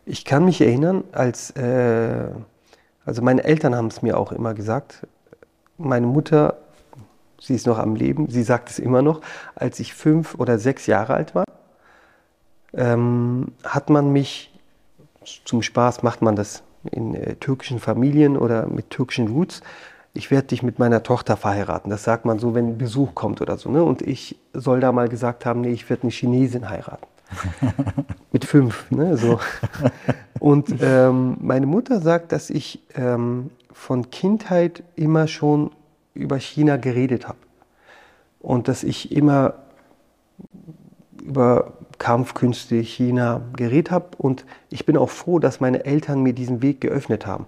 Ich 0.06 0.26
kann 0.26 0.46
mich 0.46 0.60
erinnern, 0.60 1.04
als 1.14 1.52
äh, 1.52 2.28
also 3.06 3.22
meine 3.22 3.44
Eltern 3.44 3.76
haben 3.76 3.88
es 3.88 4.02
mir 4.02 4.18
auch 4.18 4.32
immer 4.32 4.54
gesagt. 4.54 5.08
Meine 5.78 6.08
Mutter, 6.08 6.58
sie 7.40 7.56
ist 7.56 7.68
noch 7.68 7.80
am 7.80 7.96
Leben, 7.96 8.30
sie 8.30 8.44
sagt 8.44 8.70
es 8.70 8.80
immer 8.80 9.02
noch, 9.02 9.22
als 9.56 9.80
ich 9.80 9.94
fünf 9.94 10.36
oder 10.36 10.58
sechs 10.60 10.88
Jahre 10.88 11.14
alt 11.14 11.36
war, 11.36 11.46
ähm, 12.74 13.54
hat 13.64 13.90
man 13.90 14.12
mich 14.12 14.54
zum 15.46 15.62
Spaß 15.62 16.04
macht 16.04 16.22
man 16.22 16.36
das 16.36 16.64
in 16.92 17.16
äh, 17.16 17.36
türkischen 17.36 17.80
Familien 17.80 18.38
oder 18.38 18.68
mit 18.68 18.90
türkischen 18.90 19.28
Roots. 19.28 19.62
Ich 20.14 20.32
werde 20.32 20.48
dich 20.48 20.64
mit 20.64 20.80
meiner 20.80 21.02
Tochter 21.02 21.38
verheiraten. 21.38 21.90
Das 21.90 22.04
sagt 22.04 22.26
man 22.26 22.40
so, 22.40 22.54
wenn 22.54 22.78
Besuch 22.78 23.16
kommt 23.16 23.42
oder 23.42 23.58
so. 23.58 23.70
Ne? 23.72 23.84
Und 23.84 24.02
ich 24.02 24.38
soll 24.54 24.80
da 24.80 24.92
mal 24.92 25.10
gesagt 25.10 25.46
haben, 25.46 25.62
nee, 25.62 25.72
ich 25.72 25.90
werde 25.90 26.04
eine 26.04 26.12
Chinesin 26.12 26.70
heiraten. 26.70 27.08
mit 28.32 28.46
fünf. 28.46 28.90
Ne? 28.92 29.18
So. 29.18 29.40
Und 30.40 30.76
ähm, 30.82 31.38
meine 31.40 31.66
Mutter 31.66 32.02
sagt, 32.02 32.32
dass 32.32 32.50
ich 32.50 32.84
ähm, 32.96 33.50
von 33.72 34.10
Kindheit 34.12 34.84
immer 34.96 35.28
schon 35.28 35.72
über 36.14 36.38
China 36.38 36.78
geredet 36.78 37.28
habe. 37.28 37.38
Und 38.40 38.68
dass 38.68 38.84
ich 38.84 39.12
immer 39.12 39.56
über 41.24 41.74
Kampfkünste 41.98 42.76
China 42.76 43.42
geredet 43.56 43.92
habe. 43.92 44.10
Und 44.18 44.46
ich 44.70 44.86
bin 44.86 44.98
auch 44.98 45.10
froh, 45.10 45.40
dass 45.40 45.60
meine 45.60 45.86
Eltern 45.86 46.22
mir 46.22 46.34
diesen 46.34 46.62
Weg 46.62 46.82
geöffnet 46.82 47.26
haben. 47.26 47.46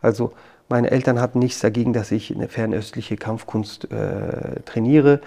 Also 0.00 0.32
meine 0.68 0.90
Eltern 0.90 1.20
hatten 1.20 1.38
nichts 1.38 1.60
dagegen, 1.60 1.92
dass 1.92 2.10
ich 2.10 2.34
eine 2.34 2.48
fernöstliche 2.48 3.16
Kampfkunst 3.16 3.90
äh, 3.90 4.60
trainiere, 4.64 5.20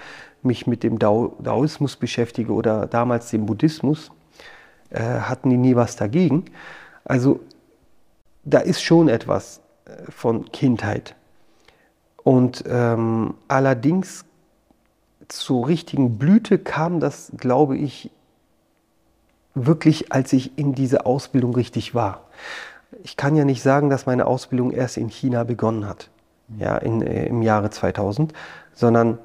mich 0.44 0.66
mit 0.66 0.82
dem 0.82 0.98
Dao 0.98 1.36
Daoismus 1.38 1.96
beschäftige 1.96 2.52
oder 2.52 2.86
damals 2.86 3.30
dem 3.30 3.46
Buddhismus. 3.46 4.10
Äh, 4.90 5.20
hatten 5.20 5.50
die 5.50 5.56
nie 5.56 5.76
was 5.76 5.96
dagegen. 5.96 6.46
Also 7.04 7.40
da 8.44 8.58
ist 8.58 8.82
schon 8.82 9.08
etwas 9.08 9.60
äh, 9.84 10.10
von 10.10 10.50
Kindheit. 10.50 11.14
Und 12.22 12.64
ähm, 12.66 13.34
allerdings 13.48 14.24
zur 15.28 15.68
richtigen 15.68 16.18
Blüte 16.18 16.58
kam 16.58 17.00
das, 17.00 17.32
glaube 17.36 17.76
ich, 17.76 18.10
wirklich, 19.54 20.12
als 20.12 20.32
ich 20.32 20.58
in 20.58 20.74
diese 20.74 21.06
Ausbildung 21.06 21.54
richtig 21.54 21.94
war. 21.94 22.26
Ich 23.04 23.16
kann 23.16 23.36
ja 23.36 23.44
nicht 23.44 23.62
sagen, 23.62 23.90
dass 23.90 24.06
meine 24.06 24.26
Ausbildung 24.26 24.72
erst 24.72 24.96
in 24.96 25.08
China 25.08 25.44
begonnen 25.44 25.86
hat, 25.86 26.10
ja, 26.58 26.76
in, 26.76 27.02
äh, 27.02 27.26
im 27.26 27.42
Jahre 27.42 27.70
2000, 27.70 28.32
sondern 28.74 29.18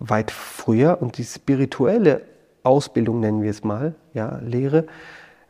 weit 0.00 0.30
früher. 0.30 1.00
Und 1.00 1.18
die 1.18 1.24
spirituelle 1.24 2.22
Ausbildung, 2.64 3.20
nennen 3.20 3.42
wir 3.42 3.50
es 3.50 3.62
mal, 3.62 3.94
ja, 4.12 4.38
Lehre, 4.42 4.86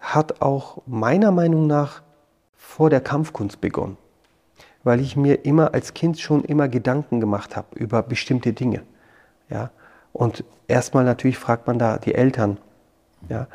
hat 0.00 0.42
auch 0.42 0.82
meiner 0.86 1.30
Meinung 1.30 1.66
nach 1.66 2.02
vor 2.56 2.90
der 2.90 3.00
Kampfkunst 3.00 3.60
begonnen. 3.60 3.96
Weil 4.84 5.00
ich 5.00 5.16
mir 5.16 5.44
immer 5.44 5.74
als 5.74 5.94
Kind 5.94 6.18
schon 6.18 6.44
immer 6.44 6.68
Gedanken 6.68 7.20
gemacht 7.20 7.56
habe 7.56 7.78
über 7.78 8.02
bestimmte 8.02 8.52
Dinge. 8.52 8.82
Ja? 9.48 9.70
Und 10.12 10.44
erstmal 10.68 11.04
natürlich 11.04 11.38
fragt 11.38 11.66
man 11.66 11.78
da 11.78 11.98
die 11.98 12.14
Eltern. 12.14 12.58
Ja? 13.28 13.46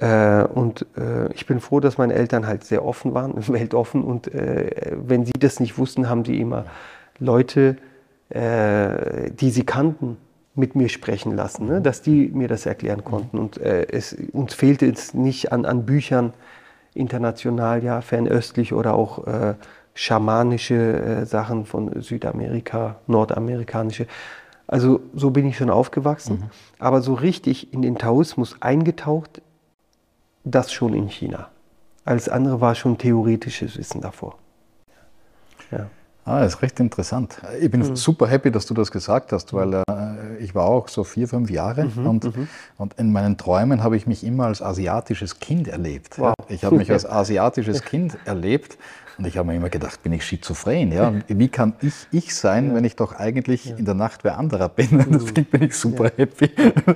Äh, 0.00 0.44
und 0.44 0.86
äh, 0.96 1.32
ich 1.32 1.46
bin 1.46 1.60
froh, 1.60 1.80
dass 1.80 1.98
meine 1.98 2.14
Eltern 2.14 2.46
halt 2.46 2.64
sehr 2.64 2.84
offen 2.84 3.14
waren, 3.14 3.34
weltoffen. 3.48 4.04
Und 4.04 4.32
äh, 4.32 4.92
wenn 4.96 5.24
sie 5.24 5.32
das 5.38 5.60
nicht 5.60 5.78
wussten, 5.78 6.08
haben 6.08 6.22
die 6.22 6.40
immer 6.40 6.64
Leute, 7.18 7.76
die 8.30 9.50
sie 9.50 9.64
kannten, 9.64 10.18
mit 10.58 10.74
mir 10.74 10.88
sprechen 10.88 11.34
lassen, 11.34 11.66
ne? 11.66 11.80
dass 11.80 12.02
die 12.02 12.28
mir 12.28 12.48
das 12.48 12.66
erklären 12.66 13.04
konnten. 13.04 13.38
Und 13.38 13.58
äh, 13.58 13.86
es, 13.90 14.16
uns 14.32 14.54
fehlte 14.54 14.86
es 14.86 15.14
nicht 15.14 15.52
an, 15.52 15.64
an 15.64 15.86
Büchern 15.86 16.34
international, 16.94 17.84
ja, 17.84 18.00
fernöstlich 18.00 18.72
oder 18.72 18.94
auch 18.94 19.26
äh, 19.26 19.54
schamanische 19.94 21.24
Sachen 21.26 21.64
von 21.64 22.02
Südamerika, 22.02 22.96
nordamerikanische. 23.06 24.06
Also 24.66 25.00
so 25.14 25.30
bin 25.30 25.46
ich 25.46 25.56
schon 25.56 25.70
aufgewachsen. 25.70 26.40
Mhm. 26.40 26.50
Aber 26.78 27.00
so 27.00 27.14
richtig 27.14 27.72
in 27.72 27.82
den 27.82 27.96
Taoismus 27.96 28.56
eingetaucht 28.60 29.42
das 30.44 30.72
schon 30.72 30.94
in 30.94 31.08
China. 31.08 31.48
Alles 32.04 32.28
andere 32.28 32.60
war 32.60 32.74
schon 32.74 32.96
theoretisches 32.96 33.76
Wissen 33.76 34.00
davor. 34.00 34.36
Ja. 35.70 35.88
Ah, 36.24 36.40
das 36.40 36.54
ist 36.54 36.62
recht 36.62 36.78
interessant. 36.78 37.40
Ich 37.60 37.70
bin 37.70 37.80
mhm. 37.80 37.96
super 37.96 38.26
happy, 38.26 38.50
dass 38.50 38.66
du 38.66 38.74
das 38.74 38.90
gesagt 38.90 39.32
hast, 39.32 39.52
weil 39.54 39.74
äh, 39.74 39.82
ich 40.38 40.54
war 40.54 40.66
auch 40.66 40.88
so 40.88 41.04
vier, 41.04 41.28
fünf 41.28 41.50
Jahre 41.50 41.84
mhm, 41.84 42.06
und, 42.06 42.24
mhm. 42.24 42.48
und 42.76 42.94
in 42.94 43.12
meinen 43.12 43.36
Träumen 43.36 43.82
habe 43.82 43.96
ich 43.96 44.06
mich 44.06 44.24
immer 44.24 44.46
als 44.46 44.62
asiatisches 44.62 45.40
Kind 45.40 45.68
erlebt. 45.68 46.18
Wow. 46.18 46.34
Ich 46.48 46.64
habe 46.64 46.76
mich 46.76 46.90
als 46.90 47.06
asiatisches 47.10 47.82
Kind 47.82 48.16
erlebt 48.24 48.78
und 49.18 49.26
ich 49.26 49.36
habe 49.36 49.48
mir 49.48 49.56
immer 49.56 49.68
gedacht, 49.68 50.02
bin 50.04 50.12
ich 50.12 50.24
schizophren? 50.24 50.92
Ja? 50.92 51.12
Wie 51.26 51.48
kann 51.48 51.74
ich 51.80 52.06
ich 52.12 52.34
sein, 52.36 52.68
ja. 52.68 52.74
wenn 52.74 52.84
ich 52.84 52.94
doch 52.94 53.12
eigentlich 53.12 53.64
ja. 53.64 53.76
in 53.76 53.84
der 53.84 53.94
Nacht 53.94 54.22
wer 54.22 54.38
anderer 54.38 54.68
bin? 54.68 54.88
Mhm. 54.98 55.12
Deswegen 55.12 55.44
bin 55.44 55.62
ich 55.62 55.74
super 55.74 56.04
ja. 56.04 56.10
happy, 56.16 56.50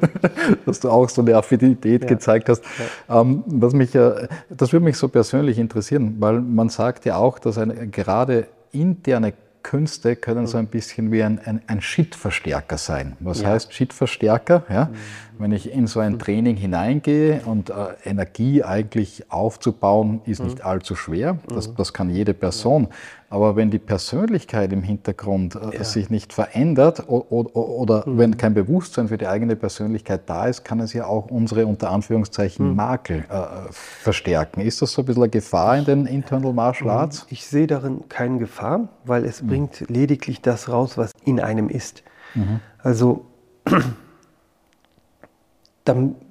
dass 0.67 0.81
du 0.81 0.91
auch 0.91 1.09
so 1.09 1.23
eine 1.23 1.37
Affinität 1.37 2.07
gezeigt 2.07 2.49
hast. 2.49 2.63
Ähm, 3.09 3.45
was 3.47 3.75
mich, 3.75 3.95
äh, 3.95 4.29
das 4.51 4.73
würde 4.73 4.85
mich 4.85 4.97
so 4.97 5.09
persönlich 5.09 5.59
interessieren, 5.59 6.17
weil 6.19 6.41
man 6.41 6.69
sagt 6.69 7.05
ja 7.05 7.17
auch, 7.17 7.39
dass 7.39 7.59
eine 7.59 7.89
gerade 7.89 8.49
interne 8.73 9.35
Künste 9.63 10.17
können 10.17 10.47
so 10.47 10.59
ein 10.59 10.67
bisschen 10.67 11.13
wie 11.13 11.23
ein, 11.23 11.39
ein, 11.45 11.63
ein 11.67 11.81
Shit-Verstärker 11.81 12.79
sein. 12.79 13.17
Was 13.21 13.43
ja. 13.43 13.49
heißt 13.49 13.73
Shit-Verstärker? 13.73 14.65
Ja? 14.69 14.87
Mhm. 14.87 14.97
Wenn 15.39 15.53
ich 15.53 15.73
in 15.73 15.87
so 15.87 16.01
ein 16.01 16.19
Training 16.19 16.57
hineingehe 16.57 17.43
und 17.45 17.71
äh, 17.71 17.75
Energie 18.05 18.63
eigentlich 18.63 19.31
aufzubauen, 19.31 20.21
ist 20.27 20.41
mhm. 20.41 20.47
nicht 20.47 20.65
allzu 20.65 20.95
schwer. 20.95 21.39
Das, 21.49 21.69
mhm. 21.69 21.77
das 21.77 21.93
kann 21.93 22.11
jede 22.11 22.35
Person. 22.35 22.89
Aber 23.33 23.57
wenn 23.57 23.71
die 23.71 23.79
Persönlichkeit 23.79 24.75
im 24.75 24.83
Hintergrund 24.83 25.55
äh, 25.55 25.79
ja. 25.79 25.85
sich 25.85 26.11
nicht 26.11 26.35
verändert 26.35 27.09
oder, 27.09 27.57
oder 27.57 28.07
mhm. 28.07 28.19
wenn 28.19 28.37
kein 28.37 28.53
Bewusstsein 28.53 29.09
für 29.09 29.17
die 29.17 29.27
eigene 29.27 29.57
Persönlichkeit 29.57 30.29
da 30.29 30.49
ist, 30.49 30.65
kann 30.65 30.81
es 30.81 30.93
ja 30.93 31.07
auch 31.07 31.31
unsere 31.31 31.65
unter 31.65 31.91
Anführungszeichen 31.91 32.69
mhm. 32.69 32.77
Makel 32.77 33.25
äh, 33.31 33.73
verstärken. 33.73 34.61
Ist 34.61 34.83
das 34.83 34.93
so 34.93 35.01
ein 35.01 35.07
bisschen 35.07 35.23
eine 35.23 35.31
Gefahr 35.31 35.79
in 35.79 35.87
den 35.87 36.05
Internal 36.05 36.53
Martial 36.53 36.91
mhm. 36.91 36.99
Arts? 36.99 37.27
Ich 37.31 37.47
sehe 37.47 37.67
darin 37.67 38.07
keine 38.11 38.37
Gefahr, 38.37 38.91
weil 39.07 39.25
es 39.25 39.41
mhm. 39.41 39.47
bringt 39.47 39.89
lediglich 39.89 40.43
das 40.43 40.69
raus, 40.69 40.99
was 40.99 41.13
in 41.25 41.41
einem 41.41 41.71
ist. 41.71 42.03
Mhm. 42.35 42.61
Also 42.81 43.25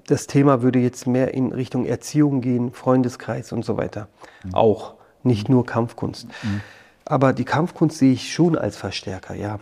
das 0.06 0.28
Thema 0.28 0.62
würde 0.62 0.78
jetzt 0.78 1.08
mehr 1.08 1.34
in 1.34 1.52
Richtung 1.52 1.88
Erziehung 1.88 2.42
gehen, 2.42 2.74
Freundeskreis 2.74 3.54
und 3.54 3.66
so 3.66 3.76
weiter. 3.78 4.08
Mhm. 4.44 4.54
Auch, 4.54 4.94
nicht 5.24 5.50
nur 5.50 5.66
Kampfkunst. 5.66 6.28
Aber 7.12 7.34
die 7.34 7.44
Kampfkunst 7.44 7.98
sehe 7.98 8.14
ich 8.14 8.32
schon 8.34 8.58
als 8.58 8.78
Verstärker, 8.78 9.36
ja. 9.36 9.60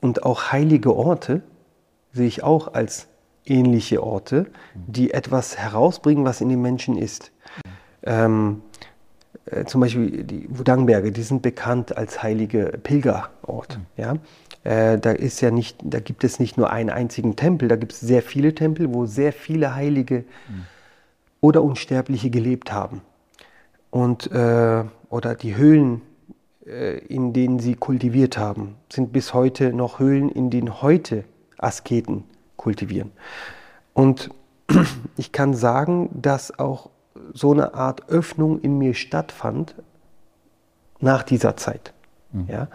Und 0.00 0.22
auch 0.22 0.52
heilige 0.52 0.94
Orte 0.94 1.42
sehe 2.12 2.28
ich 2.28 2.44
auch 2.44 2.72
als 2.72 3.08
ähnliche 3.44 4.00
Orte, 4.00 4.46
die 4.74 5.12
etwas 5.12 5.58
herausbringen, 5.58 6.24
was 6.24 6.40
in 6.40 6.50
den 6.50 6.62
Menschen 6.62 6.96
ist. 6.96 7.32
Ähm, 8.04 8.62
äh, 9.46 9.64
zum 9.64 9.80
Beispiel 9.80 10.22
die 10.22 10.46
Wudangberge, 10.48 11.10
die 11.10 11.24
sind 11.24 11.42
bekannt 11.42 11.96
als 11.96 12.22
heilige 12.22 12.78
Pilgerort. 12.80 13.76
Mhm. 13.76 13.86
Ja? 13.96 14.14
Äh, 14.62 14.96
da, 15.00 15.10
ist 15.10 15.40
ja 15.40 15.50
nicht, 15.50 15.76
da 15.82 15.98
gibt 15.98 16.22
es 16.22 16.38
nicht 16.38 16.56
nur 16.56 16.70
einen 16.70 16.90
einzigen 16.90 17.34
Tempel, 17.34 17.66
da 17.66 17.74
gibt 17.74 17.90
es 17.90 17.98
sehr 17.98 18.22
viele 18.22 18.54
Tempel, 18.54 18.94
wo 18.94 19.06
sehr 19.06 19.32
viele 19.32 19.74
Heilige 19.74 20.18
mhm. 20.48 20.66
oder 21.40 21.64
Unsterbliche 21.64 22.30
gelebt 22.30 22.72
haben. 22.72 23.00
Und, 23.90 24.30
äh, 24.30 24.84
oder 25.08 25.34
die 25.34 25.56
Höhlen, 25.56 26.00
in 26.64 27.32
denen 27.32 27.58
sie 27.58 27.74
kultiviert 27.74 28.38
haben, 28.38 28.76
sind 28.90 29.12
bis 29.12 29.34
heute 29.34 29.72
noch 29.72 29.98
Höhlen, 29.98 30.30
in 30.30 30.50
denen 30.50 30.80
heute 30.80 31.24
Asketen 31.58 32.24
kultivieren. 32.56 33.12
Und 33.92 34.30
ich 35.16 35.32
kann 35.32 35.54
sagen, 35.54 36.08
dass 36.12 36.58
auch 36.58 36.90
so 37.32 37.52
eine 37.52 37.74
Art 37.74 38.08
Öffnung 38.08 38.60
in 38.60 38.78
mir 38.78 38.94
stattfand 38.94 39.74
nach 41.00 41.22
dieser 41.22 41.56
Zeit. 41.56 41.92
Mhm. 42.32 42.46
Ja? 42.48 42.68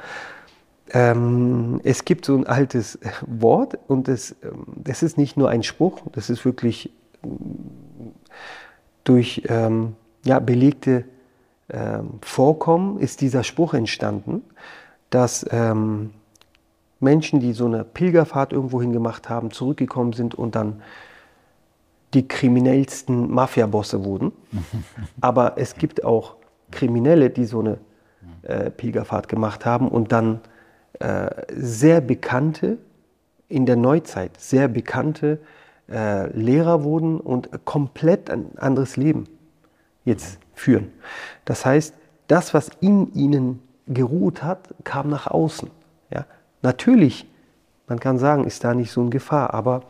Ähm, 0.91 1.81
es 1.83 2.05
gibt 2.05 2.25
so 2.25 2.35
ein 2.35 2.47
altes 2.47 2.99
Wort 3.25 3.77
und 3.87 4.07
das, 4.07 4.35
ähm, 4.43 4.65
das 4.75 5.03
ist 5.03 5.17
nicht 5.17 5.37
nur 5.37 5.49
ein 5.49 5.63
Spruch, 5.63 6.01
das 6.11 6.29
ist 6.29 6.45
wirklich 6.45 6.91
durch 9.03 9.43
ähm, 9.49 9.95
ja, 10.23 10.39
belegte 10.39 11.05
ähm, 11.71 12.19
Vorkommen 12.21 12.99
ist 12.99 13.21
dieser 13.21 13.43
Spruch 13.43 13.73
entstanden, 13.73 14.43
dass 15.09 15.45
ähm, 15.51 16.11
Menschen, 16.99 17.39
die 17.39 17.53
so 17.53 17.65
eine 17.65 17.83
Pilgerfahrt 17.83 18.53
irgendwohin 18.53 18.91
gemacht 18.91 19.29
haben, 19.29 19.51
zurückgekommen 19.51 20.13
sind 20.13 20.35
und 20.35 20.55
dann 20.55 20.81
die 22.13 22.27
kriminellsten 22.27 23.31
Mafiabosse 23.31 24.03
wurden. 24.03 24.31
Aber 25.21 25.53
es 25.57 25.75
gibt 25.75 26.03
auch 26.03 26.35
Kriminelle, 26.71 27.29
die 27.29 27.45
so 27.45 27.59
eine 27.59 27.77
äh, 28.43 28.69
Pilgerfahrt 28.69 29.27
gemacht 29.27 29.65
haben 29.65 29.87
und 29.87 30.11
dann 30.11 30.41
äh, 30.99 31.29
sehr 31.55 32.01
bekannte, 32.01 32.77
in 33.47 33.65
der 33.65 33.75
Neuzeit 33.75 34.39
sehr 34.39 34.67
bekannte 34.67 35.39
äh, 35.89 36.27
Lehrer 36.37 36.83
wurden 36.83 37.19
und 37.19 37.49
komplett 37.65 38.29
ein 38.29 38.57
anderes 38.57 38.97
Leben 38.97 39.25
jetzt 40.05 40.39
führen. 40.53 40.91
Das 41.49 41.65
heißt, 41.65 41.95
das, 42.27 42.53
was 42.53 42.69
in 42.79 43.11
ihnen 43.15 43.59
geruht 43.87 44.43
hat, 44.43 44.69
kam 44.83 45.09
nach 45.09 45.25
außen. 45.25 45.71
Ja? 46.13 46.27
Natürlich, 46.61 47.27
man 47.87 47.99
kann 47.99 48.19
sagen, 48.19 48.43
ist 48.43 48.63
da 48.63 48.75
nicht 48.75 48.91
so 48.91 49.01
eine 49.01 49.09
Gefahr, 49.09 49.51
aber 49.55 49.81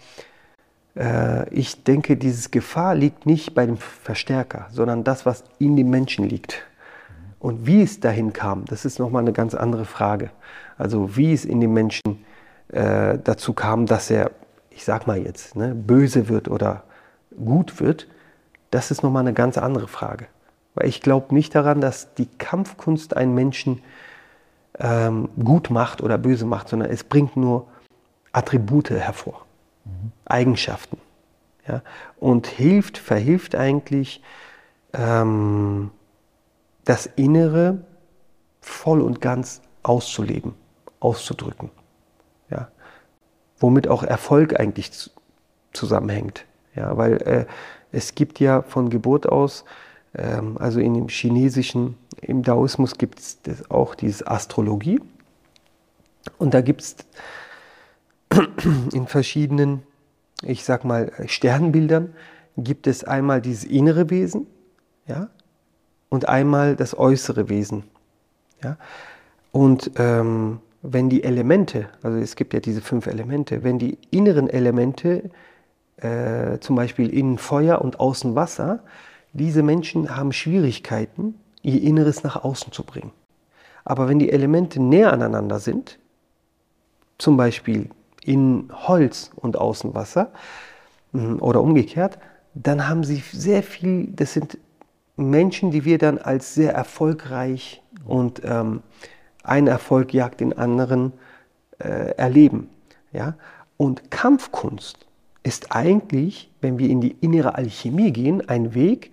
äh, 0.95 1.53
ich 1.53 1.83
denke, 1.83 2.15
diese 2.15 2.47
Gefahr 2.49 2.95
liegt 2.95 3.25
nicht 3.25 3.55
bei 3.55 3.65
dem 3.65 3.75
Verstärker, 3.75 4.67
sondern 4.71 5.03
das, 5.03 5.25
was 5.25 5.43
in 5.59 5.75
dem 5.75 5.89
Menschen 5.89 6.29
liegt. 6.29 6.63
Und 7.39 7.67
wie 7.67 7.81
es 7.81 7.99
dahin 7.99 8.31
kam, 8.31 8.63
das 8.63 8.85
ist 8.85 8.97
nochmal 8.97 9.23
eine 9.23 9.33
ganz 9.33 9.53
andere 9.53 9.83
Frage. 9.83 10.29
Also 10.77 11.17
wie 11.17 11.33
es 11.33 11.43
in 11.43 11.59
dem 11.59 11.73
Menschen 11.73 12.23
äh, 12.69 13.17
dazu 13.21 13.51
kam, 13.51 13.85
dass 13.85 14.09
er, 14.09 14.31
ich 14.69 14.85
sag 14.85 15.07
mal 15.07 15.17
jetzt, 15.17 15.57
ne, 15.57 15.75
böse 15.75 16.29
wird 16.29 16.47
oder 16.47 16.83
gut 17.35 17.81
wird, 17.81 18.07
das 18.71 18.91
ist 18.91 19.03
nochmal 19.03 19.23
eine 19.23 19.33
ganz 19.33 19.57
andere 19.57 19.89
Frage. 19.89 20.27
Weil 20.75 20.87
ich 20.87 21.01
glaube 21.01 21.33
nicht 21.33 21.55
daran, 21.55 21.81
dass 21.81 22.13
die 22.15 22.27
Kampfkunst 22.27 23.15
einen 23.15 23.33
Menschen 23.33 23.81
ähm, 24.79 25.29
gut 25.43 25.69
macht 25.69 26.01
oder 26.01 26.17
böse 26.17 26.45
macht, 26.45 26.69
sondern 26.69 26.89
es 26.89 27.03
bringt 27.03 27.35
nur 27.35 27.67
Attribute 28.31 28.91
hervor 28.91 29.45
mhm. 29.85 30.11
Eigenschaften. 30.25 30.97
Ja? 31.67 31.81
Und 32.19 32.47
hilft, 32.47 32.97
verhilft 32.97 33.55
eigentlich, 33.55 34.21
ähm, 34.93 35.91
das 36.85 37.05
Innere 37.05 37.83
voll 38.61 39.01
und 39.01 39.21
ganz 39.21 39.61
auszuleben, 39.83 40.55
auszudrücken. 40.99 41.69
Ja? 42.49 42.69
Womit 43.57 43.87
auch 43.87 44.03
Erfolg 44.03 44.59
eigentlich 44.59 44.91
zusammenhängt. 45.73 46.45
Ja? 46.75 46.97
Weil 46.97 47.21
äh, 47.21 47.45
es 47.91 48.15
gibt 48.15 48.39
ja 48.39 48.61
von 48.61 48.89
Geburt 48.89 49.27
aus, 49.27 49.65
ähm, 50.15 50.57
also 50.57 50.79
in 50.79 50.93
dem 50.93 51.07
chinesischen, 51.07 51.95
im 52.21 52.43
Daoismus 52.43 52.97
gibt 52.97 53.19
es 53.19 53.37
auch 53.69 53.95
diese 53.95 54.27
Astrologie. 54.27 54.99
Und 56.37 56.53
da 56.53 56.61
gibt 56.61 56.81
es 56.81 56.95
in 58.93 59.07
verschiedenen, 59.07 59.83
ich 60.43 60.63
sag 60.63 60.85
mal, 60.85 61.11
Sternbildern 61.25 62.13
gibt 62.57 62.87
es 62.87 63.03
einmal 63.03 63.41
dieses 63.41 63.63
innere 63.63 64.09
Wesen, 64.09 64.47
ja, 65.07 65.29
und 66.09 66.27
einmal 66.27 66.75
das 66.75 66.97
äußere 66.97 67.49
Wesen, 67.49 67.83
ja. 68.63 68.77
Und 69.51 69.91
ähm, 69.95 70.59
wenn 70.81 71.09
die 71.09 71.23
Elemente, 71.23 71.89
also 72.03 72.17
es 72.17 72.35
gibt 72.35 72.53
ja 72.53 72.59
diese 72.59 72.81
fünf 72.81 73.07
Elemente, 73.07 73.63
wenn 73.63 73.79
die 73.79 73.97
inneren 74.11 74.49
Elemente, 74.49 75.29
äh, 75.97 76.59
zum 76.59 76.75
Beispiel 76.75 77.09
innen 77.09 77.37
Feuer 77.37 77.81
und 77.81 77.99
außen 77.99 78.35
Wasser, 78.35 78.83
diese 79.33 79.63
Menschen 79.63 80.15
haben 80.15 80.31
Schwierigkeiten, 80.31 81.35
ihr 81.61 81.81
Inneres 81.81 82.23
nach 82.23 82.43
außen 82.43 82.71
zu 82.71 82.83
bringen. 82.83 83.11
Aber 83.85 84.07
wenn 84.07 84.19
die 84.19 84.31
Elemente 84.31 84.81
näher 84.81 85.13
aneinander 85.13 85.59
sind, 85.59 85.99
zum 87.17 87.37
Beispiel 87.37 87.89
in 88.23 88.69
Holz 88.71 89.31
und 89.35 89.57
Außenwasser 89.57 90.31
mm, 91.11 91.37
oder 91.39 91.61
umgekehrt, 91.61 92.17
dann 92.53 92.87
haben 92.87 93.03
sie 93.03 93.23
sehr 93.31 93.63
viel, 93.63 94.07
das 94.07 94.33
sind 94.33 94.57
Menschen, 95.15 95.71
die 95.71 95.85
wir 95.85 95.97
dann 95.97 96.17
als 96.17 96.53
sehr 96.55 96.73
erfolgreich 96.73 97.83
und 98.05 98.41
ähm, 98.43 98.81
ein 99.43 99.67
Erfolg 99.67 100.13
jagt 100.13 100.39
den 100.39 100.57
anderen 100.57 101.13
äh, 101.79 102.11
erleben. 102.15 102.69
Ja? 103.11 103.35
Und 103.77 104.11
Kampfkunst 104.11 105.07
ist 105.49 105.71
eigentlich, 105.71 106.51
wenn 106.61 106.77
wir 106.77 106.87
in 106.89 107.01
die 107.01 107.15
innere 107.21 107.55
Alchemie 107.55 108.11
gehen, 108.13 108.47
ein 108.47 108.75
Weg, 108.75 109.11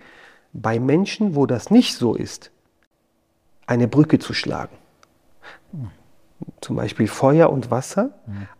bei 0.53 0.79
Menschen, 0.79 1.35
wo 1.35 1.47
das 1.47 1.71
nicht 1.71 1.95
so 1.95 2.13
ist, 2.13 2.51
eine 3.65 3.87
Brücke 3.87 4.19
zu 4.19 4.33
schlagen. 4.35 4.75
Zum 6.61 6.75
Beispiel 6.75 7.07
Feuer 7.07 7.49
und 7.49 7.71
Wasser, 7.71 8.11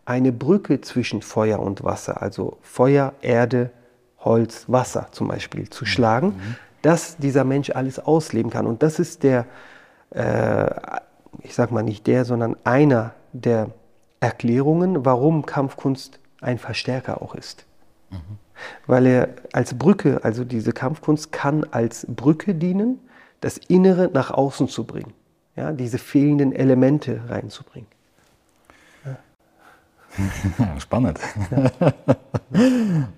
eine 0.04 0.32
Brücke 0.32 0.80
zwischen 0.80 1.22
Feuer 1.22 1.60
und 1.60 1.84
Wasser, 1.84 2.20
also 2.20 2.58
Feuer, 2.62 3.12
Erde, 3.22 3.70
Holz, 4.18 4.64
Wasser 4.66 5.06
zum 5.12 5.28
Beispiel 5.28 5.70
zu 5.70 5.86
schlagen, 5.86 6.34
dass 6.82 7.16
dieser 7.16 7.44
Mensch 7.44 7.70
alles 7.70 8.00
ausleben 8.00 8.50
kann. 8.50 8.66
Und 8.66 8.82
das 8.82 8.98
ist 8.98 9.22
der, 9.22 9.46
äh, 10.10 10.68
ich 11.42 11.54
sag 11.54 11.70
mal 11.70 11.84
nicht 11.84 12.08
der, 12.08 12.24
sondern 12.24 12.56
einer 12.64 13.14
der 13.32 13.70
Erklärungen, 14.18 15.04
warum 15.04 15.46
Kampfkunst 15.46 16.18
ein 16.40 16.58
Verstärker 16.58 17.22
auch 17.22 17.36
ist. 17.36 17.67
Mhm. 18.10 18.38
Weil 18.86 19.06
er 19.06 19.28
als 19.52 19.78
Brücke, 19.78 20.24
also 20.24 20.44
diese 20.44 20.72
Kampfkunst 20.72 21.32
kann 21.32 21.64
als 21.64 22.06
Brücke 22.08 22.54
dienen, 22.54 22.98
das 23.40 23.56
Innere 23.56 24.10
nach 24.12 24.30
außen 24.30 24.68
zu 24.68 24.84
bringen 24.84 25.12
ja, 25.58 25.72
diese 25.72 25.98
fehlenden 25.98 26.52
Elemente 26.52 27.20
reinzubringen. 27.28 27.88
Ja. 29.04 30.78
Spannend. 30.78 31.18
Ja. 31.50 31.92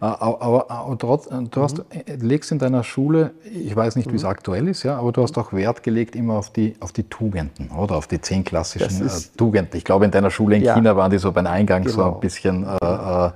Aber, 0.00 0.42
aber, 0.42 0.70
aber 0.70 0.98
trotz, 0.98 1.28
du 1.28 1.62
hast, 1.62 1.78
mhm. 1.78 1.84
legst 2.20 2.52
in 2.52 2.58
deiner 2.58 2.84
Schule, 2.84 3.32
ich 3.44 3.74
weiß 3.74 3.96
nicht, 3.96 4.10
wie 4.12 4.16
es 4.16 4.22
mhm. 4.22 4.28
aktuell 4.28 4.68
ist, 4.68 4.82
ja, 4.82 4.98
aber 4.98 5.12
du 5.12 5.22
hast 5.22 5.36
auch 5.38 5.52
Wert 5.52 5.82
gelegt 5.82 6.16
immer 6.16 6.34
auf 6.34 6.50
die, 6.50 6.74
auf 6.80 6.92
die 6.92 7.04
Tugenden, 7.04 7.70
oder? 7.70 7.96
Auf 7.96 8.06
die 8.06 8.20
zehn 8.20 8.44
klassischen 8.44 9.06
äh, 9.06 9.10
Tugenden. 9.36 9.76
Ich 9.76 9.84
glaube, 9.84 10.04
in 10.04 10.10
deiner 10.10 10.30
Schule 10.30 10.56
in 10.56 10.62
ja. 10.62 10.74
China 10.74 10.96
waren 10.96 11.10
die 11.10 11.18
so 11.18 11.32
beim 11.32 11.46
Eingang 11.46 11.82
genau. 11.82 11.94
so 11.94 12.14
ein 12.14 12.20
bisschen 12.20 12.64
äh, 12.64 12.76
äh, 12.84 13.30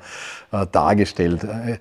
äh, 0.53 0.67
dargestellt. 0.71 1.45
Äh, 1.45 1.79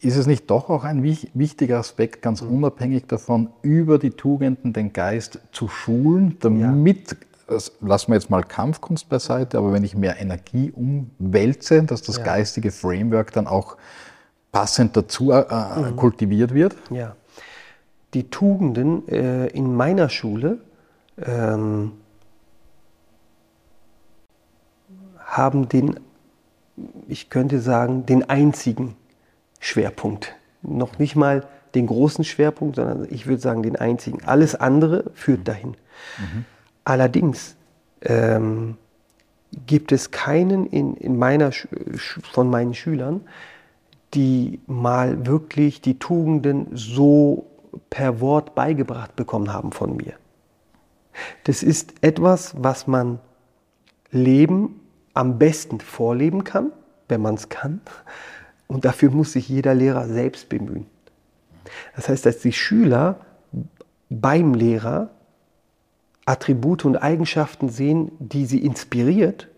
ist 0.00 0.16
es 0.16 0.26
nicht 0.26 0.50
doch 0.50 0.70
auch 0.70 0.84
ein 0.84 1.02
wichtiger 1.02 1.78
Aspekt, 1.78 2.22
ganz 2.22 2.42
mhm. 2.42 2.50
unabhängig 2.50 3.06
davon, 3.06 3.48
über 3.62 3.98
die 3.98 4.10
Tugenden 4.10 4.72
den 4.72 4.92
Geist 4.92 5.40
zu 5.52 5.68
schulen, 5.68 6.36
damit, 6.40 7.12
ja. 7.12 7.16
Lassen 7.48 8.08
wir 8.08 8.14
jetzt 8.14 8.30
mal 8.30 8.42
Kampfkunst 8.42 9.08
beiseite, 9.08 9.58
aber 9.58 9.72
wenn 9.72 9.84
ich 9.84 9.94
mehr 9.94 10.20
Energie 10.20 10.72
umwälze, 10.72 11.82
dass 11.82 12.02
das 12.02 12.18
ja. 12.18 12.24
geistige 12.24 12.72
Framework 12.72 13.32
dann 13.32 13.46
auch 13.46 13.76
passend 14.52 14.96
dazu 14.96 15.30
äh, 15.30 15.44
mhm. 15.44 15.96
kultiviert 15.96 16.54
wird? 16.54 16.76
Ja. 16.90 17.14
Die 18.14 18.30
Tugenden 18.30 19.06
äh, 19.08 19.46
in 19.48 19.74
meiner 19.74 20.08
Schule 20.08 20.58
ähm, 21.24 21.92
haben 25.18 25.68
den 25.68 26.00
ich 27.08 27.30
könnte 27.30 27.60
sagen, 27.60 28.06
den 28.06 28.28
einzigen 28.28 28.96
Schwerpunkt. 29.60 30.34
Noch 30.62 30.98
nicht 30.98 31.16
mal 31.16 31.46
den 31.74 31.86
großen 31.86 32.24
Schwerpunkt, 32.24 32.76
sondern 32.76 33.06
ich 33.10 33.26
würde 33.26 33.40
sagen 33.40 33.62
den 33.62 33.76
einzigen. 33.76 34.24
Alles 34.24 34.54
andere 34.54 35.04
führt 35.14 35.40
mhm. 35.40 35.44
dahin. 35.44 35.70
Mhm. 36.18 36.44
Allerdings 36.86 37.56
ähm, 38.02 38.76
gibt 39.66 39.90
es 39.90 40.12
keinen 40.12 40.66
in, 40.66 40.96
in 40.96 41.18
meiner, 41.18 41.50
von 42.32 42.48
meinen 42.48 42.74
Schülern, 42.74 43.22
die 44.14 44.60
mal 44.68 45.26
wirklich 45.26 45.80
die 45.80 45.98
Tugenden 45.98 46.68
so 46.74 47.46
per 47.90 48.20
Wort 48.20 48.54
beigebracht 48.54 49.16
bekommen 49.16 49.52
haben 49.52 49.72
von 49.72 49.96
mir. 49.96 50.14
Das 51.42 51.64
ist 51.64 51.94
etwas, 52.02 52.54
was 52.56 52.86
man 52.86 53.18
leben 54.12 54.80
am 55.12 55.38
besten 55.38 55.80
vorleben 55.80 56.44
kann, 56.44 56.70
wenn 57.08 57.20
man 57.20 57.34
es 57.34 57.48
kann. 57.48 57.80
Und 58.68 58.84
dafür 58.84 59.10
muss 59.10 59.32
sich 59.32 59.48
jeder 59.48 59.74
Lehrer 59.74 60.06
selbst 60.06 60.48
bemühen. 60.48 60.86
Das 61.96 62.08
heißt, 62.08 62.24
dass 62.26 62.38
die 62.38 62.52
Schüler 62.52 63.18
beim 64.08 64.54
Lehrer 64.54 65.10
Attribute 66.26 66.84
und 66.84 66.96
Eigenschaften 66.96 67.68
sehen, 67.68 68.10
die 68.18 68.46
sie 68.46 68.58
inspiriert. 68.58 69.48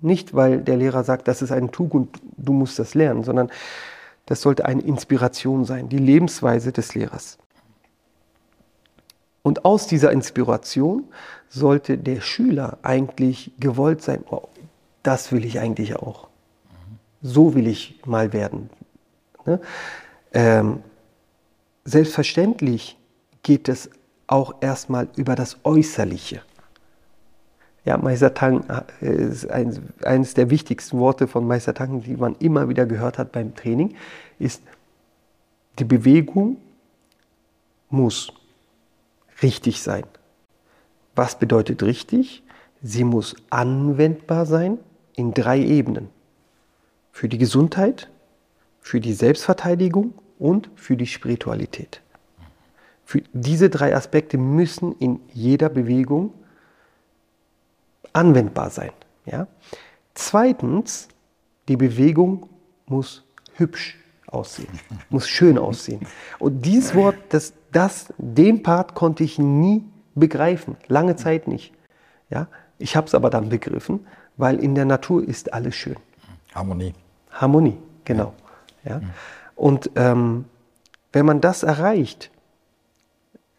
Nicht, 0.00 0.32
weil 0.32 0.60
der 0.60 0.76
Lehrer 0.76 1.02
sagt, 1.02 1.26
das 1.26 1.42
ist 1.42 1.50
ein 1.50 1.72
Tugend, 1.72 2.16
du 2.36 2.52
musst 2.52 2.78
das 2.78 2.94
lernen, 2.94 3.24
sondern 3.24 3.50
das 4.26 4.40
sollte 4.40 4.64
eine 4.64 4.82
Inspiration 4.82 5.64
sein, 5.64 5.88
die 5.88 5.98
Lebensweise 5.98 6.70
des 6.70 6.94
Lehrers. 6.94 7.38
Und 9.42 9.64
aus 9.64 9.86
dieser 9.86 10.12
Inspiration 10.12 11.04
sollte 11.48 11.98
der 11.98 12.20
Schüler 12.20 12.78
eigentlich 12.82 13.52
gewollt 13.58 14.02
sein, 14.02 14.22
oh, 14.30 14.48
das 15.02 15.32
will 15.32 15.44
ich 15.44 15.58
eigentlich 15.58 15.96
auch. 15.96 16.28
So 17.22 17.54
will 17.54 17.66
ich 17.66 18.00
mal 18.04 18.32
werden. 18.32 18.70
Ne? 19.46 19.60
Ähm, 20.32 20.82
selbstverständlich 21.84 22.98
geht 23.42 23.68
es 23.68 23.90
auch 24.28 24.54
erstmal 24.60 25.08
über 25.16 25.34
das 25.34 25.56
Äußerliche. 25.64 26.42
Ja, 27.84 27.96
Meister 27.96 28.34
Tang 28.34 28.64
äh, 29.00 29.10
ist 29.10 29.50
ein, 29.50 29.88
eines 30.04 30.34
der 30.34 30.50
wichtigsten 30.50 30.98
Worte 30.98 31.26
von 31.26 31.46
Meister 31.46 31.74
Tang, 31.74 32.02
die 32.02 32.16
man 32.16 32.36
immer 32.38 32.68
wieder 32.68 32.86
gehört 32.86 33.18
hat 33.18 33.32
beim 33.32 33.56
Training, 33.56 33.96
ist, 34.38 34.62
die 35.78 35.84
Bewegung 35.84 36.58
muss 37.88 38.32
richtig 39.42 39.80
sein. 39.80 40.04
Was 41.16 41.38
bedeutet 41.38 41.82
richtig? 41.82 42.42
Sie 42.82 43.04
muss 43.04 43.34
anwendbar 43.50 44.46
sein 44.46 44.78
in 45.16 45.32
drei 45.32 45.58
Ebenen. 45.58 46.10
Für 47.10 47.28
die 47.28 47.38
Gesundheit, 47.38 48.10
für 48.80 49.00
die 49.00 49.14
Selbstverteidigung 49.14 50.12
und 50.38 50.70
für 50.76 50.96
die 50.96 51.06
Spiritualität. 51.06 52.02
Für 53.08 53.22
diese 53.32 53.70
drei 53.70 53.96
Aspekte 53.96 54.36
müssen 54.36 54.94
in 54.98 55.20
jeder 55.32 55.70
Bewegung 55.70 56.34
anwendbar 58.12 58.68
sein. 58.68 58.90
Ja? 59.24 59.46
Zweitens, 60.12 61.08
die 61.68 61.78
Bewegung 61.78 62.50
muss 62.84 63.24
hübsch 63.54 63.96
aussehen, 64.26 64.78
muss 65.08 65.26
schön 65.26 65.56
aussehen. 65.56 66.06
Und 66.38 66.66
dieses 66.66 66.94
Wort, 66.94 67.14
das, 67.30 67.54
das, 67.72 68.12
den 68.18 68.62
Part 68.62 68.94
konnte 68.94 69.24
ich 69.24 69.38
nie 69.38 69.86
begreifen, 70.14 70.76
lange 70.88 71.16
Zeit 71.16 71.48
nicht. 71.48 71.72
Ja? 72.28 72.46
Ich 72.76 72.94
habe 72.94 73.06
es 73.06 73.14
aber 73.14 73.30
dann 73.30 73.48
begriffen, 73.48 74.06
weil 74.36 74.62
in 74.62 74.74
der 74.74 74.84
Natur 74.84 75.26
ist 75.26 75.54
alles 75.54 75.74
schön. 75.76 75.96
Harmonie. 76.54 76.92
Harmonie, 77.30 77.78
genau. 78.04 78.34
Ja? 78.84 79.00
Und 79.56 79.92
ähm, 79.96 80.44
wenn 81.14 81.24
man 81.24 81.40
das 81.40 81.62
erreicht, 81.62 82.30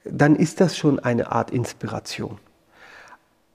dann 0.04 0.36
ist 0.36 0.62
das 0.62 0.78
schon 0.78 1.00
eine 1.00 1.32
Art 1.32 1.52
Inspiration. 1.52 2.38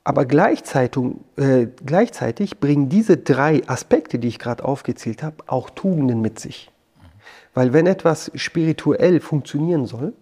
Aber 0.04 0.26
gleichzeitig, 0.26 1.02
äh, 1.36 1.66
gleichzeitig 1.84 2.60
bringen 2.60 2.90
diese 2.90 3.16
drei 3.16 3.66
Aspekte, 3.66 4.18
die 4.18 4.28
ich 4.28 4.38
gerade 4.38 4.64
aufgezählt 4.64 5.22
habe, 5.22 5.36
auch 5.46 5.70
Tugenden 5.70 6.20
mit 6.20 6.38
sich. 6.38 6.70
Weil 7.54 7.72
wenn 7.72 7.86
etwas 7.86 8.30
spirituell 8.34 9.20
funktionieren 9.20 9.86
soll, 9.86 10.12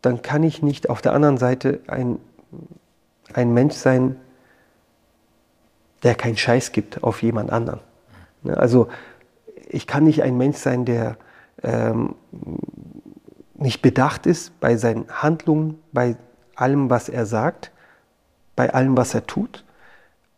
dann 0.00 0.22
kann 0.22 0.44
ich 0.44 0.62
nicht 0.62 0.90
auf 0.90 1.02
der 1.02 1.12
anderen 1.12 1.38
Seite 1.38 1.80
ein, 1.88 2.18
ein 3.32 3.52
Mensch 3.52 3.74
sein, 3.74 4.16
der 6.04 6.14
keinen 6.14 6.36
Scheiß 6.36 6.70
gibt 6.70 7.02
auf 7.02 7.22
jemand 7.22 7.50
anderen. 7.50 7.80
Ne, 8.44 8.56
also 8.56 8.88
ich 9.68 9.88
kann 9.88 10.04
nicht 10.04 10.22
ein 10.22 10.36
Mensch 10.36 10.58
sein, 10.58 10.84
der 10.84 11.16
ähm, 11.64 12.14
nicht 13.58 13.82
bedacht 13.82 14.26
ist 14.26 14.58
bei 14.60 14.76
seinen 14.76 15.06
Handlungen, 15.10 15.78
bei 15.92 16.16
allem, 16.54 16.90
was 16.90 17.08
er 17.08 17.26
sagt, 17.26 17.70
bei 18.56 18.72
allem, 18.72 18.96
was 18.96 19.14
er 19.14 19.26
tut 19.26 19.64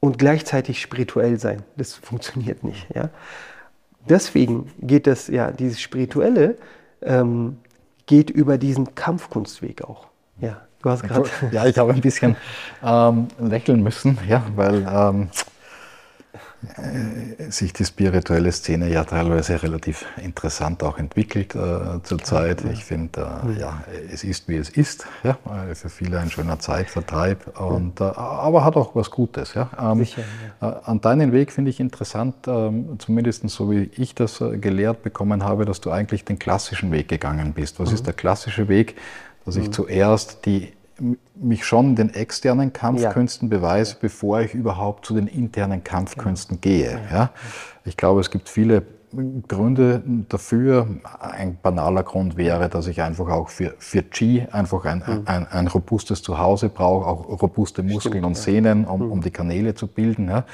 und 0.01 0.19
gleichzeitig 0.19 0.81
spirituell 0.81 1.39
sein. 1.39 1.63
Das 1.77 1.95
funktioniert 1.95 2.65
nicht. 2.65 2.87
Ja? 2.95 3.11
Deswegen 4.09 4.71
geht 4.81 5.07
das, 5.07 5.29
ja, 5.29 5.51
dieses 5.51 5.81
Spirituelle 5.81 6.57
ähm, 7.03 7.59
geht 8.07 8.31
über 8.31 8.59
diesen 8.59 8.95
Kampfkunstweg 8.95 9.85
auch. 9.85 10.07
Ja, 10.41 10.63
du 10.83 10.91
hast 10.91 11.03
gerade. 11.03 11.29
Ja, 11.53 11.67
ich 11.67 11.79
habe 11.79 11.93
ein 11.93 12.01
bisschen 12.01 12.37
ähm, 12.83 13.29
lächeln 13.39 13.83
müssen, 13.83 14.19
ja, 14.27 14.43
weil 14.57 14.87
ähm, 14.91 15.23
äh, 15.23 15.60
sich 17.49 17.73
die 17.73 17.85
spirituelle 17.85 18.53
Szene 18.53 18.90
ja 18.90 19.05
teilweise 19.05 19.62
relativ 19.62 20.05
interessant 20.23 20.83
auch 20.83 20.99
entwickelt 20.99 21.55
äh, 21.55 22.03
zurzeit. 22.03 22.64
Ich 22.66 22.85
finde, 22.85 23.27
äh, 23.46 23.61
ja, 23.61 23.83
es 24.12 24.25
ist 24.25 24.46
wie 24.46 24.57
es 24.57 24.68
ist. 24.68 25.07
Ja, 25.23 25.38
für 25.75 25.88
viele 25.88 26.18
ein 26.18 26.31
schöner 26.31 26.59
Zeitvertreib, 26.59 27.59
und, 27.59 28.01
äh, 28.01 28.05
aber 28.05 28.64
hat 28.64 28.77
auch 28.77 28.94
was 28.94 29.11
Gutes. 29.11 29.55
Ja. 29.55 29.70
Ähm, 29.81 30.01
Sicher, 30.01 30.23
ja. 30.61 30.70
Äh, 30.70 30.75
an 30.85 31.01
deinen 31.01 31.33
Weg 31.33 31.51
finde 31.51 31.70
ich 31.70 31.81
interessant, 31.81 32.35
ähm, 32.46 32.99
zumindest 32.99 33.49
so 33.49 33.70
wie 33.70 33.90
ich 33.96 34.14
das 34.14 34.40
äh, 34.40 34.59
gelehrt 34.59 35.03
bekommen 35.03 35.44
habe, 35.44 35.64
dass 35.64 35.81
du 35.81 35.90
eigentlich 35.90 36.27
den 36.27 36.38
klassischen 36.38 36.92
Weg 36.92 37.09
gegangen 37.09 37.55
bist. 37.55 37.81
Was 37.81 37.88
mhm. 37.88 37.94
ist 37.94 38.07
der 38.07 38.14
klassische 38.14 38.68
Weg? 38.68 38.96
Dass 39.46 39.57
ich 39.57 39.68
mhm. 39.68 39.73
zuerst 39.73 40.44
die 40.44 40.73
mich 41.35 41.65
schon 41.65 41.97
den 41.97 42.13
externen 42.15 42.73
Kampfkünsten 42.73 43.51
ja. 43.51 43.59
beweise, 43.59 43.97
bevor 44.01 44.41
ich 44.41 44.55
überhaupt 44.55 45.07
zu 45.07 45.15
den 45.15 45.27
internen 45.27 45.83
Kampfkünsten 45.83 46.61
gehe. 46.61 47.01
Ja? 47.13 47.31
Ich 47.85 47.97
glaube, 47.97 48.21
es 48.21 48.31
gibt 48.31 48.49
viele 48.49 48.83
Gründe 49.49 50.03
dafür. 50.29 50.87
Ein 51.19 51.59
banaler 51.61 52.03
Grund 52.03 52.37
wäre, 52.37 52.69
dass 52.69 52.87
ich 52.87 53.03
einfach 53.03 53.29
auch 53.29 53.49
für, 53.49 53.75
für 53.79 54.03
Qi 54.03 54.47
einfach 54.53 54.85
ein, 54.85 55.03
mhm. 55.07 55.23
ein, 55.25 55.47
ein 55.49 55.67
robustes 55.67 56.23
Zuhause 56.23 56.69
brauche, 56.69 57.07
auch 57.07 57.43
robuste 57.43 57.83
Muskeln 57.83 58.13
Stimmt, 58.13 58.27
und 58.27 58.37
Sehnen, 58.37 58.85
um, 58.85 59.07
mhm. 59.07 59.13
um 59.13 59.21
die 59.21 59.31
Kanäle 59.31 59.75
zu 59.75 59.87
bilden. 59.87 60.29
Ja? 60.29 60.45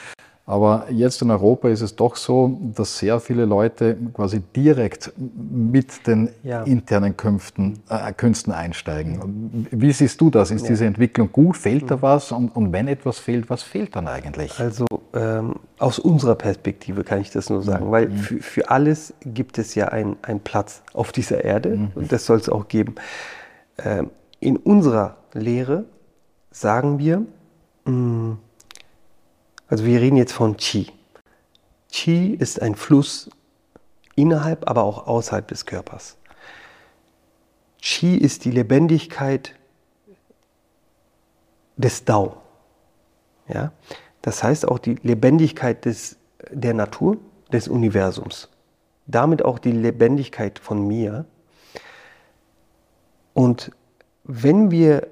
Aber 0.49 0.87
jetzt 0.91 1.21
in 1.23 1.31
Europa 1.33 1.69
ist 1.69 1.81
es 1.81 1.97
doch 1.97 2.15
so, 2.15 2.57
dass 2.73 2.99
sehr 2.99 3.19
viele 3.19 3.47
Leute 3.47 3.97
quasi 4.15 4.41
direkt 4.55 5.13
mit 5.17 6.07
den 6.07 6.31
ja. 6.45 6.63
internen 6.63 7.17
Künften, 7.17 7.81
äh, 7.89 8.13
Künsten 8.13 8.53
einsteigen. 8.53 9.67
Wie 9.73 9.91
siehst 9.91 10.21
du 10.21 10.31
das? 10.31 10.53
Ist 10.53 10.63
ja. 10.63 10.69
diese 10.69 10.87
Entwicklung 10.87 11.33
gut? 11.33 11.57
Fehlt 11.57 11.91
da 11.91 12.01
was? 12.01 12.31
Und, 12.31 12.55
und, 12.55 12.73
wenn 12.73 12.87
etwas 12.87 13.19
fehlt, 13.19 13.51
was 13.51 13.65
fehlt 13.65 13.97
dann 13.97 14.07
eigentlich? 14.07 14.61
Also 14.61 14.87
ähm, 15.15 15.57
aus 15.81 15.99
unserer 15.99 16.37
Perspektive 16.37 17.03
kann 17.03 17.21
ich 17.21 17.33
das 17.33 17.51
nur 17.51 17.65
sagen, 17.65 17.89
mhm. 17.89 17.91
weil 17.91 18.09
mhm. 18.09 18.17
für, 18.17 18.39
für, 18.39 18.71
alles 18.71 19.15
gibt 19.25 19.59
es 19.59 19.75
ja 19.75 19.89
einen 19.89 20.41
Platz 20.45 20.85
auf 20.95 21.11
dieser 21.11 21.45
Erde 21.45 21.71
mhm. 21.71 21.91
und 21.97 22.13
das 22.13 22.25
soll 22.25 22.39
es 22.39 22.49
auch 22.49 22.69
geben. 22.69 22.95
Ähm, 23.79 24.11
in 24.39 24.57
unserer 24.57 25.17
Lehre 25.33 25.87
sagen 26.53 27.01
wir, 27.01 27.23
mh, 27.85 27.91
mm, 27.91 28.39
also 29.69 29.85
wir 29.85 30.01
reden 30.01 30.17
jetzt 30.17 30.33
von 30.33 30.57
Qi. 30.57 30.87
Qi 31.91 32.35
ist 32.35 32.61
ein 32.63 32.75
Fluss 32.75 33.31
innerhalb, 34.15 34.69
aber 34.69 34.85
auch 34.85 35.07
außerhalb 35.07 35.47
des 35.49 35.67
Körpers. 35.67 36.17
Qi 37.81 38.17
ist 38.17 38.45
die 38.45 38.51
Lebendigkeit 38.51 39.55
des 41.77 42.05
Dao. 42.05 42.39
Ja? 43.49 43.73
Das 44.23 44.43
heißt 44.43 44.67
auch 44.67 44.79
die 44.79 44.97
Lebendigkeit 45.03 45.85
des, 45.85 46.17
der 46.51 46.75
Natur, 46.75 47.19
des 47.53 47.69
Universums. 47.69 48.49
Damit 49.07 49.45
auch 49.45 49.59
die 49.59 49.73
Lebendigkeit 49.73 50.59
von 50.59 50.87
mir. 50.87 51.27
Und 53.35 53.71
wenn 54.25 54.71
wir 54.71 55.07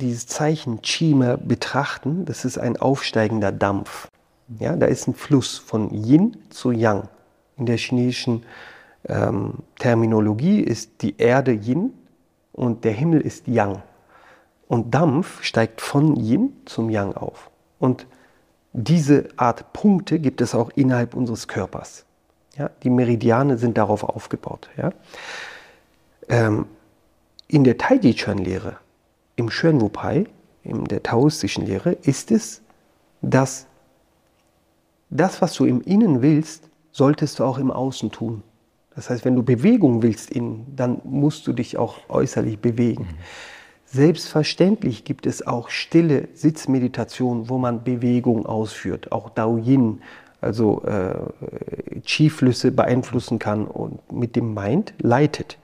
dieses 0.00 0.26
Zeichen 0.26 0.82
Chima 0.82 1.36
betrachten, 1.36 2.24
das 2.24 2.44
ist 2.44 2.58
ein 2.58 2.76
aufsteigender 2.76 3.52
Dampf. 3.52 4.08
Ja, 4.58 4.76
da 4.76 4.86
ist 4.86 5.08
ein 5.08 5.14
Fluss 5.14 5.58
von 5.58 5.90
Yin 5.92 6.36
zu 6.50 6.70
Yang. 6.70 7.08
In 7.56 7.66
der 7.66 7.76
chinesischen 7.76 8.44
ähm, 9.08 9.54
Terminologie 9.78 10.60
ist 10.60 11.02
die 11.02 11.18
Erde 11.18 11.52
Yin 11.52 11.92
und 12.52 12.84
der 12.84 12.92
Himmel 12.92 13.20
ist 13.20 13.46
Yang. 13.46 13.82
Und 14.68 14.94
Dampf 14.94 15.42
steigt 15.42 15.80
von 15.80 16.16
Yin 16.16 16.52
zum 16.64 16.88
Yang 16.90 17.14
auf. 17.14 17.50
Und 17.78 18.06
diese 18.72 19.28
Art 19.36 19.72
Punkte 19.72 20.18
gibt 20.18 20.40
es 20.40 20.54
auch 20.54 20.70
innerhalb 20.74 21.14
unseres 21.14 21.48
Körpers. 21.48 22.04
Ja, 22.56 22.70
die 22.82 22.90
Meridiane 22.90 23.58
sind 23.58 23.78
darauf 23.78 24.04
aufgebaut. 24.04 24.68
Ja. 24.76 24.92
Ähm, 26.28 26.66
in 27.46 27.64
der 27.64 27.78
Taiji-Chuan-Lehre 27.78 28.76
im 29.38 29.48
Xuanwu-Pai, 29.48 30.26
in 30.64 30.84
der 30.84 31.02
taoistischen 31.02 31.64
Lehre, 31.64 31.92
ist 31.92 32.30
es, 32.32 32.60
dass 33.22 33.66
das, 35.10 35.40
was 35.40 35.54
du 35.54 35.64
im 35.64 35.80
Innen 35.80 36.22
willst, 36.22 36.68
solltest 36.90 37.38
du 37.38 37.44
auch 37.44 37.58
im 37.58 37.70
Außen 37.70 38.10
tun. 38.10 38.42
Das 38.94 39.10
heißt, 39.10 39.24
wenn 39.24 39.36
du 39.36 39.44
Bewegung 39.44 40.02
willst 40.02 40.30
innen, 40.30 40.66
dann 40.74 41.00
musst 41.04 41.46
du 41.46 41.52
dich 41.52 41.78
auch 41.78 42.00
äußerlich 42.08 42.58
bewegen. 42.58 43.04
Mhm. 43.04 43.16
Selbstverständlich 43.84 45.04
gibt 45.04 45.24
es 45.24 45.46
auch 45.46 45.70
stille 45.70 46.28
Sitzmeditation, 46.34 47.48
wo 47.48 47.58
man 47.58 47.84
Bewegung 47.84 48.44
ausführt, 48.44 49.12
auch 49.12 49.30
Dao 49.30 49.56
Yin, 49.56 50.02
also 50.40 50.82
äh, 50.82 52.00
Qi-Flüsse 52.00 52.72
beeinflussen 52.72 53.38
kann 53.38 53.66
und 53.66 54.12
mit 54.12 54.34
dem 54.36 54.52
Mind 54.52 54.94
leitet. 54.98 55.58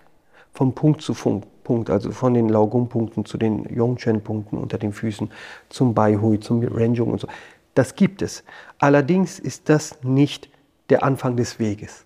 Vom 0.52 0.74
Punkt 0.74 1.02
zu 1.02 1.12
Punkt, 1.12 1.42
also 1.90 2.10
von 2.12 2.34
den 2.34 2.48
Laogong-Punkten 2.48 3.24
zu 3.24 3.38
den 3.38 3.64
Yongchen-Punkten 3.74 4.58
unter 4.58 4.78
den 4.78 4.92
Füßen, 4.92 5.30
zum 5.68 5.94
Baihui, 5.94 6.40
zum 6.40 6.62
Renjung 6.62 7.10
und 7.12 7.20
so. 7.20 7.28
Das 7.74 7.94
gibt 7.94 8.22
es. 8.22 8.44
Allerdings 8.78 9.38
ist 9.38 9.68
das 9.68 10.02
nicht 10.02 10.48
der 10.90 11.02
Anfang 11.02 11.36
des 11.36 11.58
Weges, 11.58 12.04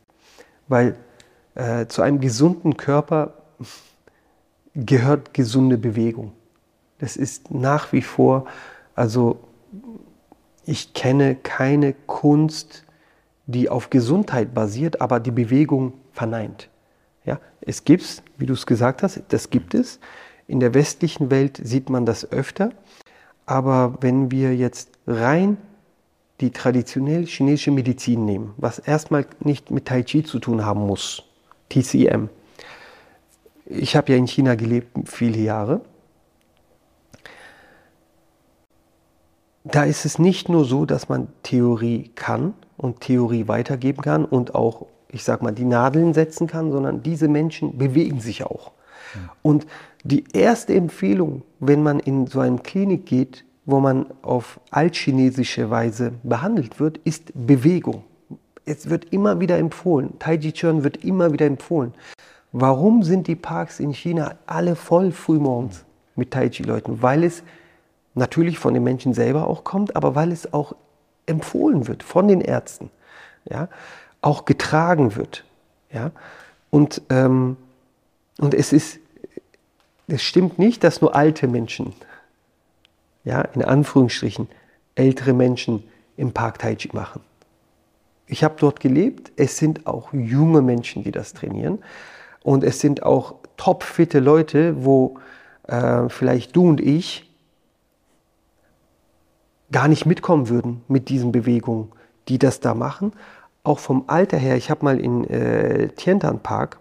weil 0.68 0.96
äh, 1.54 1.86
zu 1.86 2.02
einem 2.02 2.20
gesunden 2.20 2.76
Körper 2.76 3.34
gehört 4.74 5.34
gesunde 5.34 5.76
Bewegung. 5.76 6.32
Das 6.98 7.16
ist 7.16 7.50
nach 7.50 7.92
wie 7.92 8.02
vor, 8.02 8.46
also 8.94 9.38
ich 10.64 10.94
kenne 10.94 11.34
keine 11.34 11.94
Kunst, 11.94 12.84
die 13.46 13.68
auf 13.68 13.90
Gesundheit 13.90 14.52
basiert, 14.54 15.00
aber 15.00 15.20
die 15.20 15.30
Bewegung 15.30 15.94
verneint. 16.12 16.68
Ja, 17.24 17.40
es 17.68 17.84
gibt 17.84 18.02
es, 18.02 18.22
wie 18.38 18.46
du 18.46 18.54
es 18.54 18.64
gesagt 18.64 19.02
hast, 19.02 19.22
das 19.28 19.50
gibt 19.50 19.74
es. 19.74 20.00
In 20.46 20.58
der 20.58 20.72
westlichen 20.72 21.30
Welt 21.30 21.60
sieht 21.62 21.90
man 21.90 22.06
das 22.06 22.32
öfter. 22.32 22.70
Aber 23.44 23.98
wenn 24.00 24.30
wir 24.30 24.56
jetzt 24.56 24.98
rein 25.06 25.58
die 26.40 26.50
traditionell 26.50 27.26
chinesische 27.26 27.70
Medizin 27.70 28.24
nehmen, 28.24 28.54
was 28.56 28.78
erstmal 28.78 29.26
nicht 29.40 29.70
mit 29.70 29.84
Tai 29.84 30.02
Chi 30.02 30.22
zu 30.22 30.38
tun 30.38 30.64
haben 30.64 30.86
muss, 30.86 31.24
TCM. 31.68 32.30
Ich 33.66 33.96
habe 33.96 34.12
ja 34.12 34.18
in 34.18 34.26
China 34.26 34.54
gelebt 34.54 34.96
viele 35.06 35.38
Jahre. 35.38 35.82
Da 39.64 39.84
ist 39.84 40.06
es 40.06 40.18
nicht 40.18 40.48
nur 40.48 40.64
so, 40.64 40.86
dass 40.86 41.10
man 41.10 41.28
Theorie 41.42 42.10
kann 42.14 42.54
und 42.78 43.02
Theorie 43.02 43.46
weitergeben 43.46 44.00
kann 44.00 44.24
und 44.24 44.54
auch, 44.54 44.86
ich 45.10 45.24
sag 45.24 45.42
mal, 45.42 45.52
die 45.52 45.64
Nadeln 45.64 46.14
setzen 46.14 46.46
kann, 46.46 46.70
sondern 46.70 47.02
diese 47.02 47.28
Menschen 47.28 47.78
bewegen 47.78 48.20
sich 48.20 48.44
auch. 48.44 48.72
Und 49.42 49.66
die 50.04 50.24
erste 50.32 50.74
Empfehlung, 50.74 51.42
wenn 51.60 51.82
man 51.82 51.98
in 51.98 52.26
so 52.26 52.40
eine 52.40 52.58
Klinik 52.58 53.06
geht, 53.06 53.44
wo 53.64 53.80
man 53.80 54.06
auf 54.22 54.60
altchinesische 54.70 55.70
Weise 55.70 56.12
behandelt 56.22 56.80
wird, 56.80 56.98
ist 56.98 57.32
Bewegung. 57.34 58.04
Es 58.64 58.90
wird 58.90 59.12
immer 59.12 59.40
wieder 59.40 59.58
empfohlen. 59.58 60.18
Tai 60.18 60.38
Chi 60.38 60.52
Chuan 60.52 60.84
wird 60.84 61.04
immer 61.04 61.32
wieder 61.32 61.46
empfohlen. 61.46 61.94
Warum 62.52 63.02
sind 63.02 63.26
die 63.26 63.36
Parks 63.36 63.80
in 63.80 63.92
China 63.92 64.36
alle 64.46 64.74
voll 64.74 65.12
frühmorgens 65.12 65.84
mit 66.16 66.30
Tai 66.30 66.48
Chi-Leuten? 66.48 67.02
Weil 67.02 67.24
es 67.24 67.42
natürlich 68.14 68.58
von 68.58 68.74
den 68.74 68.84
Menschen 68.84 69.12
selber 69.14 69.46
auch 69.46 69.64
kommt, 69.64 69.96
aber 69.96 70.14
weil 70.14 70.32
es 70.32 70.52
auch 70.52 70.74
empfohlen 71.26 71.88
wird 71.88 72.02
von 72.02 72.26
den 72.26 72.40
Ärzten, 72.40 72.90
ja, 73.48 73.68
auch 74.20 74.44
getragen 74.44 75.16
wird, 75.16 75.44
ja, 75.92 76.10
und, 76.70 77.02
ähm, 77.08 77.56
und 78.38 78.54
es 78.54 78.72
ist, 78.72 79.00
es 80.06 80.22
stimmt 80.22 80.58
nicht, 80.58 80.84
dass 80.84 81.00
nur 81.00 81.14
alte 81.14 81.48
Menschen, 81.48 81.92
ja, 83.24 83.42
in 83.42 83.62
Anführungsstrichen, 83.62 84.48
ältere 84.94 85.32
Menschen 85.32 85.84
im 86.16 86.32
Park 86.32 86.58
Tai 86.58 86.74
Chi 86.74 86.90
machen. 86.92 87.22
Ich 88.26 88.44
habe 88.44 88.56
dort 88.58 88.80
gelebt, 88.80 89.32
es 89.36 89.56
sind 89.56 89.86
auch 89.86 90.12
junge 90.12 90.60
Menschen, 90.60 91.02
die 91.04 91.12
das 91.12 91.32
trainieren 91.32 91.78
und 92.42 92.64
es 92.64 92.80
sind 92.80 93.02
auch 93.02 93.36
topfitte 93.56 94.20
Leute, 94.20 94.84
wo 94.84 95.18
äh, 95.64 96.08
vielleicht 96.08 96.54
du 96.54 96.68
und 96.68 96.80
ich 96.80 97.30
gar 99.70 99.88
nicht 99.88 100.06
mitkommen 100.06 100.48
würden 100.48 100.82
mit 100.88 101.08
diesen 101.08 101.32
Bewegungen, 101.32 101.92
die 102.28 102.38
das 102.38 102.60
da 102.60 102.74
machen. 102.74 103.12
Auch 103.68 103.80
vom 103.80 104.04
Alter 104.06 104.38
her, 104.38 104.56
ich 104.56 104.70
habe 104.70 104.82
mal 104.82 104.98
in 104.98 105.28
äh, 105.28 105.88
Tientan 105.88 106.38
Park, 106.38 106.78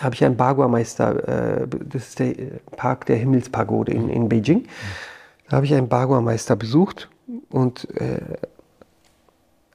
habe 0.00 0.12
ich 0.16 0.24
einen 0.24 0.36
Bagua-Meister, 0.36 1.60
äh, 1.62 1.68
das 1.68 2.08
ist 2.08 2.18
der 2.18 2.36
äh, 2.36 2.50
Park 2.76 3.06
der 3.06 3.14
Himmelspagode 3.18 3.90
in, 3.90 4.08
in 4.08 4.28
Beijing, 4.28 4.66
da 5.48 5.58
habe 5.58 5.66
ich 5.66 5.72
einen 5.72 5.88
Bagua-Meister 5.88 6.56
besucht 6.56 7.10
und 7.48 7.88
äh, 7.96 8.22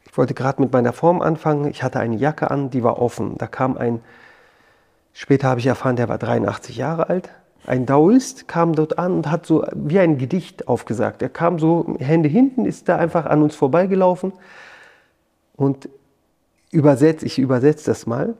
ich 0.05 0.17
wollte 0.17 0.33
gerade 0.33 0.61
mit 0.61 0.73
meiner 0.73 0.91
Form 0.91 1.21
anfangen. 1.21 1.71
Ich 1.71 1.83
hatte 1.83 2.01
eine 2.01 2.17
Jacke 2.17 2.51
an, 2.51 2.69
die 2.69 2.83
war 2.83 3.01
offen. 3.01 3.37
Da 3.37 3.47
kam 3.47 3.77
ein, 3.77 4.01
später 5.13 5.47
habe 5.47 5.61
ich 5.61 5.67
erfahren, 5.67 5.95
der 5.95 6.09
war 6.09 6.17
83 6.17 6.75
Jahre 6.75 7.07
alt, 7.07 7.29
ein 7.65 7.85
Daoist 7.85 8.49
kam 8.49 8.75
dort 8.75 8.99
an 8.99 9.13
und 9.13 9.31
hat 9.31 9.45
so 9.45 9.65
wie 9.73 9.99
ein 9.99 10.17
Gedicht 10.17 10.67
aufgesagt. 10.67 11.21
Er 11.21 11.29
kam 11.29 11.59
so, 11.59 11.95
Hände 11.99 12.27
hinten, 12.27 12.65
ist 12.65 12.89
da 12.89 12.97
einfach 12.97 13.25
an 13.25 13.41
uns 13.41 13.55
vorbeigelaufen 13.55 14.33
und 15.59 15.89
übersetzt, 16.71 17.23
ich 17.23 17.37
übersetze 17.37 17.85
das 17.87 18.07
mal. 18.07 18.35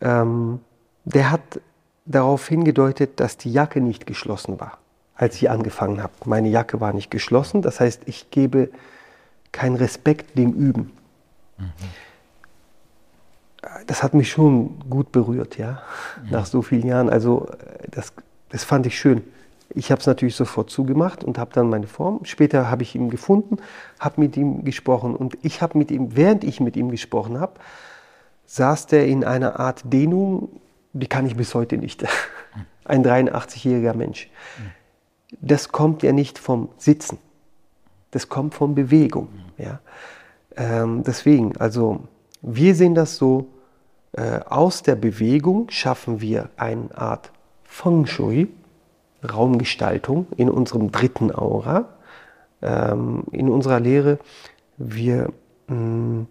Ähm, 0.00 0.60
der 1.04 1.30
hat 1.30 1.60
darauf 2.06 2.48
hingedeutet, 2.48 3.20
dass 3.20 3.36
die 3.36 3.52
Jacke 3.52 3.82
nicht 3.82 4.06
geschlossen 4.06 4.58
war, 4.58 4.78
als 5.14 5.36
ich 5.36 5.50
angefangen 5.50 6.02
habe. 6.02 6.14
Meine 6.24 6.48
Jacke 6.48 6.80
war 6.80 6.94
nicht 6.94 7.10
geschlossen, 7.10 7.60
das 7.60 7.80
heißt, 7.80 8.02
ich 8.06 8.30
gebe 8.30 8.70
keinen 9.52 9.76
Respekt 9.76 10.38
dem 10.38 10.54
Üben. 10.54 10.90
Mhm. 11.58 11.72
Das 13.86 14.02
hat 14.02 14.14
mich 14.14 14.30
schon 14.30 14.80
gut 14.88 15.12
berührt, 15.12 15.58
ja, 15.58 15.82
mhm. 16.24 16.30
nach 16.30 16.46
so 16.46 16.62
vielen 16.62 16.86
Jahren. 16.86 17.10
Also 17.10 17.46
das, 17.90 18.14
das 18.48 18.64
fand 18.64 18.86
ich 18.86 18.98
schön. 18.98 19.22
Ich 19.74 19.90
habe 19.90 20.00
es 20.00 20.06
natürlich 20.06 20.36
sofort 20.36 20.70
zugemacht 20.70 21.24
und 21.24 21.38
habe 21.38 21.52
dann 21.54 21.68
meine 21.68 21.86
Form. 21.86 22.24
Später 22.24 22.70
habe 22.70 22.82
ich 22.82 22.94
ihn 22.94 23.10
gefunden, 23.10 23.56
habe 23.98 24.20
mit 24.20 24.36
ihm 24.36 24.64
gesprochen 24.64 25.16
und 25.16 25.38
ich 25.42 25.62
habe 25.62 25.78
mit 25.78 25.90
ihm, 25.90 26.16
während 26.16 26.44
ich 26.44 26.60
mit 26.60 26.76
ihm 26.76 26.90
gesprochen 26.90 27.40
habe, 27.40 27.54
saß 28.46 28.86
der 28.86 29.06
in 29.06 29.24
einer 29.24 29.58
Art 29.58 29.82
Dehnung, 29.84 30.60
die 30.92 31.06
kann 31.06 31.26
ich 31.26 31.36
bis 31.36 31.54
heute 31.54 31.78
nicht. 31.78 32.04
Ein 32.84 33.04
83-jähriger 33.04 33.94
Mensch. 33.94 34.28
Das 35.40 35.70
kommt 35.70 36.02
ja 36.02 36.12
nicht 36.12 36.38
vom 36.38 36.68
Sitzen, 36.76 37.18
das 38.10 38.28
kommt 38.28 38.54
von 38.54 38.74
Bewegung. 38.74 39.28
Ja? 39.56 39.80
Ähm, 40.56 41.02
deswegen, 41.02 41.56
also 41.56 42.00
wir 42.42 42.74
sehen 42.74 42.94
das 42.94 43.16
so, 43.16 43.46
äh, 44.12 44.40
aus 44.44 44.82
der 44.82 44.96
Bewegung 44.96 45.70
schaffen 45.70 46.20
wir 46.20 46.50
eine 46.56 46.90
Art 46.94 47.30
Feng 47.64 48.04
Shui, 48.04 48.48
Raumgestaltung 49.22 50.26
in 50.36 50.48
unserem 50.50 50.90
dritten 50.90 51.34
Aura. 51.34 51.88
Ähm, 52.60 53.24
in 53.32 53.48
unserer 53.48 53.80
Lehre, 53.80 54.18
wir 54.76 55.32
mh, 55.68 55.76
mm, 55.76 56.26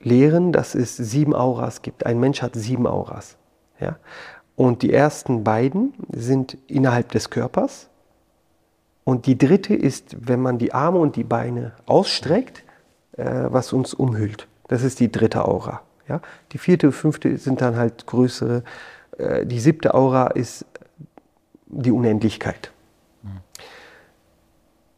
lehren, 0.00 0.52
dass 0.52 0.74
es 0.74 0.96
sieben 0.96 1.34
Auras 1.34 1.82
gibt. 1.82 2.06
Ein 2.06 2.20
Mensch 2.20 2.42
hat 2.42 2.54
sieben 2.54 2.86
Auras. 2.86 3.36
Ja? 3.80 3.96
Und 4.56 4.82
die 4.82 4.92
ersten 4.92 5.44
beiden 5.44 5.94
sind 6.12 6.58
innerhalb 6.66 7.12
des 7.12 7.30
Körpers. 7.30 7.88
Und 9.04 9.26
die 9.26 9.38
dritte 9.38 9.74
ist, 9.74 10.16
wenn 10.28 10.40
man 10.40 10.58
die 10.58 10.74
Arme 10.74 10.98
und 10.98 11.16
die 11.16 11.24
Beine 11.24 11.72
ausstreckt, 11.86 12.64
äh, 13.16 13.46
was 13.48 13.72
uns 13.72 13.94
umhüllt. 13.94 14.46
Das 14.68 14.82
ist 14.82 15.00
die 15.00 15.10
dritte 15.10 15.46
Aura. 15.46 15.80
Ja? 16.08 16.20
Die 16.52 16.58
vierte 16.58 16.88
und 16.88 16.92
fünfte 16.92 17.36
sind 17.38 17.60
dann 17.60 17.76
halt 17.76 18.06
größere. 18.06 18.62
Äh, 19.18 19.44
die 19.46 19.60
siebte 19.60 19.94
Aura 19.94 20.28
ist 20.28 20.64
die 21.66 21.90
Unendlichkeit. 21.90 22.72
Mhm. 23.22 23.40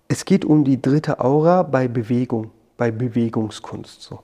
Es 0.08 0.24
geht 0.24 0.44
um 0.44 0.64
die 0.64 0.80
dritte 0.80 1.20
Aura 1.20 1.62
bei 1.62 1.88
Bewegung, 1.88 2.50
bei 2.76 2.90
Bewegungskunst. 2.90 4.02
So. 4.02 4.22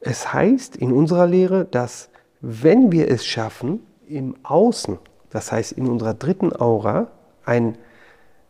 Es 0.00 0.32
heißt 0.32 0.76
in 0.76 0.92
unserer 0.92 1.26
Lehre, 1.26 1.64
dass 1.64 2.08
wenn 2.40 2.92
wir 2.92 3.10
es 3.10 3.26
schaffen, 3.26 3.80
im 4.08 4.36
Außen, 4.44 4.98
das 5.30 5.50
heißt 5.50 5.72
in 5.72 5.88
unserer 5.88 6.14
dritten 6.14 6.54
Aura, 6.54 7.08
einen 7.44 7.76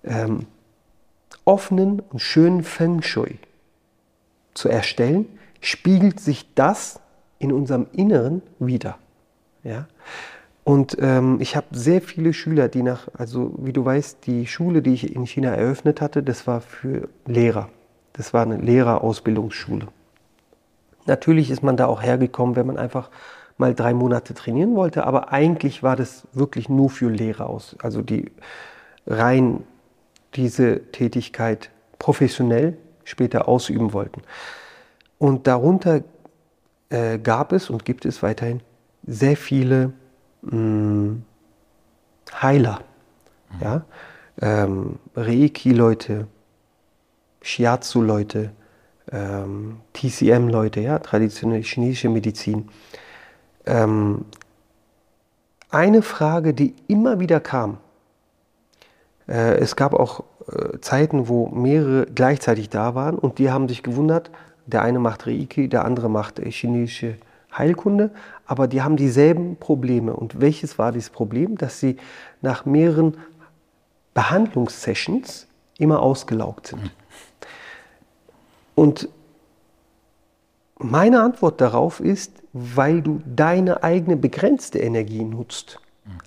ähm, 0.05 0.47
offenen 1.45 2.01
und 2.01 2.21
schönen 2.21 2.63
Feng 2.63 3.03
Shui 3.03 3.39
zu 4.55 4.69
erstellen, 4.69 5.39
spiegelt 5.61 6.21
sich 6.21 6.53
das 6.55 7.01
in 7.39 7.53
unserem 7.53 7.87
Inneren 7.93 8.43
wieder. 8.59 8.99
Ja? 9.63 9.87
Und 10.67 10.97
ähm, 10.99 11.39
ich 11.41 11.55
habe 11.55 11.69
sehr 11.71 12.03
viele 12.03 12.33
Schüler, 12.33 12.67
die 12.67 12.83
nach, 12.83 13.07
also 13.17 13.55
wie 13.57 13.73
du 13.73 13.85
weißt, 13.85 14.27
die 14.27 14.49
Schule, 14.49 14.83
die 14.83 14.95
ich 14.95 15.15
in 15.15 15.25
China 15.25 15.51
eröffnet 15.51 16.01
hatte, 16.01 16.25
das 16.25 16.49
war 16.49 16.61
für 16.61 17.09
Lehrer. 17.25 17.69
Das 18.15 18.35
war 18.35 18.43
eine 18.43 18.57
Lehrerausbildungsschule. 18.57 19.87
Natürlich 21.07 21.53
ist 21.53 21.63
man 21.63 21.77
da 21.77 21.87
auch 21.87 22.03
hergekommen, 22.03 22.57
wenn 22.57 22.67
man 22.67 22.79
einfach 22.79 23.11
mal 23.59 23.77
drei 23.77 23.95
Monate 23.95 24.35
trainieren 24.35 24.75
wollte, 24.75 25.07
aber 25.07 25.33
eigentlich 25.33 25.85
war 25.85 25.95
das 25.95 26.27
wirklich 26.33 26.69
nur 26.69 26.91
für 26.91 27.11
Lehrer 27.11 27.49
aus, 27.49 27.77
also 27.81 28.03
die 28.03 28.33
rein 29.07 29.63
diese 30.35 30.91
Tätigkeit 30.91 31.71
professionell 32.01 32.77
später 33.05 33.47
ausüben 33.47 33.93
wollten. 33.93 34.23
Und 35.19 35.47
darunter 35.47 36.03
äh, 36.89 37.21
gab 37.21 37.53
es 37.53 37.71
und 37.71 37.85
gibt 37.85 38.05
es 38.05 38.25
weiterhin 38.25 38.63
sehr 39.07 39.37
viele 39.37 39.93
mh, 40.51 40.57
mm, 40.57 41.23
Heiler, 42.41 42.81
mhm. 43.51 43.63
ja? 43.63 43.85
Ähm, 44.41 44.99
Reiki-Leute, 45.15 46.27
Shiatsu-Leute, 47.41 48.51
ähm, 49.11 49.79
TCM-Leute, 49.95 50.81
ja, 50.81 50.99
traditionelle 50.99 51.63
chinesische 51.63 52.09
Medizin. 52.09 52.69
ähm, 53.65 54.27
eine 55.71 56.03
Frage, 56.03 56.55
die 56.55 56.75
immer 56.87 57.19
wieder 57.19 57.41
kam. 57.41 57.79
Äh, 59.29 59.57
es 59.57 59.77
gab 59.77 59.95
auch 59.95 60.25
äh, 60.49 60.79
Zeiten, 60.81 61.29
wo 61.29 61.49
mehrere 61.49 62.07
gleichzeitig 62.07 62.71
da 62.71 62.95
waren 62.95 63.19
und 63.19 63.39
die 63.39 63.51
haben 63.51 63.69
sich 63.69 63.83
gewundert, 63.83 64.31
der 64.67 64.83
eine 64.83 64.99
macht 64.99 65.27
Reiki, 65.27 65.69
der 65.69 65.85
andere 65.85 66.09
macht 66.09 66.39
chinesische 66.39 67.17
Heilkunde, 67.59 68.11
aber 68.47 68.69
die 68.69 68.83
haben 68.83 68.97
dieselben 68.97 69.57
Probleme. 69.57 70.15
Und 70.15 70.41
welches 70.41 70.79
war 70.79 70.93
dieses 70.93 71.11
Problem? 71.11 71.57
Dass 71.57 71.81
sie 71.81 71.97
nach 72.43 72.65
mehreren 72.65 73.17
Behandlungssessions 74.15 75.47
immer 75.79 76.01
ausgelaugt 76.01 76.69
sind. 76.69 76.91
Und 78.75 79.09
meine 80.79 81.23
Antwort 81.23 81.61
darauf 81.61 82.01
ist, 82.01 82.33
weil 82.53 83.03
du 83.03 83.21
deine 83.27 83.83
eigene 83.83 84.17
begrenzte 84.17 84.79
Energie 84.79 85.25
nutzt, 85.25 85.81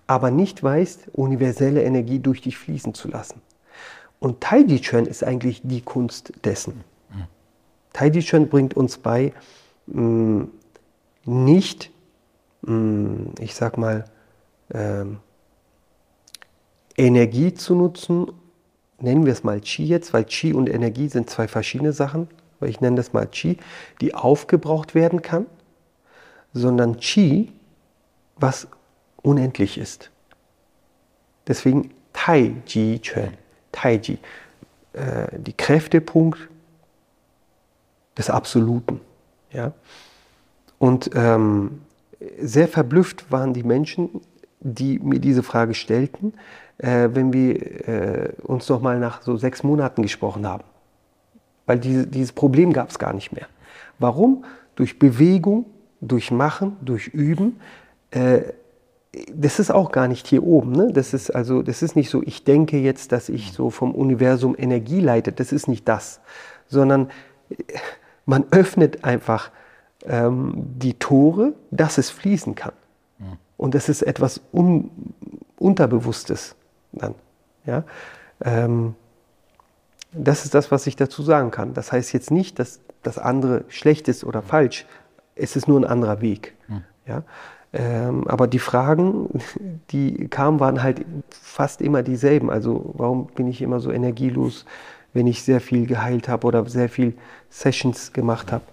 aber 0.07 0.31
nicht 0.31 0.61
weißt, 0.61 1.09
universelle 1.13 1.83
Energie 1.83 2.19
durch 2.19 2.41
dich 2.41 2.57
fließen 2.57 2.93
zu 2.93 3.07
lassen. 3.07 3.41
Und 4.19 4.41
Taiji 4.41 4.81
Chuan 4.81 5.05
ist 5.05 5.23
eigentlich 5.23 5.61
die 5.63 5.81
Kunst 5.81 6.33
dessen. 6.43 6.83
Taiji 7.93 8.19
Chuan 8.21 8.49
bringt 8.49 8.75
uns 8.75 8.97
bei, 8.97 9.33
mh, 9.87 10.47
nicht, 11.25 11.91
mh, 12.61 13.33
ich 13.39 13.55
sag 13.55 13.77
mal, 13.77 14.05
ähm, 14.73 15.19
Energie 16.97 17.53
zu 17.53 17.75
nutzen, 17.75 18.31
nennen 18.99 19.25
wir 19.25 19.33
es 19.33 19.43
mal 19.43 19.61
Qi 19.61 19.85
jetzt, 19.85 20.13
weil 20.13 20.25
Qi 20.25 20.53
und 20.53 20.69
Energie 20.69 21.07
sind 21.07 21.29
zwei 21.29 21.47
verschiedene 21.47 21.93
Sachen, 21.93 22.27
weil 22.59 22.69
ich 22.69 22.81
nenne 22.81 22.97
das 22.97 23.13
mal 23.13 23.27
Qi, 23.27 23.57
die 24.01 24.13
aufgebraucht 24.13 24.95
werden 24.95 25.21
kann, 25.21 25.45
sondern 26.53 26.97
Qi, 26.97 27.51
was 28.35 28.67
unendlich 29.21 29.77
ist. 29.77 30.11
Deswegen 31.47 31.91
Tai 32.13 32.53
Ji 32.67 32.99
Quan, 32.99 33.37
Tai 33.71 33.95
Ji, 33.95 34.17
äh, 34.93 35.27
die 35.39 35.53
Kräftepunkt 35.53 36.39
des 38.17 38.29
Absoluten. 38.29 38.99
Ja? 39.51 39.73
Und 40.79 41.11
ähm, 41.13 41.81
sehr 42.41 42.67
verblüfft 42.67 43.31
waren 43.31 43.53
die 43.53 43.63
Menschen, 43.63 44.09
die 44.61 44.99
mir 44.99 45.19
diese 45.19 45.43
Frage 45.43 45.73
stellten, 45.73 46.33
äh, 46.77 47.09
wenn 47.13 47.31
wir 47.31 47.87
äh, 47.87 48.33
uns 48.43 48.67
noch 48.67 48.81
mal 48.81 48.99
nach 48.99 49.21
so 49.21 49.37
sechs 49.37 49.63
Monaten 49.63 50.01
gesprochen 50.01 50.47
haben. 50.47 50.63
Weil 51.65 51.79
diese, 51.79 52.07
dieses 52.07 52.31
Problem 52.31 52.73
gab 52.73 52.89
es 52.89 52.97
gar 52.97 53.13
nicht 53.13 53.31
mehr. 53.31 53.47
Warum? 53.99 54.45
Durch 54.75 54.97
Bewegung, 54.97 55.65
durch 56.01 56.31
Machen, 56.31 56.77
durch 56.81 57.07
Üben. 57.07 57.59
Äh, 58.11 58.41
das 59.33 59.59
ist 59.59 59.71
auch 59.71 59.91
gar 59.91 60.07
nicht 60.07 60.27
hier 60.27 60.43
oben. 60.43 60.71
Ne? 60.71 60.91
Das, 60.93 61.13
ist 61.13 61.31
also, 61.31 61.61
das 61.61 61.81
ist 61.81 61.95
nicht 61.95 62.09
so, 62.09 62.21
ich 62.23 62.43
denke 62.43 62.77
jetzt, 62.77 63.11
dass 63.11 63.27
ich 63.27 63.51
so 63.51 63.69
vom 63.69 63.93
Universum 63.93 64.55
Energie 64.57 64.99
leite. 64.99 65.31
Das 65.31 65.51
ist 65.51 65.67
nicht 65.67 65.87
das. 65.87 66.21
Sondern 66.67 67.09
äh, 67.49 67.55
man 68.25 68.45
öffnet 68.51 69.03
einfach 69.03 69.51
ähm, 70.05 70.53
die 70.55 70.93
Tore, 70.93 71.53
dass 71.71 71.97
es 71.97 72.09
fließen 72.09 72.55
kann. 72.55 72.73
Und 73.59 73.75
das 73.75 73.89
ist 73.89 74.03
etwas 74.03 74.39
Un 74.53 74.89
Unterbewusstes 75.57 76.55
dann. 76.93 77.13
Ja? 77.65 77.83
Ähm, 78.41 78.95
das 80.13 80.45
ist 80.45 80.53
das, 80.53 80.71
was 80.71 80.87
ich 80.87 80.95
dazu 80.95 81.21
sagen 81.23 81.51
kann. 81.51 81.73
Das 81.73 81.91
heißt 81.91 82.13
jetzt 82.13 82.31
nicht, 82.31 82.57
dass 82.57 82.79
das 83.03 83.17
andere 83.17 83.65
schlecht 83.67 84.07
ist 84.07 84.23
oder 84.23 84.41
falsch. 84.41 84.85
Es 85.35 85.57
ist 85.57 85.67
nur 85.67 85.77
ein 85.77 85.83
anderer 85.83 86.21
Weg. 86.21 86.55
Mhm. 86.69 86.83
Ja? 87.05 87.23
Ähm, 87.73 88.25
aber 88.29 88.47
die 88.47 88.59
Fragen, 88.59 89.41
die 89.91 90.29
kamen, 90.29 90.61
waren 90.61 90.81
halt 90.81 91.05
fast 91.29 91.81
immer 91.81 92.01
dieselben. 92.01 92.49
Also 92.49 92.93
warum 92.95 93.27
bin 93.27 93.49
ich 93.49 93.61
immer 93.61 93.81
so 93.81 93.91
energielos, 93.91 94.65
wenn 95.11 95.27
ich 95.27 95.43
sehr 95.43 95.59
viel 95.59 95.85
geheilt 95.85 96.29
habe 96.29 96.47
oder 96.47 96.65
sehr 96.69 96.87
viel 96.87 97.17
Sessions 97.49 98.13
gemacht 98.13 98.53
habe? 98.53 98.63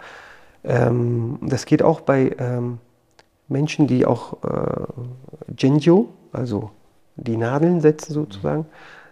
Ähm, 0.67 1.39
das 1.43 1.65
geht 1.65 1.83
auch 1.83 2.01
bei 2.01 2.35
ähm, 2.39 2.79
Menschen, 3.49 3.87
die 3.87 4.05
auch 4.05 4.43
äh, 4.43 5.53
Genjo, 5.55 6.09
also 6.33 6.71
die 7.15 7.37
Nadeln 7.37 7.81
setzen 7.81 8.13
sozusagen, 8.13 8.67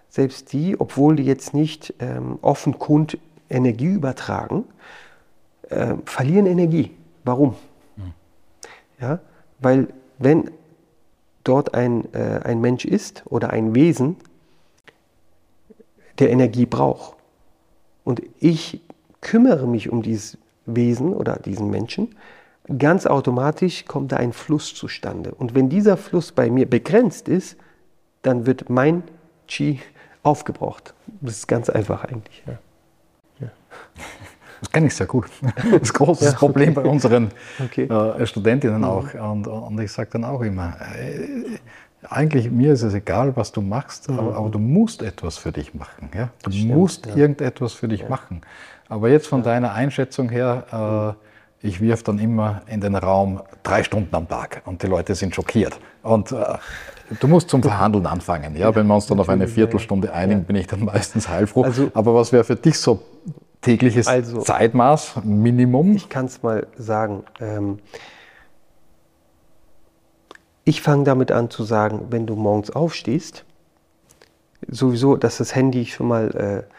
selbst 0.08 0.52
die, 0.52 0.78
obwohl 0.78 1.16
die 1.16 1.24
jetzt 1.24 1.54
nicht 1.54 1.94
ähm, 2.00 2.38
offenkund 2.42 3.18
Energie 3.48 3.92
übertragen, 3.92 4.64
äh, 5.70 5.94
verlieren 6.04 6.46
Energie. 6.46 6.90
Warum? 7.24 7.54
Mhm. 7.96 8.12
Ja, 9.00 9.20
weil 9.60 9.88
wenn 10.18 10.50
dort 11.44 11.74
ein, 11.74 12.12
äh, 12.14 12.40
ein 12.42 12.60
Mensch 12.60 12.84
ist 12.84 13.22
oder 13.26 13.50
ein 13.50 13.74
Wesen, 13.74 14.16
der 16.18 16.30
Energie 16.30 16.66
braucht 16.66 17.16
und 18.04 18.22
ich 18.38 18.80
kümmere 19.20 19.66
mich 19.66 19.90
um 19.90 20.02
dieses 20.02 20.38
Wesen 20.66 21.12
oder 21.12 21.36
diesen 21.36 21.70
Menschen, 21.70 22.14
ganz 22.78 23.06
automatisch 23.06 23.84
kommt 23.86 24.12
da 24.12 24.16
ein 24.16 24.32
Fluss 24.32 24.74
zustande. 24.74 25.34
Und 25.34 25.54
wenn 25.54 25.68
dieser 25.68 25.96
Fluss 25.96 26.32
bei 26.32 26.50
mir 26.50 26.68
begrenzt 26.68 27.28
ist, 27.28 27.56
dann 28.22 28.46
wird 28.46 28.70
mein 28.70 29.02
Qi 29.48 29.80
aufgebraucht. 30.22 30.94
Das 31.20 31.36
ist 31.36 31.46
ganz 31.46 31.68
einfach 31.68 32.04
eigentlich. 32.04 32.42
Ja. 32.46 32.58
Ja. 33.40 33.48
Das 34.60 34.72
kenne 34.72 34.86
ich 34.86 34.94
sehr 34.94 35.06
gut. 35.06 35.26
Das 35.56 35.64
ist 35.64 35.90
ein 35.90 35.92
großes 35.92 36.32
ja, 36.32 36.38
Problem 36.38 36.72
bei 36.72 36.82
unseren 36.82 37.30
okay. 37.62 37.84
äh, 37.84 38.26
Studentinnen 38.26 38.78
mhm. 38.78 38.84
auch. 38.84 39.14
Und, 39.14 39.46
und 39.46 39.78
ich 39.80 39.92
sage 39.92 40.10
dann 40.12 40.24
auch 40.24 40.40
immer, 40.40 40.74
äh, 40.96 41.58
eigentlich 42.08 42.50
mir 42.50 42.72
ist 42.72 42.82
es 42.82 42.94
egal, 42.94 43.36
was 43.36 43.52
du 43.52 43.60
machst, 43.60 44.08
mhm. 44.08 44.18
aber, 44.18 44.36
aber, 44.36 44.48
du 44.48 44.58
musst 44.58 45.02
etwas 45.02 45.36
für 45.36 45.52
dich 45.52 45.74
machen. 45.74 46.10
Ja? 46.14 46.30
Du 46.42 46.50
musst 46.50 47.06
irgendetwas 47.06 47.74
für 47.74 47.88
dich 47.88 48.08
machen. 48.08 48.40
Aber 48.94 49.08
jetzt 49.08 49.26
von 49.26 49.42
deiner 49.42 49.72
Einschätzung 49.72 50.28
her, 50.28 51.16
äh, 51.60 51.66
ich 51.66 51.80
wirf 51.80 52.04
dann 52.04 52.20
immer 52.20 52.62
in 52.68 52.80
den 52.80 52.94
Raum 52.94 53.42
drei 53.64 53.82
Stunden 53.82 54.14
am 54.14 54.28
Tag 54.28 54.62
und 54.66 54.84
die 54.84 54.86
Leute 54.86 55.16
sind 55.16 55.34
schockiert. 55.34 55.80
Und 56.04 56.30
äh, 56.30 56.44
du 57.18 57.26
musst 57.26 57.50
zum 57.50 57.60
Verhandeln 57.60 58.06
anfangen. 58.06 58.54
Ja, 58.54 58.72
wenn 58.72 58.86
wir 58.86 58.94
uns 58.94 59.08
dann 59.08 59.18
auf 59.18 59.28
eine 59.28 59.48
Viertelstunde 59.48 60.12
einigen, 60.12 60.44
bin 60.44 60.54
ich 60.54 60.68
dann 60.68 60.84
meistens 60.84 61.28
heilfroh. 61.28 61.64
Also, 61.64 61.90
Aber 61.92 62.14
was 62.14 62.30
wäre 62.30 62.44
für 62.44 62.54
dich 62.54 62.78
so 62.78 63.02
tägliches 63.62 64.06
also, 64.06 64.42
Zeitmaß, 64.42 65.24
Minimum? 65.24 65.96
Ich 65.96 66.08
kann 66.08 66.26
es 66.26 66.44
mal 66.44 66.68
sagen. 66.78 67.24
Ähm, 67.40 67.80
ich 70.62 70.82
fange 70.82 71.02
damit 71.02 71.32
an 71.32 71.50
zu 71.50 71.64
sagen, 71.64 72.06
wenn 72.10 72.28
du 72.28 72.36
morgens 72.36 72.70
aufstehst, 72.70 73.44
sowieso, 74.68 75.16
dass 75.16 75.38
das 75.38 75.56
Handy 75.56 75.84
schon 75.84 76.06
mal 76.06 76.64
äh, 76.68 76.74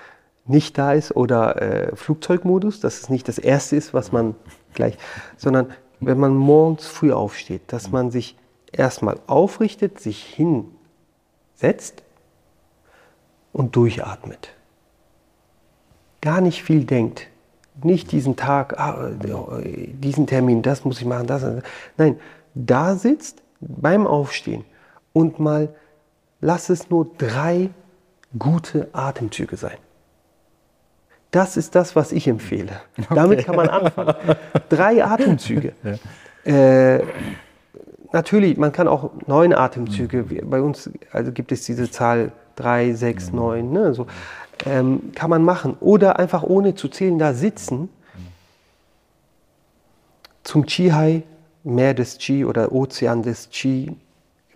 nicht 0.46 0.78
da 0.78 0.94
ist 0.94 1.16
oder 1.16 1.62
äh, 1.62 1.96
Flugzeugmodus, 1.96 2.80
dass 2.80 3.02
es 3.02 3.10
nicht 3.10 3.28
das 3.28 3.38
Erste 3.38 3.76
ist, 3.76 3.94
was 3.94 4.12
man 4.12 4.36
gleich, 4.74 4.98
sondern 5.38 5.72
wenn 6.00 6.20
man 6.20 6.36
morgens 6.36 6.86
früh 6.88 7.12
aufsteht, 7.12 7.62
dass 7.68 7.92
man 7.92 8.12
sich 8.12 8.38
erstmal 8.72 9.20
aufrichtet, 9.28 10.00
sich 10.00 10.24
hinsetzt 10.24 12.04
und 13.54 13.76
durchatmet. 13.76 14.50
Gar 16.22 16.42
nicht 16.42 16.64
viel 16.64 16.84
denkt. 16.84 17.28
Nicht 17.84 18.12
diesen 18.12 18.36
Tag, 18.36 18.80
ah, 18.80 19.12
diesen 19.12 20.28
Termin, 20.28 20.62
das 20.62 20.86
muss 20.86 21.00
ich 21.00 21.06
machen, 21.06 21.28
das. 21.28 21.46
Nein, 21.98 22.20
da 22.54 22.96
sitzt 22.96 23.42
beim 23.60 24.08
Aufstehen 24.08 24.64
und 25.12 25.40
mal 25.40 25.74
lass 26.40 26.70
es 26.70 26.90
nur 26.90 27.08
drei 27.18 27.70
gute 28.38 28.88
Atemzüge 28.94 29.58
sein. 29.58 29.78
Das 31.36 31.58
ist 31.58 31.76
das, 31.76 31.98
was 31.98 32.14
ich 32.14 32.28
empfehle. 32.30 32.80
Okay. 32.98 33.14
Damit 33.14 33.46
kann 33.46 33.58
man 33.58 33.68
anfangen. 33.68 34.16
Drei 34.70 35.04
Atemzüge. 35.14 35.74
Ja. 35.84 36.96
Äh, 36.96 37.04
natürlich, 38.14 38.58
man 38.58 38.72
kann 38.72 38.88
auch 38.88 39.12
neun 39.28 39.54
Atemzüge. 39.54 40.24
Bei 40.24 40.62
uns 40.62 40.90
also 41.12 41.34
gibt 41.34 41.52
es 41.52 41.66
diese 41.66 41.92
Zahl 41.92 42.32
drei, 42.56 42.94
sechs, 42.94 43.32
mhm. 43.32 43.38
neun. 43.38 43.74
Ne, 43.74 43.94
so. 43.94 44.08
Ähm, 44.66 45.12
kann 45.14 45.30
man 45.30 45.44
machen. 45.44 45.76
Oder 45.82 46.20
einfach 46.20 46.44
ohne 46.44 46.74
zu 46.74 46.88
zählen 46.88 47.20
da 47.20 47.34
sitzen. 47.34 47.90
Zum 50.44 50.66
Chi-Hai, 50.66 51.24
Meer 51.66 51.96
des 51.96 52.18
Chi 52.18 52.46
oder 52.46 52.72
Ozean 52.72 53.24
des 53.24 53.50
Chi 53.50 53.94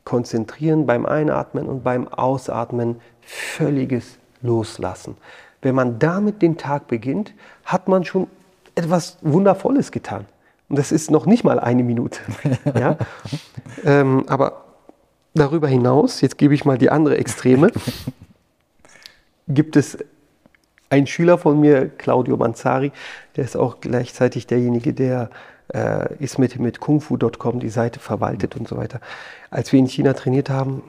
konzentrieren 0.05 0.86
beim 0.86 1.05
Einatmen 1.05 1.67
und 1.67 1.84
beim 1.84 2.07
Ausatmen 2.07 3.01
völliges 3.21 4.17
Loslassen. 4.41 5.17
Wenn 5.62 5.76
man 5.76 5.99
damit 5.99 6.41
den 6.41 6.57
Tag 6.57 6.88
beginnt, 6.88 7.34
hat 7.66 7.88
man 7.88 8.05
schon 8.05 8.28
etwas 8.76 9.18
Wundervolles 9.22 9.91
getan. 9.91 10.26
Und 10.70 10.78
das 10.78 10.91
ist 10.91 11.12
noch 11.12 11.26
nicht 11.26 11.43
mal 11.43 11.60
eine 11.60 11.84
Minute. 11.84 12.20
ja? 12.74 12.97
ähm, 13.86 14.24
aber 14.28 14.66
darüber 15.34 15.68
hinaus, 15.68 16.22
jetzt 16.22 16.38
gebe 16.38 16.53
ich 16.53 16.66
mal 16.66 16.78
die 16.78 16.89
andere 16.89 17.18
Extreme, 17.18 17.72
gibt 19.47 19.76
es 19.76 19.97
einen 20.89 21.07
Schüler 21.07 21.38
von 21.38 21.60
mir, 21.60 21.89
Claudio 21.89 22.38
Manzari, 22.38 22.91
der 23.36 23.43
ist 23.43 23.55
auch 23.55 23.80
gleichzeitig 23.80 24.47
derjenige, 24.47 24.93
der 24.93 25.30
äh, 25.74 26.16
ist 26.16 26.39
mit, 26.39 26.60
mit 26.60 26.80
kungfu.com 26.80 27.60
die 27.60 27.70
Seite 27.70 27.99
verwaltet 27.99 28.55
und 28.55 28.68
so 28.68 28.78
weiter. 28.78 28.99
Als 29.51 29.72
wir 29.72 29.80
in 29.80 29.88
China 29.88 30.14
trainiert 30.14 30.49
haben, 30.49 30.82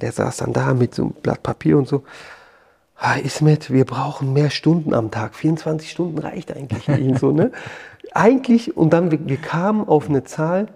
der 0.00 0.12
saß 0.12 0.38
dann 0.38 0.52
da 0.52 0.74
mit 0.74 0.94
so 0.94 1.02
einem 1.02 1.12
Blatt 1.12 1.42
Papier 1.42 1.78
und 1.78 1.88
so. 1.88 2.02
Ah, 3.06 3.16
Ismet, 3.16 3.70
wir 3.70 3.84
brauchen 3.84 4.32
mehr 4.32 4.48
Stunden 4.48 4.94
am 4.94 5.10
Tag. 5.10 5.34
24 5.34 5.90
Stunden 5.90 6.16
reicht 6.16 6.56
eigentlich 6.56 6.88
nicht. 6.88 7.18
so, 7.18 7.32
ne? 7.32 7.52
Eigentlich, 8.14 8.78
und 8.78 8.94
dann, 8.94 9.10
wir, 9.10 9.18
wir 9.28 9.36
kamen 9.36 9.86
auf 9.86 10.08
eine 10.08 10.24
Zahl, 10.24 10.68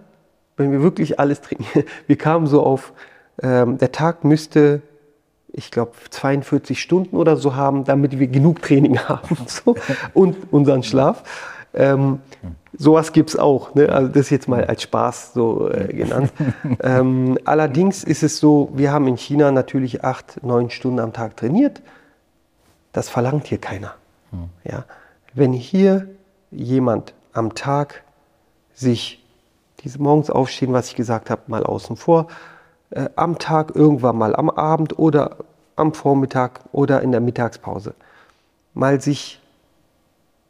wenn 0.55 0.71
wir 0.71 0.83
wirklich 0.83 1.19
alles 1.19 1.41
trainieren, 1.41 1.85
wir 2.05 2.17
kamen 2.19 2.45
so 2.45 2.61
auf, 2.61 2.93
ähm, 3.41 3.79
der 3.79 3.91
Tag 3.91 4.25
müsste, 4.25 4.83
ich 5.53 5.71
glaube, 5.71 5.93
42 6.11 6.79
Stunden 6.79 7.15
oder 7.15 7.35
so 7.35 7.55
haben, 7.55 7.83
damit 7.83 8.19
wir 8.19 8.27
genug 8.27 8.61
Training 8.61 8.99
haben 9.09 9.35
so, 9.47 9.75
und 10.13 10.35
unseren 10.51 10.83
Schlaf. 10.83 11.23
Ähm, 11.73 12.19
sowas 12.77 13.11
gibt 13.11 13.29
es 13.29 13.39
auch. 13.39 13.73
Ne? 13.73 13.89
Also 13.89 14.07
das 14.07 14.29
jetzt 14.29 14.47
mal 14.47 14.65
als 14.65 14.83
Spaß 14.83 15.33
so 15.33 15.67
äh, 15.71 15.91
genannt. 15.91 16.31
ähm, 16.83 17.39
allerdings 17.45 18.03
ist 18.03 18.21
es 18.21 18.37
so, 18.37 18.69
wir 18.75 18.91
haben 18.91 19.07
in 19.07 19.17
China 19.17 19.51
natürlich 19.51 20.03
acht, 20.03 20.43
neun 20.43 20.69
Stunden 20.69 20.99
am 20.99 21.11
Tag 21.11 21.35
trainiert. 21.35 21.81
Das 22.93 23.09
verlangt 23.09 23.47
hier 23.47 23.59
keiner. 23.59 23.95
Ja? 24.63 24.85
Wenn 25.33 25.53
hier 25.53 26.07
jemand 26.51 27.13
am 27.33 27.55
Tag 27.55 28.03
sich 28.73 29.23
diese 29.83 30.01
morgens 30.01 30.29
aufstehen, 30.29 30.73
was 30.73 30.89
ich 30.89 30.95
gesagt 30.95 31.29
habe, 31.29 31.43
mal 31.47 31.63
außen 31.63 31.95
vor, 31.95 32.27
äh, 32.89 33.09
am 33.15 33.37
Tag 33.37 33.75
irgendwann 33.75 34.17
mal 34.17 34.35
am 34.35 34.49
Abend 34.49 34.97
oder 34.97 35.37
am 35.75 35.93
Vormittag 35.93 36.61
oder 36.71 37.01
in 37.01 37.11
der 37.11 37.21
Mittagspause 37.21 37.93
mal 38.73 38.99
sich 39.01 39.41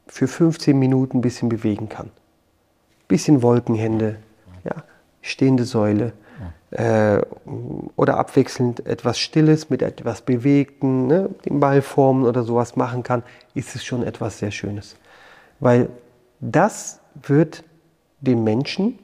für 0.07 0.27
15 0.27 0.77
Minuten 0.77 1.17
ein 1.17 1.21
bisschen 1.21 1.49
bewegen 1.49 1.89
kann. 1.89 2.09
Bisschen 3.07 3.41
Wolkenhände, 3.41 4.17
ja, 4.63 4.83
stehende 5.21 5.65
Säule 5.65 6.13
äh, 6.71 7.21
oder 7.95 8.17
abwechselnd 8.17 8.85
etwas 8.85 9.19
Stilles 9.19 9.69
mit 9.69 9.81
etwas 9.81 10.21
Bewegten, 10.21 11.07
ne, 11.07 11.29
den 11.45 11.59
Ball 11.59 11.81
formen 11.81 12.25
oder 12.25 12.43
sowas 12.43 12.75
machen 12.75 13.03
kann, 13.03 13.23
ist 13.55 13.75
es 13.75 13.83
schon 13.83 14.03
etwas 14.03 14.39
sehr 14.39 14.51
Schönes. 14.51 14.95
Weil 15.59 15.89
das 16.39 16.99
wird 17.21 17.63
den 18.21 18.43
Menschen, 18.43 18.99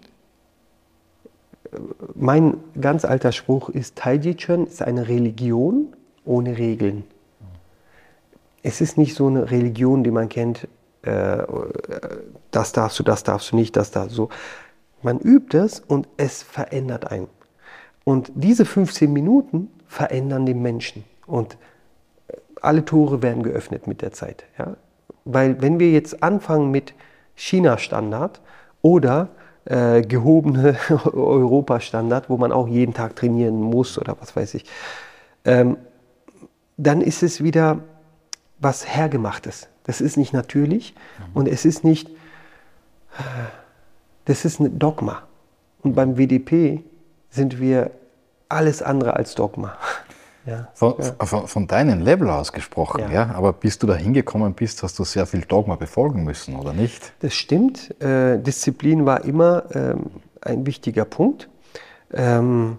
mein 2.13 2.57
ganz 2.79 3.05
alter 3.05 3.31
Spruch 3.31 3.69
ist, 3.69 3.95
Taiji 3.95 4.35
Chuan 4.35 4.67
ist 4.67 4.81
eine 4.81 5.07
Religion 5.07 5.93
ohne 6.23 6.57
Regeln. 6.57 7.03
Es 8.63 8.81
ist 8.81 8.97
nicht 8.97 9.15
so 9.15 9.27
eine 9.27 9.51
Religion, 9.51 10.03
die 10.03 10.11
man 10.11 10.29
kennt, 10.29 10.67
äh, 11.03 11.43
das 12.51 12.71
darfst 12.71 12.99
du, 12.99 13.03
das 13.03 13.23
darfst 13.23 13.51
du 13.51 13.55
nicht, 13.55 13.75
das 13.75 13.91
darfst 13.91 14.17
du. 14.17 14.29
Man 15.03 15.19
übt 15.19 15.57
es 15.57 15.81
und 15.81 16.07
es 16.17 16.41
verändert 16.41 17.11
einen. 17.11 17.27
Und 18.05 18.31
diese 18.35 18.63
15 18.63 19.11
Minuten 19.11 19.69
verändern 19.87 20.45
den 20.45 20.61
Menschen. 20.61 21.03
Und 21.25 21.57
alle 22.61 22.85
Tore 22.85 23.21
werden 23.21 23.43
geöffnet 23.43 23.87
mit 23.87 24.01
der 24.01 24.13
Zeit. 24.13 24.45
Ja? 24.57 24.77
Weil 25.25 25.61
wenn 25.61 25.79
wir 25.79 25.91
jetzt 25.91 26.23
anfangen 26.23 26.71
mit 26.71 26.93
China-Standard 27.35 28.39
oder 28.81 29.29
äh, 29.65 30.03
gehobene 30.03 30.77
Europa-Standard, 30.89 32.29
wo 32.29 32.37
man 32.37 32.51
auch 32.51 32.67
jeden 32.67 32.93
Tag 32.93 33.15
trainieren 33.15 33.59
muss 33.59 33.97
oder 33.97 34.15
was 34.21 34.35
weiß 34.35 34.53
ich, 34.53 34.65
ähm, 35.43 35.77
dann 36.77 37.01
ist 37.01 37.23
es 37.23 37.43
wieder 37.43 37.79
was 38.59 38.87
Hergemachtes. 38.87 39.67
Das 39.83 40.01
ist 40.01 40.17
nicht 40.17 40.33
natürlich 40.33 40.93
mhm. 40.93 41.39
und 41.39 41.47
es 41.47 41.65
ist 41.65 41.83
nicht, 41.83 42.09
das 44.25 44.45
ist 44.45 44.59
ein 44.59 44.77
Dogma. 44.77 45.23
Und 45.83 45.93
beim 45.93 46.17
WDP 46.17 46.83
sind 47.29 47.59
wir 47.59 47.91
alles 48.49 48.81
andere 48.81 49.15
als 49.15 49.35
Dogma. 49.35 49.77
Ja, 50.47 50.67
von, 50.75 50.93
ja. 50.99 51.25
Von, 51.25 51.65
deinem 51.65 52.01
Level 52.01 52.29
aus 52.29 52.53
gesprochen, 52.53 53.01
ja. 53.05 53.09
ja. 53.09 53.31
Aber 53.33 53.51
bis 53.51 53.79
du 53.79 53.87
da 53.87 53.95
hingekommen 53.95 54.53
bist, 54.53 54.83
hast 54.83 54.99
du 54.99 55.03
sehr 55.03 55.25
viel 55.25 55.41
Dogma 55.41 55.75
befolgen 55.75 56.23
müssen, 56.23 56.55
oder 56.55 56.71
nicht? 56.71 57.13
Das 57.21 57.33
stimmt. 57.33 57.99
Äh, 57.99 58.37
Disziplin 58.37 59.07
war 59.07 59.25
immer 59.25 59.63
ähm, 59.73 60.11
ein 60.41 60.67
wichtiger 60.67 61.03
Punkt. 61.03 61.49
Ähm, 62.13 62.77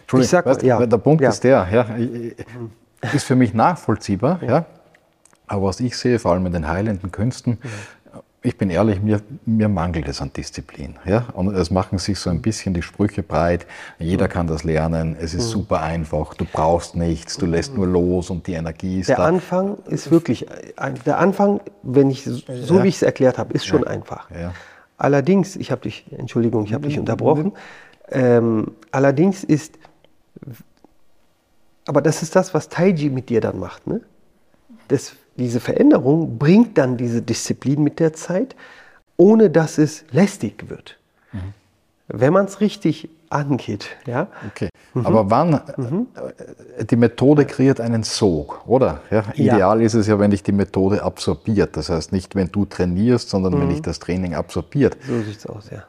Entschuldigung, 0.00 0.30
sag, 0.30 0.46
weißt, 0.46 0.62
ja, 0.64 0.84
der 0.84 0.98
Punkt 0.98 1.22
ist 1.22 1.44
der, 1.44 1.68
ja, 1.70 1.86
ist 3.12 3.24
für 3.24 3.36
mich 3.36 3.54
nachvollziehbar, 3.54 4.42
ja. 4.42 4.66
Aber 5.46 5.66
was 5.66 5.80
ich 5.80 5.96
sehe, 5.96 6.18
vor 6.18 6.32
allem 6.32 6.46
in 6.46 6.52
den 6.52 6.66
heilenden 6.66 7.12
Künsten, 7.12 7.58
ich 8.46 8.58
bin 8.58 8.68
ehrlich, 8.68 9.00
mir, 9.00 9.22
mir 9.46 9.70
mangelt 9.70 10.06
es 10.06 10.20
an 10.20 10.30
Disziplin. 10.30 10.96
Ja? 11.06 11.24
Und 11.32 11.54
es 11.54 11.70
machen 11.70 11.96
sich 11.96 12.18
so 12.18 12.28
ein 12.28 12.42
bisschen 12.42 12.74
die 12.74 12.82
Sprüche 12.82 13.22
breit, 13.22 13.66
jeder 13.98 14.28
kann 14.28 14.46
das 14.46 14.64
lernen, 14.64 15.16
es 15.18 15.32
ist 15.32 15.46
mhm. 15.46 15.52
super 15.52 15.80
einfach, 15.80 16.34
du 16.34 16.44
brauchst 16.44 16.94
nichts, 16.94 17.38
du 17.38 17.46
lässt 17.46 17.74
nur 17.74 17.86
los 17.86 18.28
und 18.28 18.46
die 18.46 18.52
Energie 18.52 19.00
ist 19.00 19.08
der 19.08 19.16
da. 19.16 19.22
Der 19.22 19.32
Anfang 19.32 19.78
ist 19.86 20.10
wirklich, 20.10 20.46
der 21.06 21.18
Anfang, 21.18 21.60
wenn 21.82 22.10
ich 22.10 22.24
so 22.24 22.76
ja. 22.76 22.84
wie 22.84 22.88
ich 22.88 22.96
es 22.96 23.02
erklärt 23.02 23.38
habe, 23.38 23.54
ist 23.54 23.64
schon 23.64 23.82
ja. 23.82 23.88
einfach. 23.88 24.30
Ja. 24.30 24.52
Allerdings, 24.98 25.56
ich 25.56 25.70
habe 25.70 25.80
dich, 25.80 26.04
Entschuldigung, 26.12 26.66
ich 26.66 26.74
habe 26.74 26.86
dich 26.86 26.98
unterbrochen, 26.98 27.52
ähm, 28.10 28.72
allerdings 28.90 29.42
ist, 29.42 29.78
aber 31.86 32.02
das 32.02 32.22
ist 32.22 32.36
das, 32.36 32.52
was 32.52 32.68
Taiji 32.68 33.08
mit 33.08 33.30
dir 33.30 33.40
dann 33.40 33.58
macht. 33.58 33.86
Ne? 33.86 34.02
Das 34.88 35.16
diese 35.36 35.60
Veränderung 35.60 36.38
bringt 36.38 36.78
dann 36.78 36.96
diese 36.96 37.22
Disziplin 37.22 37.82
mit 37.82 38.00
der 38.00 38.12
Zeit, 38.12 38.54
ohne 39.16 39.50
dass 39.50 39.78
es 39.78 40.04
lästig 40.10 40.68
wird. 40.68 40.98
Mhm. 41.32 41.54
Wenn 42.08 42.32
man 42.32 42.46
es 42.46 42.60
richtig 42.60 43.08
angeht. 43.30 43.88
Ja? 44.06 44.28
Okay. 44.48 44.68
Mhm. 44.94 45.06
Aber 45.06 45.30
wann, 45.30 45.60
mhm. 45.76 46.06
Äh, 46.78 46.84
die 46.84 46.96
Methode 46.96 47.44
kreiert 47.44 47.80
einen 47.80 48.02
Sog, 48.02 48.62
oder? 48.66 49.00
Ja, 49.10 49.24
ideal 49.34 49.80
ja. 49.80 49.86
ist 49.86 49.94
es 49.94 50.06
ja, 50.06 50.18
wenn 50.18 50.30
dich 50.30 50.42
die 50.42 50.52
Methode 50.52 51.02
absorbiert. 51.02 51.76
Das 51.76 51.88
heißt 51.88 52.12
nicht, 52.12 52.34
wenn 52.34 52.48
du 52.48 52.64
trainierst, 52.64 53.30
sondern 53.30 53.60
wenn 53.60 53.68
dich 53.68 53.82
das 53.82 53.98
Training 53.98 54.34
absorbiert. 54.34 54.96
So 55.06 55.20
sieht 55.22 55.38
es 55.38 55.46
aus, 55.46 55.70
ja. 55.70 55.84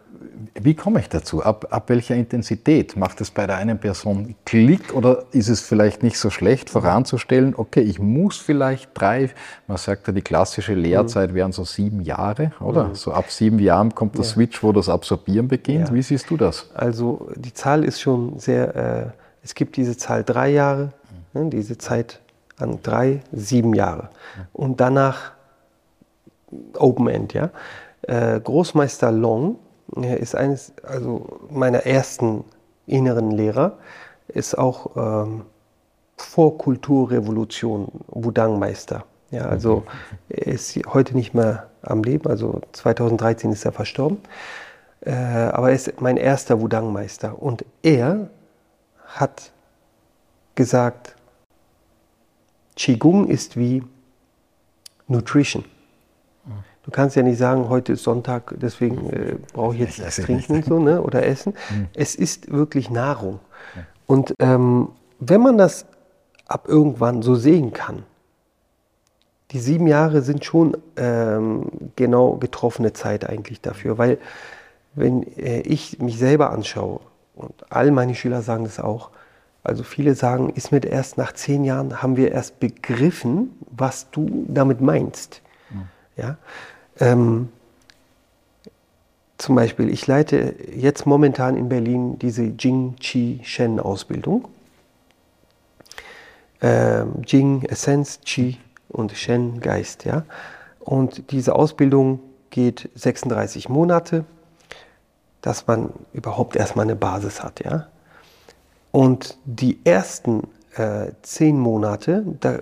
Wie 0.54 0.74
komme 0.74 1.00
ich 1.00 1.10
dazu? 1.10 1.44
Ab, 1.44 1.68
ab 1.70 1.90
welcher 1.90 2.16
Intensität? 2.16 2.96
Macht 2.96 3.22
es 3.22 3.32
bei 3.32 3.48
der 3.48 3.58
einen 3.58 3.78
Person 3.78 4.36
Klick 4.46 4.94
oder 4.94 5.24
ist 5.32 5.50
es 5.50 5.62
vielleicht 5.62 6.04
nicht 6.04 6.18
so 6.18 6.30
schlecht 6.30 6.70
voranzustellen, 6.70 7.54
okay, 7.56 7.82
ich 7.82 8.00
muss 8.00 8.38
vielleicht 8.38 8.90
drei, 8.94 9.30
man 9.68 9.78
sagt 9.78 10.08
ja, 10.08 10.14
die 10.14 10.22
klassische 10.22 10.74
Lehrzeit 10.74 11.34
wären 11.34 11.52
so 11.52 11.64
sieben 11.64 12.02
Jahre, 12.02 12.52
oder? 12.60 12.90
Mhm. 12.90 12.96
So 12.96 13.12
ab 13.12 13.30
sieben 13.30 13.60
Jahren 13.60 13.94
kommt 13.94 14.16
der 14.16 14.24
ja. 14.24 14.30
Switch, 14.30 14.64
wo 14.64 14.72
das 14.72 14.90
Absorbieren 14.90 15.48
beginnt. 15.48 15.90
Ja. 15.90 15.94
Wie 15.94 16.02
siehst 16.02 16.30
du 16.30 16.38
das? 16.38 16.70
Also 16.74 17.30
die 17.36 17.54
Zahl 17.54 17.84
ist 17.84 18.02
schon 18.02 18.40
sehr, 18.40 18.76
äh, 18.76 19.06
es 19.44 19.56
gibt 19.56 19.78
diese 19.78 19.98
Zahl 19.98 20.24
drei 20.24 20.50
Jahre, 20.50 20.92
ne, 21.34 21.50
diese 21.50 21.78
Zeit 21.78 22.20
an 22.58 22.80
drei, 22.82 23.22
sieben 23.32 23.74
Jahre. 23.74 24.10
Und 24.54 24.80
danach 24.80 25.34
Open 26.78 27.08
End, 27.08 27.34
ja. 27.34 27.50
Äh, 28.04 28.40
Großmeister 28.40 29.12
Long 29.12 29.58
er 30.04 30.20
ist 30.20 30.36
eines 30.36 30.74
also 30.84 31.40
meiner 31.50 31.86
ersten 31.86 32.44
inneren 32.88 33.32
Lehrer, 33.32 33.78
ist 34.28 34.58
auch 34.58 34.96
ähm, 34.96 35.46
vor 36.18 36.58
Kulturrevolution 36.58 37.88
Wudang-Meister. 38.08 39.06
Ja, 39.32 39.46
also 39.46 39.84
er 40.30 40.48
ist 40.48 40.78
heute 40.88 41.16
nicht 41.16 41.34
mehr 41.34 41.70
am 41.82 42.04
Leben, 42.04 42.30
also 42.30 42.62
2013 42.74 43.52
ist 43.52 43.66
er 43.66 43.72
verstorben. 43.72 44.20
Äh, 45.02 45.12
aber 45.12 45.70
er 45.70 45.76
ist 45.76 46.02
mein 46.02 46.18
erster 46.18 46.62
Wudang-Meister. 46.62 47.42
Und 47.42 47.66
er 47.84 48.30
hat 49.08 49.52
gesagt, 50.56 51.16
Qigong 52.76 53.28
ist 53.28 53.58
wie 53.58 53.84
Nutrition. 55.08 55.66
Du 56.86 56.92
kannst 56.92 57.16
ja 57.16 57.24
nicht 57.24 57.40
sagen, 57.40 57.68
heute 57.68 57.94
ist 57.94 58.04
Sonntag, 58.04 58.54
deswegen 58.58 59.10
äh, 59.10 59.36
brauche 59.54 59.74
ich 59.74 59.82
jetzt 59.82 59.98
nichts 59.98 60.18
trinken 60.18 60.54
und 60.54 60.66
so, 60.66 60.80
ne? 60.80 61.02
oder 61.02 61.26
essen. 61.26 61.54
Mhm. 61.72 61.88
Es 61.96 62.14
ist 62.14 62.52
wirklich 62.52 62.92
Nahrung. 62.92 63.40
Ja. 63.76 63.82
Und 64.06 64.36
ähm, 64.38 64.90
wenn 65.20 65.42
man 65.42 65.58
das 65.58 65.88
ab 66.48 66.68
irgendwann 66.68 67.24
so 67.24 67.34
sehen 67.34 67.74
kann, 67.74 68.04
die 69.50 69.60
sieben 69.60 69.88
Jahre 69.88 70.22
sind 70.22 70.46
schon 70.46 70.78
ähm, 70.96 71.72
genau 71.96 72.36
getroffene 72.36 72.94
Zeit 72.94 73.28
eigentlich 73.28 73.62
dafür, 73.62 73.98
weil 73.98 74.20
wenn 74.94 75.24
äh, 75.38 75.62
ich 75.62 75.98
mich 76.00 76.20
selber 76.20 76.52
anschaue, 76.52 77.00
und 77.36 77.54
all 77.70 77.90
meine 77.90 78.14
Schüler 78.14 78.44
sagen 78.44 78.64
das 78.64 78.80
auch, 78.80 79.10
also 79.64 79.82
viele 79.82 80.14
sagen, 80.14 80.52
ist 80.52 80.72
mit 80.72 80.86
erst 80.86 81.18
nach 81.18 81.34
zehn 81.34 81.64
Jahren 81.64 82.04
haben 82.04 82.16
wir 82.16 82.32
erst 82.32 82.60
begriffen, 82.60 83.58
was 83.72 84.12
du 84.12 84.46
damit 84.48 84.82
meinst. 84.82 85.42
Mhm. 85.72 85.88
Ja? 86.16 86.38
Ähm, 87.00 87.50
zum 89.38 89.56
Beispiel, 89.56 89.90
ich 89.90 90.08
leite 90.08 90.56
jetzt 90.74 91.06
momentan 91.06 91.58
in 91.58 91.68
Berlin 91.68 92.18
diese 92.20 92.44
Jing 92.44 92.96
Qi 92.96 93.42
Shen 93.44 93.80
Ausbildung. 93.80 94.48
Ähm, 96.62 97.22
Jing 97.26 97.64
Essenz, 97.64 98.22
Qi 98.24 98.58
und 98.88 99.12
Shen 99.12 99.60
Geist. 99.60 100.06
Ja? 100.06 100.24
Und 100.80 101.32
diese 101.32 101.56
Ausbildung 101.56 102.20
geht 102.50 102.90
36 102.96 103.68
Monate, 103.68 104.24
dass 105.42 105.68
man 105.68 105.92
überhaupt 106.14 106.56
erstmal 106.56 106.86
eine 106.86 106.96
Basis 106.96 107.44
hat. 107.44 107.64
Ja? 107.64 107.88
Und 108.92 109.38
die 109.44 109.80
ersten 109.84 110.48
äh, 110.76 111.12
zehn 111.22 111.60
Monate, 111.60 112.24
da 112.40 112.60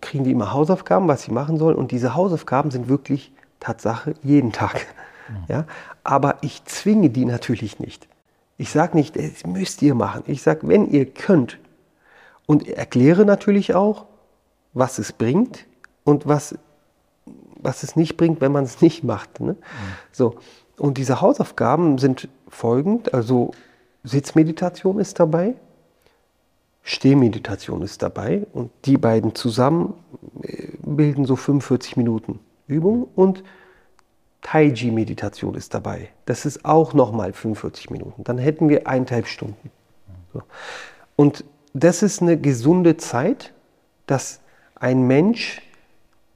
kriegen 0.00 0.24
die 0.24 0.32
immer 0.32 0.52
Hausaufgaben, 0.52 1.08
was 1.08 1.22
sie 1.22 1.32
machen 1.32 1.58
sollen. 1.58 1.76
Und 1.76 1.90
diese 1.90 2.14
Hausaufgaben 2.14 2.70
sind 2.70 2.88
wirklich 2.88 3.32
Tatsache 3.60 4.14
jeden 4.22 4.52
Tag. 4.52 4.86
Mhm. 5.28 5.44
Ja? 5.48 5.64
Aber 6.02 6.36
ich 6.42 6.64
zwinge 6.64 7.10
die 7.10 7.24
natürlich 7.24 7.78
nicht. 7.78 8.08
Ich 8.56 8.70
sage 8.70 8.96
nicht, 8.96 9.16
das 9.16 9.46
müsst 9.46 9.82
ihr 9.82 9.94
machen. 9.94 10.22
Ich 10.26 10.42
sage, 10.42 10.68
wenn 10.68 10.90
ihr 10.90 11.06
könnt. 11.06 11.58
Und 12.46 12.68
erkläre 12.68 13.24
natürlich 13.24 13.74
auch, 13.74 14.04
was 14.74 14.98
es 14.98 15.12
bringt 15.12 15.66
und 16.04 16.26
was, 16.26 16.58
was 17.60 17.82
es 17.82 17.96
nicht 17.96 18.16
bringt, 18.16 18.40
wenn 18.40 18.52
man 18.52 18.64
es 18.64 18.80
nicht 18.82 19.02
macht. 19.02 19.40
Ne? 19.40 19.52
Mhm. 19.52 19.58
So. 20.12 20.36
Und 20.76 20.98
diese 20.98 21.20
Hausaufgaben 21.20 21.98
sind 21.98 22.28
folgend, 22.48 23.14
also 23.14 23.52
Sitzmeditation 24.02 24.98
ist 24.98 25.18
dabei, 25.20 25.54
Stehmeditation 26.86 27.80
ist 27.80 28.02
dabei 28.02 28.46
und 28.52 28.70
die 28.84 28.98
beiden 28.98 29.34
zusammen 29.34 29.94
äh, 30.42 30.68
bilden 30.84 31.24
so 31.24 31.34
45 31.34 31.96
Minuten 31.96 32.40
Übung 32.66 33.08
und 33.16 33.42
Taiji-Meditation 34.42 35.54
ist 35.54 35.72
dabei. 35.72 36.10
Das 36.26 36.44
ist 36.44 36.66
auch 36.66 36.92
nochmal 36.92 37.32
45 37.32 37.88
Minuten. 37.88 38.22
Dann 38.24 38.36
hätten 38.36 38.68
wir 38.68 38.86
eineinhalb 38.86 39.26
Stunden. 39.26 39.70
So. 40.34 40.42
Und 41.16 41.44
das 41.72 42.02
ist 42.02 42.20
eine 42.20 42.38
gesunde 42.38 42.98
Zeit, 42.98 43.54
dass 44.06 44.40
ein 44.74 45.06
Mensch 45.06 45.62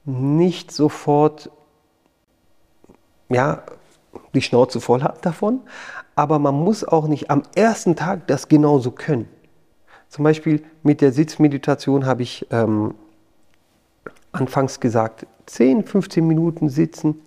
nicht 0.05 0.71
sofort 0.71 1.51
ja, 3.29 3.61
die 4.33 4.41
Schnauze 4.41 4.81
voll 4.81 5.03
hat 5.03 5.23
davon, 5.23 5.61
aber 6.15 6.39
man 6.39 6.55
muss 6.55 6.83
auch 6.83 7.07
nicht 7.07 7.29
am 7.29 7.43
ersten 7.55 7.95
Tag 7.95 8.25
das 8.25 8.47
genauso 8.47 8.89
können. 8.89 9.29
Zum 10.09 10.23
Beispiel 10.23 10.63
mit 10.81 11.01
der 11.01 11.11
Sitzmeditation 11.11 12.05
habe 12.05 12.23
ich 12.23 12.47
ähm, 12.49 12.95
anfangs 14.31 14.79
gesagt, 14.79 15.27
10, 15.45 15.83
15 15.83 16.27
Minuten 16.27 16.69
sitzen, 16.69 17.21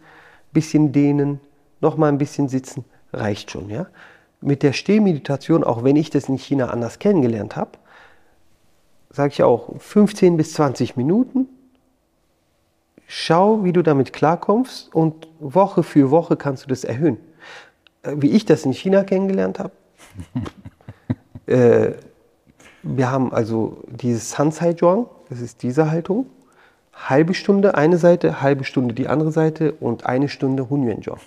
bisschen 0.52 0.92
dehnen, 0.92 1.40
nochmal 1.80 2.10
ein 2.10 2.18
bisschen 2.18 2.48
sitzen, 2.48 2.84
reicht 3.12 3.52
schon. 3.52 3.70
Ja? 3.70 3.86
Mit 4.40 4.64
der 4.64 4.72
Stehmeditation, 4.72 5.62
auch 5.62 5.84
wenn 5.84 5.96
ich 5.96 6.10
das 6.10 6.28
in 6.28 6.36
China 6.36 6.70
anders 6.70 6.98
kennengelernt 6.98 7.56
habe, 7.56 7.72
sage 9.10 9.32
ich 9.32 9.42
auch 9.42 9.78
15 9.78 10.36
bis 10.36 10.54
20 10.54 10.96
Minuten. 10.96 11.48
Schau, 13.06 13.62
wie 13.62 13.72
du 13.72 13.82
damit 13.82 14.12
klarkommst 14.12 14.92
und 14.94 15.28
Woche 15.38 15.82
für 15.82 16.10
Woche 16.10 16.36
kannst 16.36 16.64
du 16.64 16.68
das 16.68 16.82
erhöhen. 16.82 17.18
Äh, 18.02 18.16
wie 18.16 18.30
ich 18.30 18.44
das 18.44 18.64
in 18.64 18.72
China 18.72 19.04
kennengelernt 19.04 19.58
habe. 19.58 19.72
äh, 21.46 21.92
wir 22.82 23.10
haben 23.10 23.32
also 23.32 23.78
dieses 23.86 24.30
Sansai 24.30 24.74
Zhuang, 24.74 25.06
das 25.30 25.40
ist 25.40 25.62
diese 25.62 25.90
Haltung. 25.90 26.26
Halbe 26.92 27.34
Stunde 27.34 27.74
eine 27.74 27.96
Seite, 27.96 28.42
halbe 28.42 28.64
Stunde 28.64 28.94
die 28.94 29.08
andere 29.08 29.32
Seite 29.32 29.72
und 29.72 30.06
eine 30.06 30.28
Stunde 30.28 30.68
Hunyuan 30.68 31.02
Zhuang. 31.02 31.20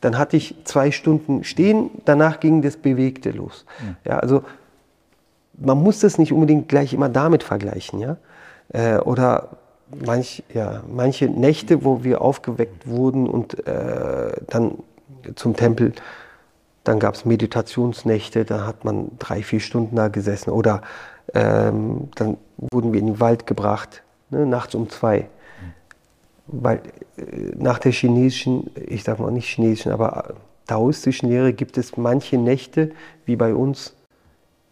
Dann 0.00 0.18
hatte 0.18 0.36
ich 0.36 0.54
zwei 0.64 0.90
Stunden 0.90 1.44
stehen, 1.44 1.90
danach 2.04 2.40
ging 2.40 2.62
das 2.62 2.76
Bewegte 2.76 3.30
los. 3.30 3.64
Ja, 4.04 4.18
also 4.18 4.42
man 5.58 5.82
muss 5.82 6.00
das 6.00 6.18
nicht 6.18 6.32
unbedingt 6.32 6.68
gleich 6.68 6.92
immer 6.92 7.08
damit 7.08 7.42
vergleichen, 7.42 7.98
ja. 7.98 8.16
Äh, 8.72 8.98
oder 8.98 9.56
manch, 10.04 10.44
ja, 10.52 10.82
manche 10.88 11.26
Nächte, 11.26 11.84
wo 11.84 12.04
wir 12.04 12.20
aufgeweckt 12.20 12.86
wurden 12.86 13.28
und 13.28 13.66
äh, 13.66 14.32
dann 14.48 14.78
zum 15.34 15.56
Tempel 15.56 15.92
dann 16.88 16.98
gab 17.00 17.16
es 17.16 17.26
Meditationsnächte, 17.26 18.46
da 18.46 18.66
hat 18.66 18.86
man 18.86 19.10
drei, 19.18 19.42
vier 19.42 19.60
Stunden 19.60 19.94
da 19.94 20.08
gesessen. 20.08 20.48
Oder 20.48 20.80
ähm, 21.34 22.08
dann 22.14 22.38
wurden 22.56 22.94
wir 22.94 23.00
in 23.00 23.06
den 23.08 23.20
Wald 23.20 23.46
gebracht, 23.46 24.02
ne, 24.30 24.46
nachts 24.46 24.74
um 24.74 24.88
zwei. 24.88 25.28
Weil 26.46 26.80
äh, 27.18 27.52
nach 27.56 27.78
der 27.78 27.92
chinesischen, 27.92 28.70
ich 28.86 29.04
sag 29.04 29.18
mal 29.18 29.30
nicht 29.30 29.48
chinesischen, 29.48 29.92
aber 29.92 30.36
taoistischen 30.66 31.28
Lehre 31.28 31.52
gibt 31.52 31.76
es 31.76 31.98
manche 31.98 32.38
Nächte, 32.38 32.92
wie 33.26 33.36
bei 33.36 33.54
uns, 33.54 33.94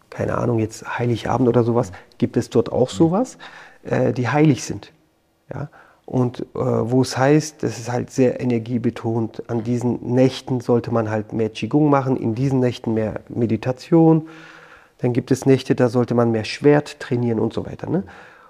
keine 0.09 0.39
Ahnung, 0.39 0.59
jetzt 0.59 0.99
Heiligabend 0.99 1.51
oder 1.51 1.65
sowas, 1.65 1.93
gibt 2.17 2.39
es 2.39 2.49
dort 2.49 2.73
auch 2.73 2.89
sowas, 2.89 3.37
äh, 3.83 4.15
die 4.15 4.27
heilig 4.27 4.65
sind. 4.65 4.91
Ja? 5.53 5.69
Und 6.07 6.41
äh, 6.41 6.45
wo 6.55 7.03
es 7.03 7.19
heißt, 7.19 7.65
das 7.65 7.79
ist 7.79 7.91
halt 7.91 8.11
sehr 8.11 8.41
energiebetont. 8.41 9.43
An 9.51 9.65
diesen 9.65 10.15
Nächten 10.15 10.61
sollte 10.61 10.93
man 10.93 11.11
halt 11.11 11.33
mehr 11.33 11.51
Qigong 11.51 11.91
machen, 11.91 12.17
in 12.17 12.37
diesen 12.37 12.61
Nächten 12.61 12.95
mehr 12.95 13.21
Meditation. 13.29 14.29
Dann 14.99 15.13
gibt 15.13 15.33
es 15.33 15.47
Nächte, 15.47 15.75
da 15.75 15.89
sollte 15.89 16.15
man 16.15 16.31
mehr 16.31 16.45
Schwert 16.45 17.01
trainieren 17.01 17.41
und 17.41 17.53
so 17.53 17.67
weiter. 17.67 17.91
Ne? 17.91 18.05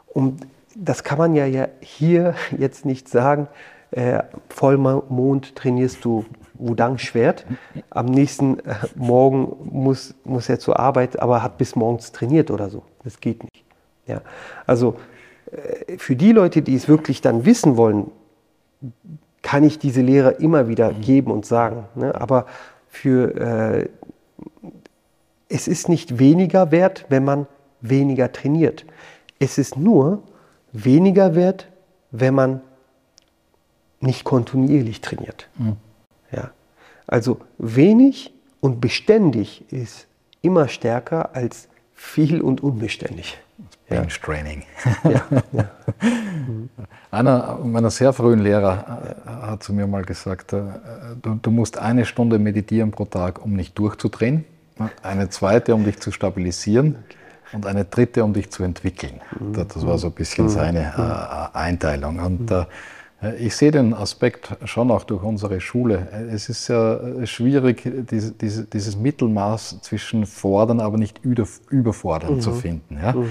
Und 0.06 0.46
das 0.74 1.02
kann 1.02 1.16
man 1.16 1.34
ja, 1.34 1.46
ja 1.46 1.68
hier 1.80 2.34
jetzt 2.58 2.84
nicht 2.84 3.08
sagen. 3.08 3.48
Äh, 3.90 4.22
Vollmond 4.50 5.56
trainierst 5.56 6.04
du 6.04 6.26
Wudang-Schwert. 6.58 7.46
Am 7.88 8.06
nächsten 8.06 8.58
äh, 8.60 8.74
Morgen 8.96 9.56
muss, 9.64 10.14
muss 10.24 10.50
er 10.50 10.58
zur 10.58 10.78
Arbeit, 10.78 11.20
aber 11.20 11.42
hat 11.42 11.56
bis 11.56 11.74
morgens 11.74 12.12
trainiert 12.12 12.50
oder 12.50 12.68
so. 12.68 12.82
Das 13.02 13.18
geht 13.18 13.42
nicht. 13.44 13.64
Ja? 14.06 14.20
Also 14.66 14.96
für 15.98 16.16
die 16.16 16.32
Leute, 16.32 16.62
die 16.62 16.74
es 16.74 16.88
wirklich 16.88 17.20
dann 17.20 17.44
wissen 17.44 17.76
wollen, 17.76 18.10
kann 19.42 19.62
ich 19.62 19.78
diese 19.78 20.00
Lehre 20.00 20.32
immer 20.32 20.68
wieder 20.68 20.92
geben 20.92 21.30
und 21.30 21.46
sagen. 21.46 21.84
Ne? 21.94 22.14
Aber 22.14 22.46
für 22.88 23.34
äh, 23.36 23.88
es 25.48 25.68
ist 25.68 25.88
nicht 25.88 26.18
weniger 26.18 26.70
wert, 26.72 27.06
wenn 27.08 27.24
man 27.24 27.46
weniger 27.80 28.32
trainiert. 28.32 28.84
Es 29.38 29.58
ist 29.58 29.76
nur 29.76 30.22
weniger 30.72 31.34
wert, 31.34 31.68
wenn 32.10 32.34
man 32.34 32.60
nicht 34.00 34.24
kontinuierlich 34.24 35.00
trainiert. 35.00 35.48
Mhm. 35.58 35.76
Ja. 36.32 36.50
Also 37.06 37.38
wenig 37.58 38.34
und 38.60 38.80
beständig 38.80 39.64
ist 39.72 40.06
immer 40.42 40.68
stärker 40.68 41.34
als 41.34 41.68
viel 41.94 42.40
und 42.40 42.62
unbeständig. 42.62 43.38
Bench 43.88 44.20
Training. 44.20 44.64
Ja. 45.04 45.22
ja. 45.52 45.64
Einer 47.10 47.58
meiner 47.62 47.90
sehr 47.90 48.12
frühen 48.12 48.40
Lehrer 48.40 49.16
äh, 49.26 49.46
hat 49.46 49.62
zu 49.62 49.72
mir 49.72 49.86
mal 49.86 50.04
gesagt, 50.04 50.52
äh, 50.52 50.62
du, 51.22 51.38
du, 51.40 51.50
musst 51.50 51.78
eine 51.78 52.04
Stunde 52.04 52.38
meditieren 52.38 52.90
pro 52.90 53.04
Tag, 53.04 53.44
um 53.44 53.54
nicht 53.54 53.78
durchzudrehen, 53.78 54.44
eine 55.02 55.30
zweite, 55.30 55.74
um 55.74 55.84
dich 55.84 56.00
zu 56.00 56.10
stabilisieren 56.10 56.96
und 57.52 57.66
eine 57.66 57.84
dritte, 57.84 58.24
um 58.24 58.32
dich 58.32 58.50
zu 58.50 58.64
entwickeln. 58.64 59.20
Mhm. 59.38 59.52
Das 59.54 59.86
war 59.86 59.98
so 59.98 60.08
ein 60.08 60.12
bisschen 60.12 60.46
mhm. 60.46 60.50
seine 60.50 60.80
äh, 61.54 61.56
Einteilung. 61.56 62.18
Und 62.18 62.50
äh, 62.50 62.60
äh, 62.60 62.64
ich 63.38 63.56
sehe 63.56 63.70
den 63.70 63.94
Aspekt 63.94 64.56
schon 64.66 64.90
auch 64.90 65.04
durch 65.04 65.22
unsere 65.22 65.60
Schule. 65.60 66.06
Es 66.30 66.50
ist 66.50 66.68
ja 66.68 66.96
äh, 66.96 67.26
schwierig, 67.26 67.82
dieses 68.10 68.96
Mittelmaß 68.96 69.80
zwischen 69.80 70.26
fordern, 70.26 70.80
aber 70.80 70.98
nicht 70.98 71.20
überfordern 71.24 72.36
mhm. 72.36 72.40
zu 72.40 72.52
finden. 72.52 72.98
Ja? 73.02 73.12
Mhm. 73.12 73.28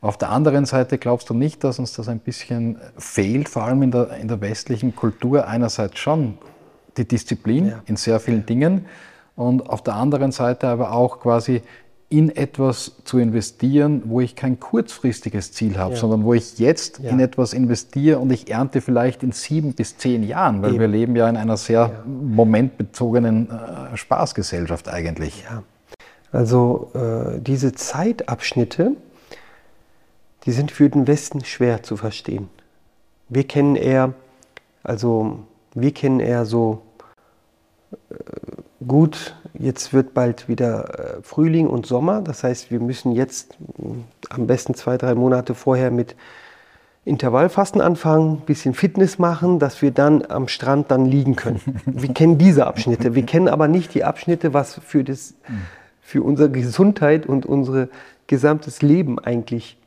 Auf 0.00 0.16
der 0.16 0.30
anderen 0.30 0.64
Seite 0.64 0.96
glaubst 0.96 1.28
du 1.28 1.34
nicht, 1.34 1.64
dass 1.64 1.78
uns 1.78 1.92
das 1.92 2.08
ein 2.08 2.20
bisschen 2.20 2.78
fehlt, 2.96 3.50
vor 3.50 3.64
allem 3.64 3.82
in 3.82 3.90
der, 3.90 4.16
in 4.16 4.28
der 4.28 4.40
westlichen 4.40 4.96
Kultur 4.96 5.46
einerseits 5.46 5.98
schon 5.98 6.38
die 6.96 7.06
Disziplin 7.06 7.68
ja. 7.68 7.82
in 7.84 7.96
sehr 7.96 8.20
vielen 8.20 8.46
Dingen 8.46 8.86
und 9.34 9.68
auf 9.68 9.82
der 9.82 9.94
anderen 9.94 10.32
Seite 10.32 10.66
aber 10.68 10.92
auch 10.92 11.20
quasi 11.20 11.62
in 12.08 12.34
etwas 12.34 12.92
zu 13.04 13.18
investieren, 13.18 14.02
wo 14.04 14.20
ich 14.20 14.36
kein 14.36 14.60
kurzfristiges 14.60 15.52
Ziel 15.52 15.76
habe, 15.76 15.94
ja. 15.94 16.00
sondern 16.00 16.22
wo 16.24 16.34
ich 16.34 16.58
jetzt 16.58 17.00
ja. 17.00 17.10
in 17.10 17.18
etwas 17.18 17.52
investiere 17.52 18.20
und 18.20 18.30
ich 18.30 18.48
ernte 18.48 18.80
vielleicht 18.80 19.24
in 19.24 19.32
sieben 19.32 19.72
bis 19.72 19.98
zehn 19.98 20.22
Jahren, 20.22 20.62
weil 20.62 20.70
Eben. 20.70 20.80
wir 20.80 20.88
leben 20.88 21.16
ja 21.16 21.28
in 21.28 21.36
einer 21.36 21.56
sehr 21.56 21.80
ja. 21.80 22.04
momentbezogenen 22.06 23.50
äh, 23.50 23.96
Spaßgesellschaft 23.96 24.88
eigentlich. 24.88 25.44
Ja. 25.50 25.64
Also 26.30 26.90
äh, 26.94 27.40
diese 27.40 27.72
Zeitabschnitte, 27.72 28.92
die 30.44 30.52
sind 30.52 30.70
für 30.70 30.88
den 30.88 31.08
Westen 31.08 31.44
schwer 31.44 31.82
zu 31.82 31.96
verstehen. 31.96 32.48
Wir 33.28 33.44
kennen 33.44 33.74
eher, 33.74 34.14
also 34.84 35.40
wir 35.74 35.92
kennen 35.92 36.20
eher 36.20 36.46
so 36.46 36.82
äh, 38.10 38.14
gut 38.86 39.34
Jetzt 39.58 39.92
wird 39.92 40.14
bald 40.14 40.48
wieder 40.48 41.18
äh, 41.18 41.22
Frühling 41.22 41.68
und 41.68 41.86
Sommer. 41.86 42.20
Das 42.20 42.44
heißt, 42.44 42.70
wir 42.70 42.80
müssen 42.80 43.12
jetzt 43.12 43.56
äh, 43.78 43.82
am 44.30 44.46
besten 44.46 44.74
zwei, 44.74 44.96
drei 44.96 45.14
Monate 45.14 45.54
vorher 45.54 45.90
mit 45.90 46.16
Intervallfasten 47.04 47.80
anfangen, 47.80 48.38
ein 48.38 48.40
bisschen 48.40 48.74
Fitness 48.74 49.18
machen, 49.18 49.60
dass 49.60 49.80
wir 49.80 49.92
dann 49.92 50.26
am 50.26 50.48
Strand 50.48 50.90
dann 50.90 51.06
liegen 51.06 51.36
können. 51.36 51.60
Wir 51.86 52.12
kennen 52.12 52.36
diese 52.36 52.66
Abschnitte. 52.66 53.14
Wir 53.14 53.24
kennen 53.24 53.46
aber 53.46 53.68
nicht 53.68 53.94
die 53.94 54.02
Abschnitte, 54.02 54.52
was 54.52 54.80
für, 54.84 55.04
das, 55.04 55.34
für 56.02 56.24
unsere 56.24 56.50
Gesundheit 56.50 57.24
und 57.24 57.46
unser 57.46 57.86
gesamtes 58.26 58.82
Leben 58.82 59.20
eigentlich. 59.20 59.78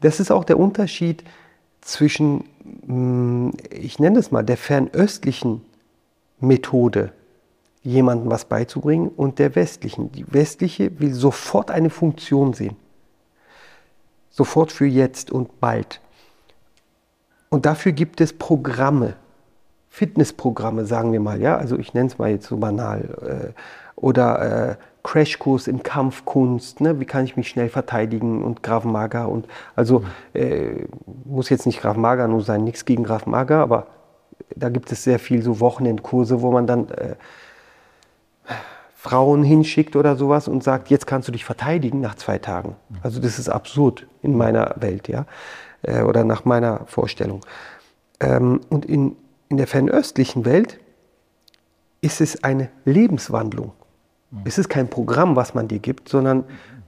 Das 0.00 0.18
ist 0.18 0.30
auch 0.30 0.44
der 0.44 0.58
Unterschied 0.58 1.22
zwischen, 1.82 2.44
mm, 2.86 3.50
ich 3.70 3.98
nenne 3.98 4.18
es 4.18 4.30
mal, 4.30 4.42
der 4.42 4.56
fernöstlichen 4.56 5.60
Methode, 6.40 7.12
jemandem 7.86 8.30
was 8.30 8.44
beizubringen, 8.44 9.08
und 9.08 9.38
der 9.38 9.54
westlichen. 9.54 10.12
Die 10.12 10.32
westliche 10.32 10.98
will 11.00 11.14
sofort 11.14 11.70
eine 11.70 11.90
Funktion 11.90 12.52
sehen. 12.52 12.76
Sofort 14.30 14.72
für 14.72 14.86
jetzt 14.86 15.30
und 15.30 15.60
bald. 15.60 16.00
Und 17.48 17.64
dafür 17.64 17.92
gibt 17.92 18.20
es 18.20 18.32
Programme, 18.32 19.14
Fitnessprogramme, 19.88 20.84
sagen 20.84 21.12
wir 21.12 21.20
mal, 21.20 21.40
ja, 21.40 21.56
also 21.56 21.78
ich 21.78 21.94
nenne 21.94 22.08
es 22.08 22.18
mal 22.18 22.30
jetzt 22.30 22.46
so 22.46 22.58
banal, 22.58 23.54
äh, 23.54 23.60
oder 23.94 24.70
äh, 24.70 24.76
Crashkurs 25.04 25.68
in 25.68 25.82
Kampfkunst, 25.82 26.80
ne? 26.80 27.00
wie 27.00 27.04
kann 27.04 27.24
ich 27.24 27.36
mich 27.36 27.48
schnell 27.48 27.68
verteidigen 27.68 28.42
und 28.42 28.62
Graf 28.62 28.84
Maga 28.84 29.26
und 29.26 29.46
also 29.76 30.04
äh, 30.34 30.84
muss 31.24 31.48
jetzt 31.48 31.64
nicht 31.64 31.80
Graf 31.80 31.96
Maga 31.96 32.26
nur 32.26 32.42
sein, 32.42 32.64
nichts 32.64 32.84
gegen 32.84 33.04
Graf 33.04 33.24
Maga, 33.24 33.62
aber 33.62 33.86
da 34.54 34.68
gibt 34.68 34.90
es 34.90 35.04
sehr 35.04 35.18
viel 35.18 35.42
so 35.42 35.60
Wochenendkurse, 35.60 36.42
wo 36.42 36.50
man 36.50 36.66
dann 36.66 36.88
äh, 36.88 37.14
Frauen 38.98 39.44
hinschickt 39.44 39.94
oder 39.94 40.16
sowas 40.16 40.48
und 40.48 40.64
sagt, 40.64 40.88
jetzt 40.88 41.06
kannst 41.06 41.28
du 41.28 41.32
dich 41.32 41.44
verteidigen 41.44 42.00
nach 42.00 42.14
zwei 42.14 42.38
Tagen. 42.38 42.76
Also 43.02 43.20
das 43.20 43.38
ist 43.38 43.50
absurd 43.50 44.06
in 44.22 44.36
meiner 44.36 44.74
Welt, 44.78 45.06
ja, 45.06 45.26
äh, 45.82 46.02
oder 46.02 46.24
nach 46.24 46.46
meiner 46.46 46.80
Vorstellung. 46.86 47.42
Ähm, 48.20 48.62
und 48.70 48.86
in, 48.86 49.14
in 49.50 49.58
der 49.58 49.66
fernöstlichen 49.66 50.46
Welt 50.46 50.80
ist 52.00 52.22
es 52.22 52.42
eine 52.42 52.70
Lebenswandlung. 52.86 53.72
Es 54.44 54.58
ist 54.58 54.68
kein 54.68 54.88
Programm, 54.88 55.36
was 55.36 55.54
man 55.54 55.68
dir 55.68 55.78
gibt, 55.78 56.08
sondern 56.08 56.44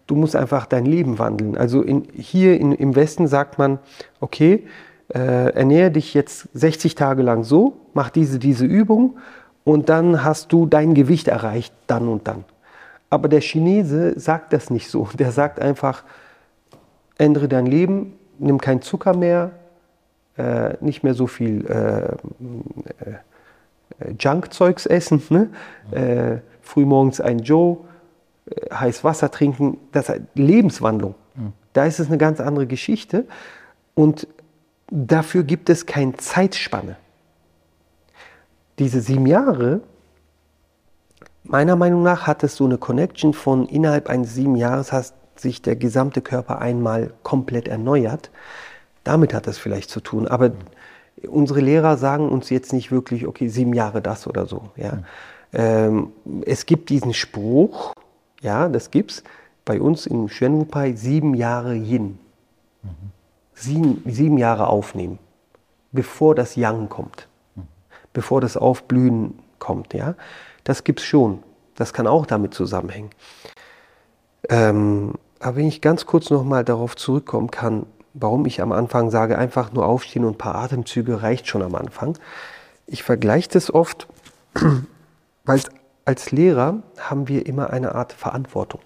du 0.06 0.16
musst 0.16 0.34
einfach 0.34 0.66
dein 0.66 0.86
Leben 0.86 1.18
wandeln. 1.18 1.56
Also 1.56 1.82
in, 1.82 2.08
hier 2.14 2.58
in, 2.58 2.72
im 2.72 2.96
Westen 2.96 3.26
sagt 3.26 3.58
man, 3.58 3.78
okay, 4.20 4.66
äh, 5.14 5.52
ernähre 5.52 5.90
dich 5.90 6.14
jetzt 6.14 6.48
60 6.54 6.94
Tage 6.94 7.22
lang 7.22 7.44
so, 7.44 7.80
mach 7.94 8.10
diese, 8.10 8.38
diese 8.38 8.64
Übung 8.64 9.18
und 9.68 9.90
dann 9.90 10.24
hast 10.24 10.50
du 10.54 10.64
dein 10.64 10.94
Gewicht 10.94 11.28
erreicht, 11.28 11.74
dann 11.88 12.08
und 12.08 12.26
dann. 12.26 12.44
Aber 13.10 13.28
der 13.28 13.42
Chinese 13.42 14.18
sagt 14.18 14.54
das 14.54 14.70
nicht 14.70 14.88
so. 14.88 15.10
Der 15.18 15.30
sagt 15.30 15.60
einfach, 15.60 16.04
ändere 17.18 17.48
dein 17.48 17.66
Leben, 17.66 18.14
nimm 18.38 18.62
keinen 18.62 18.80
Zucker 18.80 19.14
mehr, 19.14 19.50
äh, 20.38 20.72
nicht 20.80 21.04
mehr 21.04 21.12
so 21.12 21.26
viel 21.26 21.66
äh, 21.66 23.10
äh 23.10 24.12
Junkzeugs 24.18 24.86
essen, 24.86 25.22
ne? 25.28 25.50
Äh, 25.90 26.38
frühmorgens 26.62 27.20
ein 27.20 27.40
Joe, 27.40 27.76
äh, 28.46 28.74
heiß 28.74 29.04
Wasser 29.04 29.30
trinken, 29.30 29.76
das 29.92 30.08
ist 30.08 30.22
Lebenswandlung. 30.34 31.14
Mhm. 31.34 31.52
Da 31.74 31.84
ist 31.84 31.98
es 31.98 32.06
eine 32.06 32.16
ganz 32.16 32.40
andere 32.40 32.66
Geschichte 32.66 33.26
und 33.94 34.28
dafür 34.90 35.42
gibt 35.42 35.68
es 35.68 35.84
keine 35.84 36.16
Zeitspanne. 36.16 36.96
Diese 38.78 39.00
sieben 39.00 39.26
Jahre, 39.26 39.80
meiner 41.44 41.76
Meinung 41.76 42.02
nach, 42.02 42.26
hat 42.26 42.44
es 42.44 42.56
so 42.56 42.64
eine 42.64 42.78
Connection 42.78 43.32
von 43.32 43.66
innerhalb 43.66 44.08
eines 44.08 44.34
sieben 44.34 44.56
Jahres 44.56 44.92
hat 44.92 45.14
sich 45.36 45.62
der 45.62 45.76
gesamte 45.76 46.20
Körper 46.20 46.60
einmal 46.60 47.12
komplett 47.22 47.68
erneuert. 47.68 48.30
Damit 49.04 49.34
hat 49.34 49.46
das 49.46 49.58
vielleicht 49.58 49.90
zu 49.90 50.00
tun. 50.00 50.28
Aber 50.28 50.50
mhm. 50.50 50.54
unsere 51.28 51.60
Lehrer 51.60 51.96
sagen 51.96 52.28
uns 52.28 52.50
jetzt 52.50 52.72
nicht 52.72 52.90
wirklich, 52.90 53.26
okay, 53.26 53.48
sieben 53.48 53.72
Jahre 53.72 54.02
das 54.02 54.26
oder 54.26 54.46
so. 54.46 54.70
Ja. 54.76 54.92
Mhm. 54.92 55.04
Ähm, 55.52 56.12
es 56.44 56.66
gibt 56.66 56.90
diesen 56.90 57.14
Spruch, 57.14 57.94
ja, 58.40 58.68
das 58.68 58.90
gibt 58.90 59.12
es 59.12 59.24
bei 59.64 59.80
uns 59.80 60.06
im 60.06 60.28
Schwenwupai, 60.28 60.92
sieben 60.92 61.34
Jahre 61.34 61.74
Yin. 61.74 62.18
Mhm. 62.82 62.88
Sieben, 63.54 64.02
sieben 64.06 64.38
Jahre 64.38 64.68
aufnehmen, 64.68 65.18
bevor 65.90 66.34
das 66.34 66.54
Yang 66.54 66.88
kommt. 66.88 67.28
Bevor 68.18 68.40
das 68.40 68.56
Aufblühen 68.56 69.38
kommt. 69.60 69.94
Ja? 69.94 70.16
Das 70.64 70.82
gibt 70.82 70.98
es 70.98 71.06
schon. 71.06 71.44
Das 71.76 71.92
kann 71.92 72.08
auch 72.08 72.26
damit 72.26 72.52
zusammenhängen. 72.52 73.10
Ähm, 74.48 75.14
aber 75.38 75.56
wenn 75.56 75.68
ich 75.68 75.80
ganz 75.80 76.04
kurz 76.04 76.30
nochmal 76.30 76.64
darauf 76.64 76.96
zurückkommen 76.96 77.52
kann, 77.52 77.86
warum 78.14 78.44
ich 78.44 78.60
am 78.60 78.72
Anfang 78.72 79.12
sage, 79.12 79.38
einfach 79.38 79.72
nur 79.72 79.86
aufstehen 79.86 80.24
und 80.24 80.32
ein 80.34 80.38
paar 80.38 80.56
Atemzüge 80.56 81.22
reicht 81.22 81.46
schon 81.46 81.62
am 81.62 81.76
Anfang. 81.76 82.18
Ich 82.86 83.04
vergleiche 83.04 83.50
das 83.50 83.72
oft 83.72 84.08
weil 85.44 85.60
als 86.04 86.32
Lehrer 86.32 86.82
haben 86.98 87.28
wir 87.28 87.46
immer 87.46 87.70
eine 87.70 87.94
Art 87.94 88.12
Verantwortung. 88.12 88.80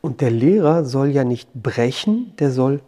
Und 0.00 0.20
der 0.20 0.30
Lehrer 0.30 0.84
soll 0.84 1.08
ja 1.08 1.24
nicht 1.24 1.52
brechen, 1.52 2.32
der 2.38 2.52
soll 2.52 2.80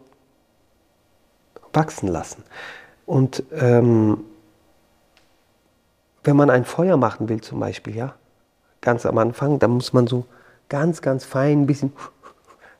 wachsen 1.73 2.07
lassen. 2.07 2.45
Und 3.09 3.41
ähm, 3.53 4.19
wenn 6.23 6.35
man 6.35 6.51
ein 6.51 6.63
Feuer 6.63 6.95
machen 6.95 7.27
will 7.27 7.41
zum 7.41 7.59
Beispiel, 7.59 7.95
ja, 7.95 8.13
ganz 8.81 9.03
am 9.07 9.17
Anfang, 9.17 9.57
dann 9.57 9.71
muss 9.71 9.93
man 9.93 10.05
so 10.05 10.27
ganz, 10.69 11.01
ganz 11.01 11.25
fein 11.25 11.63
ein 11.63 11.65
bisschen, 11.65 11.91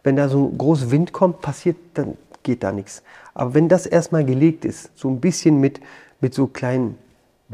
wenn 0.03 0.15
da 0.15 0.29
so 0.29 0.45
ein 0.45 0.55
großer 0.55 0.91
Wind 0.91 1.13
kommt, 1.13 1.41
passiert, 1.41 1.77
dann 1.95 2.15
geht 2.43 2.61
da 2.61 2.71
nichts. 2.71 3.01
Aber 3.33 3.55
wenn 3.55 3.69
das 3.69 3.87
erstmal 3.87 4.23
gelegt 4.23 4.65
ist, 4.65 4.95
so 4.95 5.09
ein 5.09 5.19
bisschen 5.19 5.59
mit, 5.59 5.81
mit 6.21 6.35
so 6.35 6.45
kleinen 6.45 6.99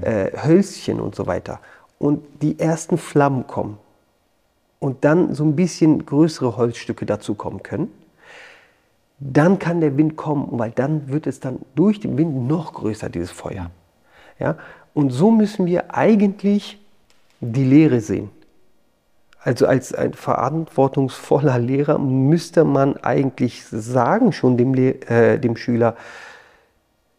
äh, 0.02 0.32
Hölzchen 0.46 1.00
und 1.00 1.16
so 1.16 1.28
weiter 1.28 1.62
und 1.98 2.26
die 2.42 2.60
ersten 2.60 2.98
Flammen 2.98 3.48
kommen 3.48 3.78
und 4.80 5.06
dann 5.06 5.34
so 5.34 5.46
ein 5.46 5.56
bisschen 5.56 6.06
größere 6.06 6.58
Holzstücke 6.58 7.06
dazu 7.06 7.36
kommen 7.36 7.64
können, 7.64 7.90
dann 9.20 9.60
kann 9.60 9.82
der 9.82 9.98
Wind 9.98 10.16
kommen, 10.16 10.48
weil 10.52 10.72
dann 10.72 11.10
wird 11.10 11.28
es 11.28 11.40
dann 11.40 11.60
durch 11.76 12.00
den 12.00 12.18
Wind 12.18 12.48
noch 12.48 12.74
größer, 12.74 13.10
dieses 13.10 13.32
Feuer. 13.32 13.72
Ja? 14.40 14.58
Und 14.94 15.12
so 15.12 15.32
müssen 15.32 15.66
wir 15.66 15.96
eigentlich 15.96 16.80
die 17.40 17.64
Lehre 17.64 18.02
sehen. 18.02 18.30
Also 19.40 19.68
als 19.68 19.94
ein 19.94 20.14
verantwortungsvoller 20.14 21.60
Lehrer 21.60 22.00
müsste 22.00 22.64
man 22.64 22.98
eigentlich 22.98 23.64
sagen 23.66 24.32
schon 24.32 24.58
dem, 24.58 24.74
äh, 24.74 25.38
dem 25.38 25.56
Schüler, 25.56 25.96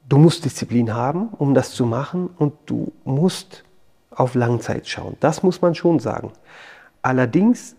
du 0.09 0.19
musst 0.19 0.45
Disziplin 0.45 0.93
haben, 0.93 1.29
um 1.39 1.55
das 1.55 1.71
zu 1.71 1.87
machen 1.87 2.31
und 2.37 2.53
du 2.67 2.93
musst 3.05 3.63
auf 4.11 4.35
Langzeit 4.35 4.89
schauen. 4.89 5.17
Das 5.21 5.43
muss 5.43 5.63
man 5.63 5.75
schon 5.75 6.01
sagen. 6.01 6.33
Allerdings, 7.01 7.77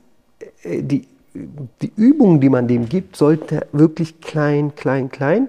äh, 0.64 0.82
die, 0.82 1.08
die 1.34 1.92
Übung, 1.96 2.40
die 2.40 2.50
man 2.50 2.68
dem 2.68 2.90
gibt, 2.90 3.16
sollte 3.16 3.68
wirklich 3.72 4.22
klein, 4.22 4.74
klein, 4.76 5.10
klein. 5.10 5.48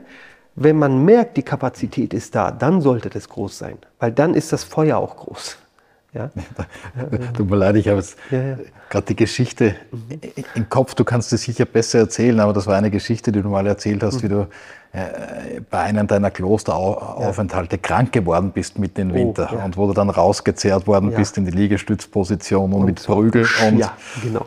Wenn 0.55 0.79
man 0.79 1.05
merkt, 1.05 1.37
die 1.37 1.43
Kapazität 1.43 2.13
ist 2.13 2.35
da, 2.35 2.51
dann 2.51 2.81
sollte 2.81 3.11
das 3.11 3.29
groß 3.29 3.59
sein, 3.59 3.79
weil 4.01 4.13
dann 4.13 4.35
ist 4.35 4.53
das 4.53 4.65
Feuer 4.65 4.99
auch 4.99 5.17
groß. 5.17 5.57
Ja? 6.15 6.31
Tut 7.37 7.51
mir 7.51 7.57
leid, 7.57 7.77
ich 7.77 7.87
habe 7.87 7.99
jetzt 7.99 8.17
ja, 8.31 8.41
ja. 8.43 8.59
gerade 8.89 9.07
die 9.07 9.17
Geschichte 9.17 9.77
mhm. 9.91 10.21
im 10.55 10.69
Kopf. 10.69 10.95
Du 10.95 11.05
kannst 11.05 11.33
es 11.33 11.43
sicher 11.43 11.65
besser 11.65 12.01
erzählen, 12.01 12.41
aber 12.41 12.53
das 12.53 12.67
war 12.67 12.77
eine 12.77 12.91
Geschichte, 12.91 13.31
die 13.31 13.43
du 13.43 13.49
mal 13.49 13.67
erzählt 13.67 14.03
hast, 14.03 14.17
mhm. 14.17 14.23
wie 14.23 14.29
du 14.29 14.49
äh, 14.93 15.61
bei 15.71 15.81
einem 15.81 16.07
deiner 16.07 16.31
Klosteraufenthalte 16.31 17.77
ja. 17.77 17.83
krank 17.83 18.13
geworden 18.13 18.53
bist 18.53 18.79
mit 18.79 18.97
dem 18.97 19.11
oh, 19.11 19.15
Winter 19.15 19.51
oh, 19.53 19.65
und 19.65 19.77
wo 19.77 19.87
du 19.87 19.93
dann 19.93 20.09
rausgezerrt 20.09 20.87
worden 20.87 21.13
bist 21.15 21.37
in 21.37 21.45
die 21.45 21.51
Liegestützposition 21.51 22.73
und, 22.73 22.81
und 22.81 22.87
mit 22.87 22.99
so 22.99 23.15
Prügel. 23.15 23.47
Und 23.67 23.79
ja, 23.79 23.97
genau. 24.23 24.47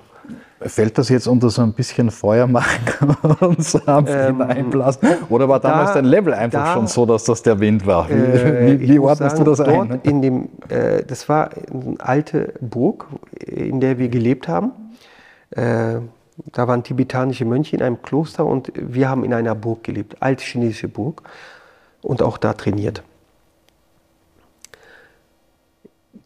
Fällt 0.63 0.97
das 0.99 1.09
jetzt 1.09 1.27
unter 1.27 1.49
so 1.49 1.63
ein 1.63 1.73
bisschen 1.73 2.11
Feuermark 2.11 2.99
und 3.41 3.63
sanft 3.63 4.11
ähm, 4.13 4.37
hineinblasen? 4.37 5.09
Oder 5.29 5.49
war 5.49 5.59
damals 5.59 5.89
da, 5.89 5.95
dein 5.95 6.05
Level 6.05 6.35
einfach 6.35 6.65
da, 6.65 6.73
schon 6.73 6.85
so, 6.85 7.05
dass 7.07 7.23
das 7.23 7.41
der 7.41 7.59
Wind 7.59 7.87
war? 7.87 8.07
Wie, 8.07 8.13
äh, 8.13 8.79
wie, 8.79 8.89
wie 8.89 8.99
ordnest 8.99 9.37
sagen, 9.37 9.43
du 9.43 9.49
das 9.49 9.59
ein? 9.59 9.99
In 10.03 10.21
dem, 10.21 10.49
äh, 10.69 11.03
das 11.03 11.27
war 11.27 11.49
eine 11.71 11.95
alte 11.99 12.53
Burg, 12.61 13.07
in 13.39 13.79
der 13.79 13.97
wir 13.97 14.09
gelebt 14.09 14.47
haben. 14.47 14.71
Äh, 15.49 15.95
da 16.51 16.67
waren 16.67 16.83
tibetanische 16.83 17.45
Mönche 17.45 17.75
in 17.75 17.81
einem 17.81 18.01
Kloster 18.03 18.45
und 18.45 18.71
wir 18.75 19.09
haben 19.09 19.23
in 19.23 19.33
einer 19.33 19.55
Burg 19.55 19.83
gelebt, 19.83 20.17
alte 20.19 20.43
chinesische 20.43 20.87
Burg, 20.87 21.23
und 22.03 22.21
auch 22.21 22.37
da 22.37 22.53
trainiert. 22.53 23.03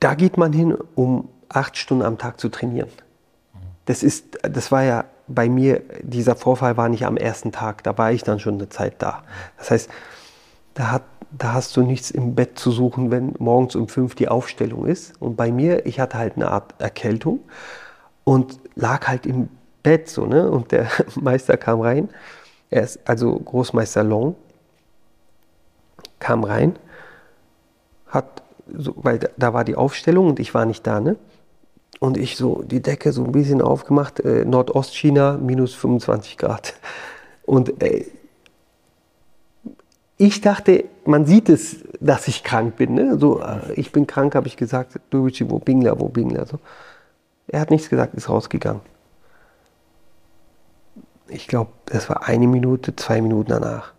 Da 0.02 0.14
geht 0.14 0.38
man 0.38 0.52
hin, 0.52 0.76
um 0.96 1.30
acht 1.48 1.78
Stunden 1.78 2.04
am 2.04 2.18
Tag 2.18 2.40
zu 2.40 2.50
trainieren 2.50 2.90
das 3.86 4.04
ist, 4.04 4.40
das 4.42 4.72
war 4.72 4.84
ja 4.84 5.06
bei 5.28 5.50
mir, 5.50 5.82
dieser 6.02 6.36
Vorfall 6.36 6.78
war 6.78 6.90
nicht 6.90 7.06
am 7.06 7.18
ersten 7.18 7.52
Tag, 7.52 7.84
da 7.84 7.98
war 7.98 8.12
ich 8.12 8.24
dann 8.24 8.40
schon 8.40 8.56
eine 8.56 8.70
Zeit 8.70 8.96
da. 9.00 9.24
Das 9.58 9.72
heißt, 9.72 9.90
da, 10.74 10.92
hat, 10.92 11.04
da 11.32 11.54
hast 11.54 11.76
du 11.78 11.82
nichts 11.82 12.12
im 12.12 12.36
Bett 12.36 12.60
zu 12.60 12.72
suchen, 12.72 13.12
wenn 13.12 13.34
morgens 13.40 13.76
um 13.76 13.88
fünf 13.88 14.16
die 14.16 14.28
Aufstellung 14.28 14.86
ist. 14.86 15.20
Und 15.20 15.36
bei 15.36 15.52
mir, 15.52 15.86
ich 15.86 16.00
hatte 16.00 16.18
halt 16.18 16.36
eine 16.36 16.52
Art 16.52 16.76
Erkältung 16.80 17.40
und 18.24 18.60
lag 18.76 19.08
halt 19.08 19.26
im 19.26 19.50
Bett 19.82 20.10
so, 20.10 20.26
ne? 20.26 20.50
Und 20.50 20.72
der 20.72 20.88
Meister 21.16 21.58
kam 21.58 21.82
rein, 21.82 22.10
er 22.70 22.84
ist 22.84 23.00
also 23.08 23.38
Großmeister 23.38 24.04
Long, 24.04 24.36
kam 26.20 26.44
rein, 26.44 26.78
hat, 28.08 28.44
so, 28.76 28.94
weil 28.98 29.20
da, 29.20 29.30
da 29.38 29.54
war 29.54 29.64
die 29.64 29.76
Aufstellung 29.76 30.28
und 30.28 30.40
ich 30.40 30.54
war 30.54 30.66
nicht 30.66 30.86
da, 30.86 31.00
ne? 31.00 31.16
Und 32.00 32.18
ich 32.18 32.36
so 32.36 32.62
die 32.64 32.82
Decke 32.82 33.12
so 33.12 33.24
ein 33.24 33.32
bisschen 33.32 33.62
aufgemacht, 33.62 34.20
äh, 34.20 34.46
Nordostchina 34.46 35.38
minus 35.38 35.74
25 35.74 36.38
Grad. 36.38 36.74
Und 37.46 37.82
ey, 37.82 38.12
ich 40.18 40.42
dachte, 40.42 40.86
man 41.06 41.26
sieht 41.26 41.50
es, 41.50 41.78
dass 42.00 42.28
ich 42.28 42.44
krank 42.44 42.78
bin. 42.78 42.94
Ne? 42.94 43.18
So, 43.18 43.42
äh, 43.42 43.74
ich 43.76 43.92
bin 43.92 44.08
krank, 44.08 44.36
habe 44.36 44.48
ich 44.48 44.58
gesagt, 44.58 45.00
du 45.10 45.30
wo 45.50 45.60
Bingler, 45.60 46.00
wo 46.00 46.08
Bingler. 46.08 46.46
So. 46.46 46.60
Er 47.48 47.60
hat 47.60 47.72
nichts 47.72 47.90
gesagt, 47.90 48.14
ist 48.16 48.30
rausgegangen. 48.30 48.82
Ich 51.28 51.48
glaube, 51.48 51.72
das 51.86 52.10
war 52.10 52.28
eine 52.28 52.48
Minute, 52.48 52.96
zwei 52.96 53.22
Minuten 53.22 53.50
danach. 53.50 53.94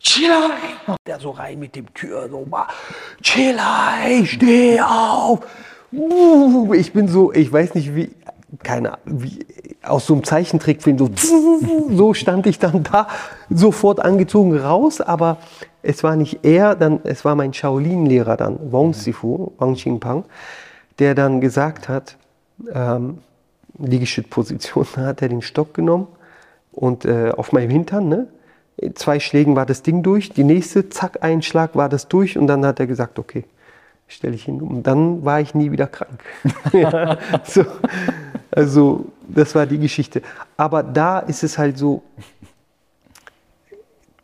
Chilai! 0.00 0.96
Der 1.06 1.18
so 1.18 1.30
rein 1.30 1.58
mit 1.58 1.74
dem 1.74 1.92
Tür, 1.94 2.28
so 2.28 2.44
mal, 2.44 2.66
steh 4.24 4.80
auf! 4.80 5.40
Uh, 5.96 6.74
ich 6.74 6.92
bin 6.92 7.08
so, 7.08 7.32
ich 7.32 7.50
weiß 7.50 7.74
nicht 7.74 7.94
wie, 7.94 8.10
keine 8.62 8.98
wie, 9.06 9.38
aus 9.82 10.06
so 10.06 10.14
einem 10.14 10.24
Zeichentrickfilm, 10.24 10.98
so, 10.98 11.10
so 11.90 12.14
stand 12.14 12.46
ich 12.46 12.58
dann 12.58 12.82
da, 12.82 13.08
sofort 13.48 14.00
angezogen 14.00 14.56
raus, 14.56 15.00
aber 15.00 15.38
es 15.82 16.04
war 16.04 16.16
nicht 16.16 16.44
er, 16.44 16.74
dann, 16.74 17.00
es 17.04 17.24
war 17.24 17.34
mein 17.34 17.54
Shaolin-Lehrer 17.54 18.36
dann, 18.36 18.58
Wang 18.72 18.92
Sifu, 18.92 19.52
Wang 19.58 19.74
Xingpang, 19.74 20.24
der 20.98 21.14
dann 21.14 21.40
gesagt 21.40 21.88
hat, 21.88 22.16
ähm, 22.72 23.18
Liegestützposition, 23.78 24.86
da 24.94 25.02
hat 25.06 25.22
er 25.22 25.28
den 25.28 25.42
Stock 25.42 25.72
genommen 25.72 26.08
und 26.72 27.04
äh, 27.04 27.30
auf 27.30 27.52
meinem 27.52 27.70
Hintern, 27.70 28.08
ne? 28.08 28.26
zwei 28.94 29.20
Schlägen 29.20 29.56
war 29.56 29.64
das 29.64 29.82
Ding 29.82 30.02
durch, 30.02 30.30
die 30.30 30.44
nächste, 30.44 30.90
zack, 30.90 31.22
ein 31.22 31.40
Schlag 31.40 31.74
war 31.74 31.88
das 31.88 32.08
durch 32.08 32.36
und 32.36 32.46
dann 32.46 32.66
hat 32.66 32.80
er 32.80 32.86
gesagt, 32.86 33.18
okay, 33.18 33.44
stelle 34.08 34.34
ich 34.34 34.44
hin. 34.44 34.60
Und 34.60 34.84
dann 34.84 35.24
war 35.24 35.40
ich 35.40 35.54
nie 35.54 35.70
wieder 35.70 35.86
krank. 35.86 36.22
ja, 36.72 37.18
so, 37.44 37.64
also 38.50 39.06
das 39.28 39.54
war 39.54 39.66
die 39.66 39.78
Geschichte. 39.78 40.22
Aber 40.56 40.82
da 40.82 41.18
ist 41.18 41.42
es 41.42 41.58
halt 41.58 41.78
so, 41.78 42.02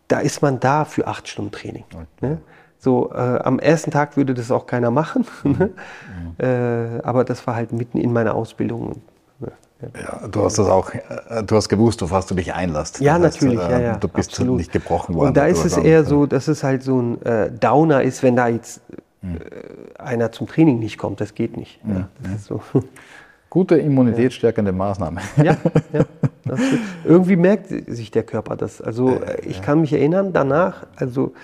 da 0.09 0.20
ist 0.20 0.43
man 0.43 0.61
da 0.61 0.85
für 0.85 1.07
acht 1.07 1.28
Stunden 1.28 1.53
Training. 1.53 1.85
Ne? 2.20 2.39
So, 2.78 3.12
äh, 3.12 3.16
am 3.16 3.59
ersten 3.59 3.91
Tag 3.91 4.16
würde 4.16 4.35
das 4.35 4.51
auch 4.51 4.66
keiner 4.66 4.91
machen. 4.91 5.26
Ne? 5.45 5.70
Mhm. 5.70 6.45
äh, 6.45 7.01
aber 7.03 7.24
das 7.24 7.47
war 7.47 7.55
halt 7.55 7.72
mitten 7.72 7.99
in 7.99 8.12
meiner 8.12 8.35
Ausbildung. 8.35 9.03
Ja, 9.95 10.28
du 10.28 10.45
hast 10.45 10.59
das 10.59 10.68
auch, 10.68 10.93
äh, 10.95 11.43
du 11.45 11.57
hast 11.57 11.68
gewusst, 11.68 12.03
auf 12.03 12.12
was 12.12 12.26
du 12.26 12.35
dich 12.35 12.55
einlässt. 12.55 13.01
Ja, 13.01 13.18
das 13.18 13.35
natürlich, 13.35 13.59
heißt, 13.59 13.70
äh, 13.70 13.72
ja, 13.72 13.80
ja. 13.80 13.97
Du 13.97 14.09
bist 14.09 14.30
absolut. 14.30 14.57
nicht 14.59 14.72
gebrochen 14.72 15.14
worden. 15.14 15.28
Und 15.28 15.37
da 15.37 15.47
ist 15.47 15.64
es 15.64 15.76
eher 15.76 16.05
so, 16.05 16.26
dass 16.26 16.47
es 16.47 16.62
halt 16.62 16.85
so 16.85 17.01
ein 17.01 17.22
äh, 17.22 17.51
Downer 17.51 18.03
ist, 18.03 18.22
wenn 18.22 18.37
da 18.37 18.49
jetzt 18.49 18.80
hm. 19.22 19.36
äh, 19.36 20.00
einer 20.00 20.32
zum 20.32 20.46
Training 20.46 20.78
nicht 20.78 20.98
kommt. 20.98 21.20
Das 21.20 21.34
geht 21.34 21.56
nicht. 21.56 21.80
Ja, 21.86 22.08
das 22.22 22.44
so. 22.44 22.62
Gute 23.50 23.76
immunitätsstärkende 23.76 24.72
Maßnahme. 24.72 25.20
Ja, 25.36 25.58
ja 25.92 26.06
irgendwie 27.04 27.36
merkt 27.36 27.68
sich 27.68 28.10
der 28.10 28.22
Körper 28.22 28.56
das. 28.56 28.80
Also 28.80 29.10
äh, 29.10 29.42
ich 29.46 29.60
kann 29.60 29.82
mich 29.82 29.92
erinnern, 29.92 30.32
danach, 30.32 30.86
also 30.96 31.34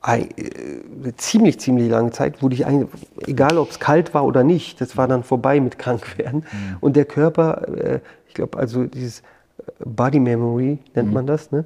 eine 0.00 0.28
äh, 0.36 1.16
ziemlich, 1.16 1.58
ziemlich 1.58 1.90
lange 1.90 2.12
Zeit 2.12 2.42
wurde 2.42 2.54
ich 2.54 2.64
eigentlich, 2.64 2.88
egal 3.26 3.58
ob 3.58 3.70
es 3.70 3.80
kalt 3.80 4.14
war 4.14 4.24
oder 4.24 4.44
nicht, 4.44 4.80
das 4.80 4.96
war 4.96 5.08
dann 5.08 5.24
vorbei 5.24 5.60
mit 5.60 5.76
Krankwerden. 5.76 6.40
Mhm. 6.40 6.76
Und 6.78 6.94
der 6.94 7.06
Körper, 7.06 8.00
ich 8.28 8.34
glaube, 8.34 8.56
also 8.56 8.84
dieses 8.84 9.24
Body 9.84 10.20
Memory 10.20 10.78
nennt 10.94 11.08
mhm. 11.08 11.14
man 11.14 11.26
das, 11.26 11.50
ne? 11.50 11.64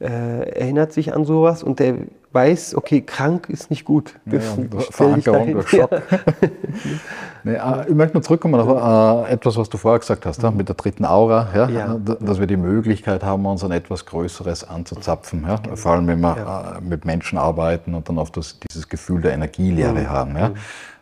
Äh, 0.00 0.50
erinnert 0.50 0.92
sich 0.92 1.14
an 1.14 1.24
sowas 1.24 1.62
und 1.62 1.78
der 1.80 1.96
weiß, 2.36 2.74
okay, 2.74 3.00
krank 3.00 3.48
ist 3.48 3.70
nicht 3.70 3.86
gut. 3.86 4.14
Das 4.26 4.44
ja, 4.44 4.80
Verankerung 4.90 5.52
durch 5.52 5.68
Schock. 5.68 5.90
Ja. 5.90 6.00
nee, 7.44 7.54
äh, 7.54 7.88
ich 7.88 7.94
möchte 7.94 8.16
noch 8.16 8.22
zurückkommen 8.22 8.60
auf 8.60 9.26
äh, 9.26 9.32
etwas, 9.32 9.56
was 9.56 9.70
du 9.70 9.78
vorher 9.78 10.00
gesagt 10.00 10.26
hast, 10.26 10.42
mhm. 10.42 10.56
mit 10.56 10.68
der 10.68 10.76
dritten 10.76 11.06
Aura, 11.06 11.48
ja, 11.54 11.68
ja, 11.68 11.96
dass 11.96 12.38
wir 12.38 12.46
die 12.46 12.58
Möglichkeit 12.58 13.24
haben, 13.24 13.46
uns 13.46 13.64
an 13.64 13.70
etwas 13.70 14.04
Größeres 14.04 14.68
anzuzapfen. 14.68 15.44
Ja? 15.48 15.56
Genau. 15.56 15.76
Vor 15.76 15.92
allem, 15.92 16.06
wenn 16.08 16.20
wir 16.20 16.76
äh, 16.78 16.84
mit 16.84 17.06
Menschen 17.06 17.38
arbeiten 17.38 17.94
und 17.94 18.06
dann 18.08 18.18
auf 18.18 18.30
das, 18.30 18.60
dieses 18.60 18.90
Gefühl 18.90 19.22
der 19.22 19.32
Energielehre 19.32 20.00
mhm. 20.00 20.10
haben. 20.10 20.36
Ja? 20.36 20.50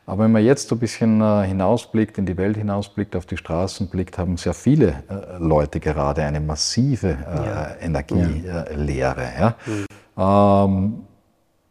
Mhm. 0.07 0.12
Aber 0.12 0.24
wenn 0.24 0.32
man 0.32 0.44
jetzt 0.44 0.68
so 0.68 0.76
ein 0.76 0.78
bisschen 0.78 1.20
äh, 1.20 1.46
hinausblickt, 1.46 2.18
in 2.18 2.26
die 2.26 2.36
Welt 2.36 2.57
hinausblickt, 2.57 3.16
auf 3.16 3.26
die 3.26 3.36
Straßen 3.36 3.88
blickt, 3.88 4.18
haben 4.18 4.36
sehr 4.36 4.55
viele 4.55 5.02
äh, 5.09 5.38
Leute 5.38 5.80
gerade 5.80 6.22
eine 6.22 6.40
massive 6.40 7.09
äh, 7.09 7.46
ja. 7.46 7.74
Energielehre. 7.80 9.22
Ja. 9.38 9.57
ja. 10.16 10.68
Mhm. 10.76 11.05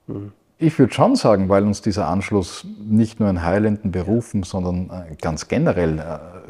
Ähm, 0.08 0.24
Ich 0.60 0.80
würde 0.80 0.94
schon 0.94 1.16
sagen, 1.16 1.50
weil 1.50 1.64
uns 1.66 1.82
dieser 1.82 2.08
Anschluss 2.08 2.66
nicht 2.80 3.20
nur 3.20 3.30
in 3.30 3.42
heilenden 3.42 3.92
Berufen, 3.92 4.44
sondern 4.44 4.90
ganz 5.20 5.50
generell 5.50 6.02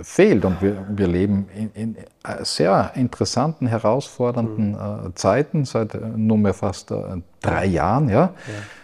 fehlt. 0.01 0.45
Und 0.45 0.61
wir, 0.61 0.85
wir 0.89 1.07
leben 1.07 1.47
in, 1.55 1.71
in, 1.73 1.97
sehr 2.43 2.91
interessanten, 2.95 3.65
herausfordernden 3.65 4.73
mhm. 4.73 5.15
Zeiten, 5.15 5.65
seit 5.65 5.97
nunmehr 6.15 6.53
fast 6.53 6.93
drei 7.41 7.65
Jahren. 7.65 8.09
Ja. 8.09 8.33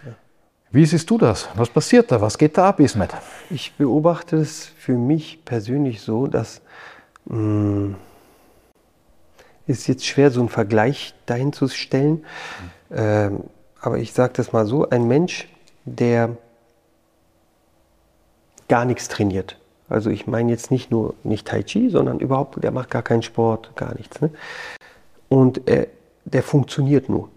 ja 0.06 0.14
wie 0.72 0.86
siehst 0.86 1.10
du 1.10 1.18
das? 1.18 1.50
Was 1.56 1.70
passiert 1.70 2.12
da? 2.12 2.22
Was 2.22 2.38
geht 2.38 2.58
da 2.58 2.70
ab, 2.70 2.80
Ismet? 2.80 3.12
Ich 3.50 3.74
beobachte 3.74 4.38
es 4.38 4.66
für 4.66 4.94
mich 4.94 5.44
persönlich 5.44 6.02
so, 6.02 6.28
dass 6.28 6.62
mh, 7.26 7.36
hm, 7.36 7.96
ist 9.66 9.88
jetzt 9.88 10.06
schwer, 10.06 10.32
so 10.32 10.40
einen 10.40 10.50
Vergleich 10.50 11.14
dahin 11.26 11.54
zu 11.54 11.68
stellen. 11.68 12.26
Mhm. 12.90 12.96
Ähm, 12.96 13.44
aber 13.82 13.98
ich 13.98 14.14
sage 14.14 14.34
das 14.36 14.52
mal 14.52 14.66
so: 14.66 14.90
Ein 14.90 15.08
Mensch, 15.08 15.48
der 15.86 16.38
gar 18.68 18.86
nichts 18.86 19.08
trainiert. 19.08 19.58
Also 19.90 20.12
ich 20.12 20.28
meine 20.28 20.52
jetzt 20.52 20.70
nicht 20.70 20.92
nur 20.92 21.16
nicht 21.24 21.48
Tai 21.48 21.64
Chi, 21.64 21.90
sondern 21.90 22.20
überhaupt, 22.20 22.64
der 22.64 22.72
macht 22.72 22.92
gar 22.92 23.02
keinen 23.02 23.24
Sport, 23.24 23.76
gar 23.76 23.96
nichts. 23.96 24.22
Ne? 24.22 24.30
Und 25.30 25.68
äh, 25.68 25.88
der 26.26 26.44
funktioniert 26.44 27.10
nur 27.10 27.30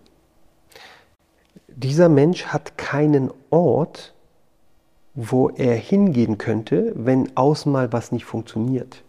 dieser 1.77 2.09
Mensch 2.09 2.47
hat 2.47 2.79
keinen 2.79 3.31
Ort, 3.51 4.15
wo 5.15 5.51
er 5.51 5.75
hingehen 5.75 6.39
könnte, 6.39 6.93
wenn 6.97 7.37
außen 7.37 7.71
mal 7.71 7.93
was 7.93 8.13
nicht 8.13 8.25
funktioniert. 8.25 9.03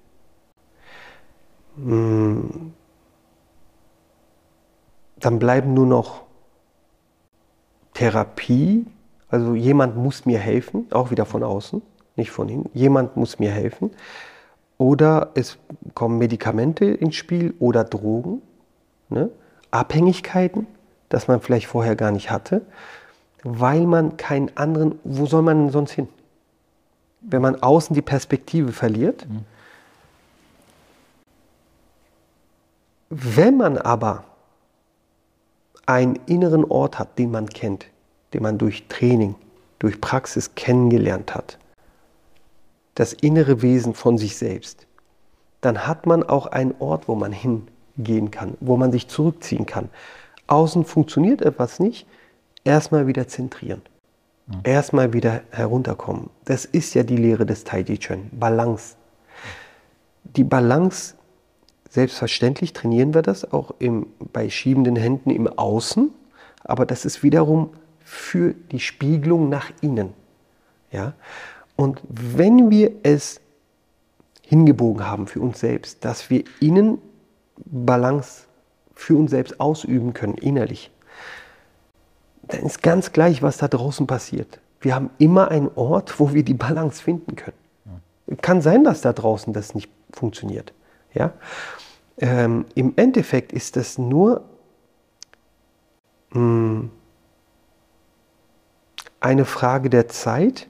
Hm. 1.78 2.74
Dann 5.20 5.40
bleiben 5.40 5.74
nur 5.74 5.86
noch 5.86 6.24
Therapie, 7.94 8.86
also 9.30 9.56
jemand 9.56 9.96
muss 9.96 10.26
mir 10.26 10.40
helfen, 10.40 10.88
auch 10.92 11.12
wieder 11.12 11.26
von 11.26 11.44
außen, 11.44 11.82
nicht 12.16 12.32
von 12.32 12.50
innen. 12.50 12.70
Jemand 12.74 13.16
muss 13.16 13.40
mir 13.40 13.52
helfen. 13.52 13.92
Oder 14.78 15.32
es 15.36 15.58
kommen 15.94 16.18
Medikamente 16.18 16.86
ins 16.86 17.16
Spiel 17.16 17.54
oder 17.60 17.84
Drogen, 17.84 18.42
ne? 19.10 19.30
Abhängigkeiten 19.72 20.68
das 21.14 21.28
man 21.28 21.42
vielleicht 21.42 21.68
vorher 21.68 21.96
gar 21.96 22.10
nicht 22.10 22.32
hatte, 22.32 22.64
weil 23.44 23.86
man 23.86 24.18
keinen 24.18 24.58
anderen, 24.58 24.98
wo 25.04 25.28
soll 25.28 25.44
man 25.44 25.70
sonst 25.70 25.92
hin? 25.92 26.08
Wenn 27.22 27.42
man 27.42 27.62
außen 27.62 27.94
die 27.94 28.02
Perspektive 28.02 28.72
verliert. 28.72 29.30
Mhm. 29.30 29.46
Wenn 33.12 33.58
man 33.58 33.78
aber 33.78 34.24
einen 35.86 36.18
inneren 36.26 36.66
Ort 36.66 36.98
hat, 36.98 37.20
den 37.20 37.30
man 37.30 37.48
kennt, 37.48 37.86
den 38.34 38.42
man 38.42 38.58
durch 38.58 38.88
Training, 38.88 39.36
durch 39.78 40.02
Praxis 40.02 40.56
kennengelernt 40.56 41.36
hat, 41.36 41.60
das 42.96 43.14
innere 43.14 43.62
Wesen 43.62 43.94
von 43.94 44.18
sich 44.18 44.36
selbst, 44.36 44.88
dann 45.62 45.86
hat 45.86 46.08
man 46.08 46.24
auch 46.24 46.48
einen 46.48 46.74
Ort, 46.80 47.08
wo 47.08 47.14
man 47.14 47.32
hingehen 47.32 48.32
kann, 48.32 48.58
wo 48.62 48.78
man 48.78 48.92
sich 48.92 49.08
zurückziehen 49.10 49.68
kann, 49.68 49.92
außen 50.48 50.86
funktioniert 50.86 51.42
etwas 51.42 51.80
nicht, 51.80 52.08
erstmal 52.64 53.08
wieder 53.08 53.28
zentrieren. 53.28 53.82
Mhm. 54.48 54.60
Erstmal 54.64 55.14
wieder 55.14 55.42
herunterkommen. 55.52 56.30
Das 56.46 56.66
ist 56.66 56.94
ja 56.94 57.04
die 57.04 57.18
Lehre 57.18 57.46
des 57.46 57.64
Tai 57.64 57.84
Chi 57.84 57.98
Chuan, 57.98 58.30
Balance. 58.32 58.96
Die 60.24 60.44
Balance, 60.44 61.16
selbstverständlich 61.90 62.74
trainieren 62.74 63.14
wir 63.14 63.22
das 63.22 63.52
auch 63.52 63.74
im, 63.80 64.08
bei 64.32 64.50
schiebenden 64.50 64.96
Händen 64.96 65.30
im 65.30 65.48
Außen, 65.48 66.12
aber 66.64 66.86
das 66.86 67.06
ist 67.06 67.24
wiederum 67.24 67.72
für 68.04 68.54
die 68.72 68.80
Spiegelung 68.80 69.50
nach 69.50 69.72
innen. 69.82 70.14
Ja? 70.92 71.14
Und 71.76 72.02
wenn 72.08 72.70
wir 72.70 72.92
es 73.04 73.42
hingebogen 74.42 75.06
haben 75.06 75.28
für 75.28 75.40
uns 75.40 75.60
selbst, 75.60 76.04
dass 76.06 76.30
wir 76.30 76.44
innen 76.60 77.00
Balance 77.66 78.46
für 79.04 79.16
uns 79.18 79.32
selbst 79.32 79.60
ausüben 79.60 80.14
können, 80.14 80.36
innerlich, 80.36 80.90
dann 82.44 82.64
ist 82.64 82.82
ganz 82.82 83.12
gleich, 83.12 83.42
was 83.42 83.58
da 83.58 83.68
draußen 83.68 84.08
passiert. 84.08 84.60
Wir 84.80 84.96
haben 84.96 85.10
immer 85.18 85.50
einen 85.50 85.70
Ort, 85.76 86.20
wo 86.20 86.34
wir 86.34 86.44
die 86.44 86.54
Balance 86.54 87.04
finden 87.04 87.36
können. 87.36 87.58
Kann 88.42 88.62
sein, 88.62 88.84
dass 88.84 89.02
da 89.02 89.14
draußen 89.14 89.54
das 89.54 89.76
nicht 89.76 89.92
funktioniert. 90.12 90.74
Ja? 91.14 91.34
Ähm, 92.18 92.66
Im 92.76 92.94
Endeffekt 92.96 93.52
ist 93.52 93.76
das 93.76 93.98
nur 93.98 94.44
mh, 96.32 96.40
hm, 96.40 96.92
eine 99.20 99.46
Frage 99.46 99.90
der 99.90 100.08
Zeit, 100.08 100.68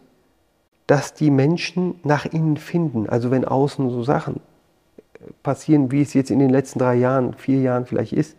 dass 0.88 1.13
die 1.13 1.31
Menschen 1.31 1.99
nach 2.03 2.25
ihnen 2.25 2.57
finden. 2.57 3.07
Also 3.09 3.31
wenn 3.31 3.45
außen 3.45 3.89
so 3.89 4.03
Sachen 4.03 4.41
passieren, 5.43 5.91
wie 5.91 6.01
es 6.01 6.13
jetzt 6.13 6.32
in 6.32 6.39
den 6.39 6.49
letzten 6.49 6.80
drei 6.80 6.95
Jahren, 6.95 7.34
vier 7.34 7.61
Jahren 7.61 7.86
vielleicht 7.86 8.13
ist, 8.13 8.38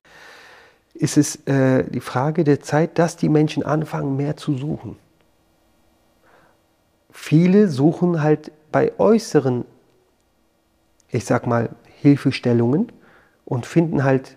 ist 0.95 1.17
es 1.17 1.37
äh, 1.47 1.85
die 1.85 2.01
Frage 2.01 2.45
der 2.45 2.61
Zeit, 2.61 2.99
dass 2.99 3.17
die 3.17 3.29
Menschen 3.29 3.65
anfangen, 3.65 4.17
mehr 4.17 4.37
zu 4.37 4.57
suchen. 4.57 4.97
Viele 7.11 7.69
suchen 7.69 8.23
halt 8.23 8.53
bei 8.71 8.93
äußeren, 8.99 9.65
ich 11.11 11.25
sag 11.25 11.47
mal, 11.47 11.71
Hilfestellungen 12.01 12.93
und 13.45 13.67
finden 13.67 14.05
halt 14.05 14.37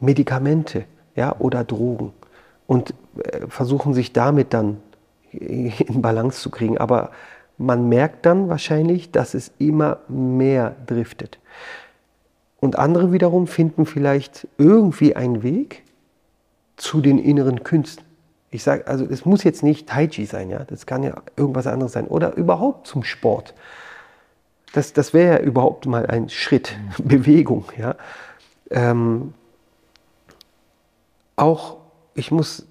Medikamente 0.00 0.84
ja, 1.14 1.36
oder 1.38 1.64
Drogen 1.64 2.12
und 2.66 2.94
äh, 3.22 3.46
versuchen 3.48 3.94
sich 3.94 4.12
damit 4.12 4.54
dann 4.54 4.78
in 5.32 6.02
Balance 6.02 6.40
zu 6.40 6.50
kriegen. 6.50 6.78
Aber 6.78 7.10
man 7.58 7.88
merkt 7.88 8.24
dann 8.24 8.48
wahrscheinlich, 8.48 9.10
dass 9.10 9.34
es 9.34 9.52
immer 9.58 9.98
mehr 10.08 10.74
driftet. 10.86 11.38
Und 12.60 12.78
andere 12.78 13.12
wiederum 13.12 13.46
finden 13.46 13.86
vielleicht 13.86 14.46
irgendwie 14.58 15.16
einen 15.16 15.42
Weg 15.42 15.82
zu 16.76 17.00
den 17.00 17.18
inneren 17.18 17.62
Künsten. 17.62 18.04
Ich 18.50 18.62
sage, 18.62 18.86
also 18.86 19.04
es 19.04 19.24
muss 19.24 19.44
jetzt 19.44 19.62
nicht 19.62 19.88
Tai 19.88 20.08
Chi 20.08 20.26
sein, 20.26 20.50
ja, 20.50 20.64
das 20.64 20.84
kann 20.84 21.02
ja 21.02 21.22
irgendwas 21.36 21.66
anderes 21.66 21.92
sein 21.92 22.06
oder 22.06 22.34
überhaupt 22.34 22.86
zum 22.86 23.04
Sport. 23.04 23.54
Das, 24.72 24.92
das 24.92 25.14
wäre 25.14 25.38
ja 25.38 25.44
überhaupt 25.44 25.86
mal 25.86 26.06
ein 26.06 26.28
Schritt, 26.28 26.76
Bewegung, 26.98 27.64
ja. 27.78 27.94
Ähm, 28.70 29.34
auch, 31.36 31.78
ich 32.14 32.30
muss 32.30 32.66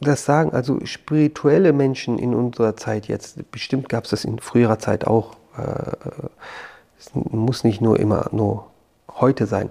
das 0.00 0.24
sagen, 0.24 0.52
also 0.52 0.84
spirituelle 0.84 1.72
Menschen 1.72 2.18
in 2.18 2.34
unserer 2.34 2.76
Zeit 2.76 3.08
jetzt, 3.08 3.50
bestimmt 3.50 3.88
gab 3.88 4.04
es 4.04 4.10
das 4.10 4.24
in 4.24 4.38
früherer 4.38 4.78
Zeit 4.78 5.06
auch, 5.06 5.36
äh, 5.56 5.92
muss 7.14 7.64
nicht 7.64 7.80
nur 7.80 7.98
immer 7.98 8.28
nur 8.32 8.66
heute 9.08 9.46
sein, 9.46 9.70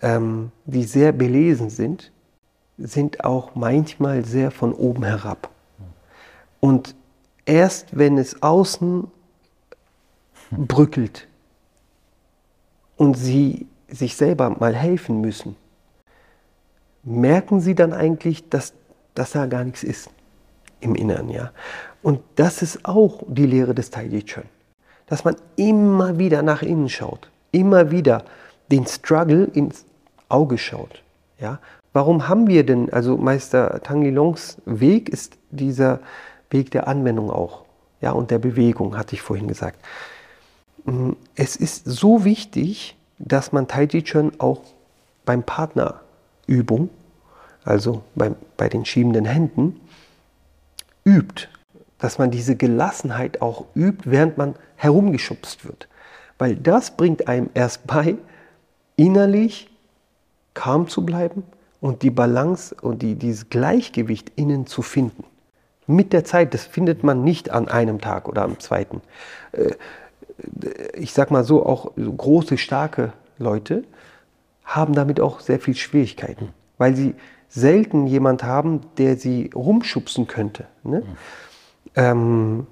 ähm, 0.00 0.50
die 0.64 0.84
sehr 0.84 1.12
belesen 1.12 1.70
sind, 1.70 2.12
sind 2.78 3.24
auch 3.24 3.54
manchmal 3.54 4.24
sehr 4.24 4.50
von 4.50 4.72
oben 4.72 5.04
herab. 5.04 5.50
Und 6.60 6.94
erst 7.44 7.96
wenn 7.96 8.18
es 8.18 8.42
außen 8.42 9.08
brückelt 10.50 11.28
und 12.96 13.14
sie 13.14 13.66
sich 13.88 14.16
selber 14.16 14.50
mal 14.50 14.74
helfen 14.74 15.20
müssen, 15.20 15.56
merken 17.02 17.60
sie 17.60 17.74
dann 17.74 17.92
eigentlich, 17.92 18.48
dass, 18.48 18.74
dass 19.14 19.32
da 19.32 19.46
gar 19.46 19.64
nichts 19.64 19.82
ist 19.82 20.10
im 20.80 20.94
Inneren. 20.94 21.28
Ja? 21.30 21.52
Und 22.02 22.20
das 22.36 22.62
ist 22.62 22.84
auch 22.84 23.22
die 23.26 23.46
Lehre 23.46 23.74
des 23.74 23.90
Tai 23.90 24.08
Chi 24.08 24.24
Chuan, 24.24 24.44
dass 25.06 25.24
man 25.24 25.36
immer 25.56 26.18
wieder 26.18 26.42
nach 26.42 26.62
innen 26.62 26.88
schaut, 26.88 27.30
immer 27.50 27.90
wieder 27.90 28.24
den 28.70 28.86
Struggle 28.86 29.44
ins 29.44 29.84
Auge 30.28 30.58
schaut. 30.58 31.02
Ja? 31.38 31.58
Warum 31.92 32.28
haben 32.28 32.46
wir 32.46 32.64
denn, 32.64 32.92
also 32.92 33.16
Meister 33.16 33.80
Tang 33.82 34.02
Longs 34.14 34.56
Weg 34.64 35.08
ist 35.08 35.36
dieser 35.50 36.00
Weg 36.50 36.70
der 36.70 36.88
Anwendung 36.88 37.30
auch, 37.30 37.64
ja, 38.00 38.12
und 38.12 38.30
der 38.30 38.38
Bewegung, 38.38 38.96
hatte 38.96 39.14
ich 39.14 39.22
vorhin 39.22 39.46
gesagt. 39.46 39.78
Mm, 40.84 41.12
es 41.36 41.56
ist 41.56 41.84
so 41.84 42.24
wichtig, 42.24 42.96
dass 43.18 43.52
man 43.52 43.68
Tai 43.68 43.86
Chi 43.86 44.02
Chuan 44.02 44.32
auch 44.38 44.62
beim 45.24 45.42
Partnerübung, 45.44 46.90
also 47.64 48.02
bei, 48.14 48.32
bei 48.56 48.68
den 48.68 48.84
schiebenden 48.84 49.24
Händen, 49.24 49.80
übt. 51.04 51.48
Dass 51.98 52.18
man 52.18 52.32
diese 52.32 52.56
Gelassenheit 52.56 53.40
auch 53.40 53.66
übt, 53.76 54.10
während 54.10 54.36
man 54.36 54.56
herumgeschubst 54.82 55.64
wird. 55.64 55.86
Weil 56.38 56.56
das 56.56 56.96
bringt 56.96 57.28
einem 57.28 57.50
erst 57.54 57.86
bei, 57.86 58.16
innerlich 58.96 59.70
calm 60.54 60.88
zu 60.88 61.06
bleiben 61.06 61.44
und 61.80 62.02
die 62.02 62.10
Balance 62.10 62.74
und 62.82 63.00
die, 63.00 63.14
dieses 63.14 63.48
Gleichgewicht 63.48 64.32
innen 64.34 64.66
zu 64.66 64.82
finden. 64.82 65.22
Mit 65.86 66.12
der 66.12 66.24
Zeit, 66.24 66.52
das 66.52 66.64
findet 66.64 67.04
man 67.04 67.22
nicht 67.22 67.50
an 67.50 67.68
einem 67.68 68.00
Tag 68.00 68.28
oder 68.28 68.42
am 68.42 68.58
zweiten. 68.58 69.02
Äh, 69.52 69.74
ich 70.94 71.12
sag 71.12 71.30
mal 71.30 71.44
so, 71.44 71.64
auch 71.64 71.92
große, 71.94 72.58
starke 72.58 73.12
Leute 73.38 73.84
haben 74.64 74.94
damit 74.94 75.20
auch 75.20 75.38
sehr 75.38 75.60
viel 75.60 75.76
Schwierigkeiten, 75.76 76.48
weil 76.78 76.96
sie 76.96 77.14
selten 77.48 78.08
jemand 78.08 78.42
haben, 78.42 78.80
der 78.98 79.16
sie 79.16 79.50
rumschubsen 79.54 80.26
könnte. 80.26 80.66
Ne? 80.82 81.00
Mhm. 81.00 81.06
Ähm, 81.94 82.66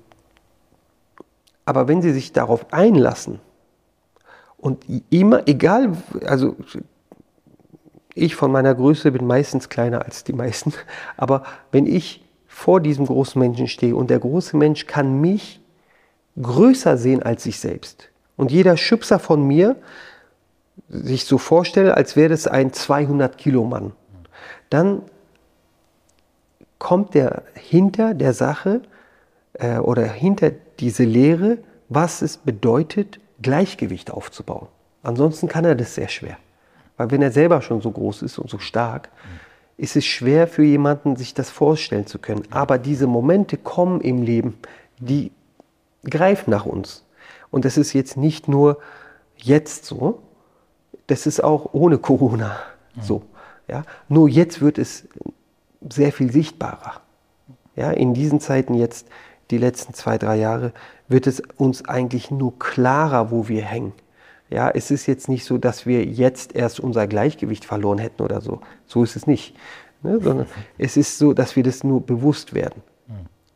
aber 1.64 1.88
wenn 1.88 2.02
sie 2.02 2.12
sich 2.12 2.32
darauf 2.32 2.72
einlassen 2.72 3.40
und 4.56 4.84
immer, 5.10 5.46
egal, 5.46 5.92
also 6.26 6.56
ich 8.14 8.34
von 8.34 8.52
meiner 8.52 8.74
Größe 8.74 9.12
bin 9.12 9.26
meistens 9.26 9.68
kleiner 9.68 10.04
als 10.04 10.24
die 10.24 10.32
meisten, 10.32 10.72
aber 11.16 11.44
wenn 11.72 11.86
ich 11.86 12.24
vor 12.46 12.80
diesem 12.80 13.06
großen 13.06 13.40
Menschen 13.40 13.68
stehe 13.68 13.94
und 13.94 14.10
der 14.10 14.18
große 14.18 14.56
Mensch 14.56 14.86
kann 14.86 15.20
mich 15.20 15.60
größer 16.40 16.96
sehen 16.98 17.22
als 17.22 17.46
ich 17.46 17.60
selbst 17.60 18.10
und 18.36 18.50
jeder 18.50 18.76
Schubser 18.76 19.18
von 19.18 19.46
mir 19.46 19.76
sich 20.88 21.24
so 21.24 21.38
vorstelle, 21.38 21.96
als 21.96 22.16
wäre 22.16 22.32
es 22.32 22.46
ein 22.46 22.72
200 22.72 23.38
Kilo 23.38 23.64
Mann, 23.64 23.92
dann 24.70 25.02
kommt 26.78 27.14
der 27.14 27.42
hinter 27.54 28.14
der 28.14 28.32
Sache 28.32 28.82
äh, 29.54 29.78
oder 29.78 30.04
hinter 30.06 30.50
diese 30.80 31.04
Lehre, 31.04 31.58
was 31.88 32.22
es 32.22 32.36
bedeutet, 32.36 33.20
Gleichgewicht 33.42 34.10
aufzubauen. 34.10 34.68
Ansonsten 35.02 35.48
kann 35.48 35.64
er 35.64 35.74
das 35.74 35.94
sehr 35.94 36.08
schwer. 36.08 36.36
Weil 36.96 37.10
wenn 37.10 37.22
er 37.22 37.30
selber 37.30 37.62
schon 37.62 37.80
so 37.80 37.90
groß 37.90 38.22
ist 38.22 38.38
und 38.38 38.50
so 38.50 38.58
stark, 38.58 39.08
ist 39.76 39.96
es 39.96 40.04
schwer 40.04 40.46
für 40.46 40.62
jemanden, 40.62 41.16
sich 41.16 41.32
das 41.32 41.48
vorstellen 41.48 42.06
zu 42.06 42.18
können. 42.18 42.42
Aber 42.50 42.76
diese 42.76 43.06
Momente 43.06 43.56
kommen 43.56 44.02
im 44.02 44.22
Leben, 44.22 44.58
die 44.98 45.32
greifen 46.04 46.50
nach 46.50 46.66
uns. 46.66 47.04
Und 47.50 47.64
das 47.64 47.78
ist 47.78 47.94
jetzt 47.94 48.16
nicht 48.16 48.48
nur 48.48 48.78
jetzt 49.36 49.86
so, 49.86 50.20
das 51.06 51.26
ist 51.26 51.42
auch 51.42 51.72
ohne 51.72 51.98
Corona 51.98 52.58
so. 53.00 53.22
Ja? 53.68 53.84
Nur 54.08 54.28
jetzt 54.28 54.60
wird 54.60 54.78
es 54.78 55.08
sehr 55.88 56.12
viel 56.12 56.30
sichtbarer. 56.30 57.00
Ja? 57.74 57.90
In 57.90 58.14
diesen 58.14 58.40
Zeiten 58.40 58.74
jetzt, 58.74 59.08
die 59.50 59.58
letzten 59.58 59.94
zwei, 59.94 60.18
drei 60.18 60.36
Jahre, 60.36 60.72
wird 61.08 61.26
es 61.26 61.42
uns 61.56 61.84
eigentlich 61.86 62.30
nur 62.30 62.58
klarer, 62.58 63.30
wo 63.30 63.48
wir 63.48 63.62
hängen. 63.62 63.92
Ja, 64.48 64.68
es 64.68 64.90
ist 64.90 65.06
jetzt 65.06 65.28
nicht 65.28 65.44
so, 65.44 65.58
dass 65.58 65.86
wir 65.86 66.04
jetzt 66.04 66.54
erst 66.54 66.80
unser 66.80 67.06
Gleichgewicht 67.06 67.64
verloren 67.64 67.98
hätten 67.98 68.22
oder 68.22 68.40
so. 68.40 68.60
So 68.86 69.04
ist 69.04 69.14
es 69.14 69.26
nicht. 69.26 69.56
Ne? 70.02 70.20
Sondern 70.20 70.46
es 70.78 70.96
ist 70.96 71.18
so, 71.18 71.32
dass 71.32 71.56
wir 71.56 71.62
das 71.62 71.84
nur 71.84 72.04
bewusst 72.04 72.52
werden, 72.54 72.82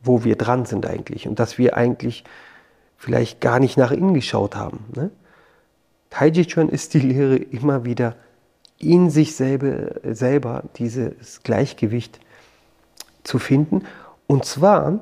wo 0.01 0.23
wir 0.23 0.37
dran 0.37 0.65
sind 0.65 0.85
eigentlich. 0.85 1.27
Und 1.27 1.39
dass 1.39 1.57
wir 1.57 1.75
eigentlich 1.75 2.23
vielleicht 2.97 3.41
gar 3.41 3.59
nicht 3.59 3.77
nach 3.77 3.91
innen 3.91 4.13
geschaut 4.13 4.55
haben. 4.55 4.85
Ne? 4.95 5.11
Taiji 6.09 6.45
Chuan 6.45 6.69
ist 6.69 6.93
die 6.93 6.99
Lehre 6.99 7.35
immer 7.35 7.83
wieder 7.83 8.15
in 8.77 9.09
sich 9.09 9.35
selber, 9.35 9.95
selber 10.13 10.63
dieses 10.77 11.43
Gleichgewicht 11.43 12.19
zu 13.23 13.39
finden. 13.39 13.83
Und 14.27 14.45
zwar 14.45 14.99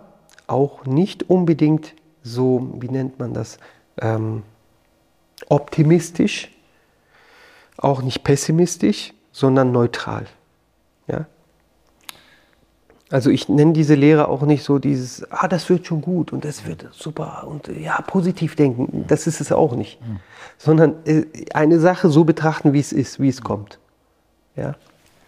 auch 0.48 0.86
nicht 0.86 1.30
unbedingt 1.30 1.94
so, 2.22 2.70
wie 2.80 2.90
nennt 2.90 3.20
man 3.20 3.34
das, 3.34 3.58
ähm, 4.00 4.44
optimistisch, 5.50 6.52
auch 7.78 8.02
nicht 8.02 8.24
pessimistisch, 8.24 9.14
sondern 9.32 9.72
neutral. 9.72 10.26
Ja? 11.08 11.26
Also 13.10 13.30
ich 13.30 13.48
nenne 13.48 13.74
diese 13.74 13.94
Lehre 13.94 14.28
auch 14.28 14.42
nicht 14.42 14.64
so 14.64 14.80
dieses, 14.80 15.30
ah, 15.32 15.48
das 15.48 15.70
wird 15.70 15.86
schon 15.86 16.02
gut 16.02 16.34
und 16.34 16.46
das 16.46 16.66
wird 16.66 16.88
super 16.92 17.46
und 17.48 17.68
ja, 17.68 18.02
positiv 18.02 18.56
denken. 18.56 19.06
Das 19.08 19.28
ist 19.28 19.40
es 19.40 19.52
auch 19.52 19.76
nicht. 19.76 20.02
Mhm. 20.02 20.20
Sondern 20.58 20.96
äh, 21.06 21.26
eine 21.54 21.80
Sache 21.80 22.10
so 22.10 22.24
betrachten, 22.24 22.74
wie 22.74 22.80
es 22.80 22.92
ist, 22.92 23.20
wie 23.20 23.30
es 23.30 23.42
kommt. 23.42 23.78
Ja, 24.56 24.76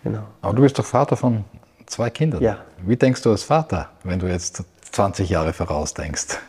genau. 0.04 0.24
Aber 0.42 0.54
du 0.54 0.64
bist 0.64 0.80
doch 0.80 0.86
Vater 0.86 1.16
von 1.16 1.44
zwei 1.86 2.10
Kindern. 2.10 2.42
Ja. 2.42 2.58
Wie 2.84 2.96
denkst 2.96 3.22
du 3.22 3.30
als 3.30 3.44
Vater, 3.44 3.90
wenn 4.04 4.18
du 4.20 4.28
jetzt 4.28 4.64
20 4.96 5.30
Jahre 5.30 5.52
vorausdenkst? 5.52 6.40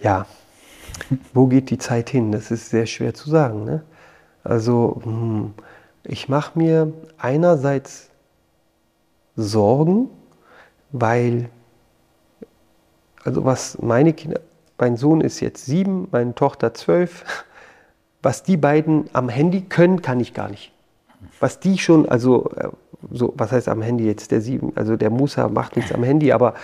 Ja, 0.00 0.26
wo 1.32 1.46
geht 1.46 1.70
die 1.70 1.78
Zeit 1.78 2.10
hin? 2.10 2.32
Das 2.32 2.50
ist 2.50 2.70
sehr 2.70 2.86
schwer 2.86 3.14
zu 3.14 3.30
sagen. 3.30 3.64
Ne? 3.64 3.84
Also 4.42 5.00
hm, 5.04 5.54
ich 6.02 6.28
mache 6.28 6.58
mir 6.58 6.92
einerseits 7.18 8.10
Sorgen, 9.36 10.10
weil, 10.90 11.48
also 13.22 13.44
was 13.44 13.78
meine 13.80 14.12
Kinder, 14.12 14.40
mein 14.76 14.96
Sohn 14.96 15.20
ist 15.20 15.38
jetzt 15.38 15.66
sieben, 15.66 16.08
meine 16.10 16.34
Tochter 16.34 16.74
zwölf, 16.74 17.24
was 18.22 18.42
die 18.42 18.56
beiden 18.56 19.08
am 19.12 19.28
Handy 19.28 19.60
können, 19.62 20.02
kann 20.02 20.18
ich 20.18 20.34
gar 20.34 20.48
nicht. 20.48 20.72
Was 21.38 21.60
die 21.60 21.78
schon, 21.78 22.08
also 22.08 22.50
äh, 22.56 22.70
so, 23.12 23.32
was 23.36 23.52
heißt 23.52 23.68
am 23.68 23.82
Handy 23.82 24.04
jetzt 24.04 24.32
der 24.32 24.40
sieben, 24.40 24.72
also 24.74 24.96
der 24.96 25.10
Musa 25.10 25.48
macht 25.48 25.76
nichts 25.76 25.92
am 25.92 26.02
Handy, 26.02 26.32
aber 26.32 26.54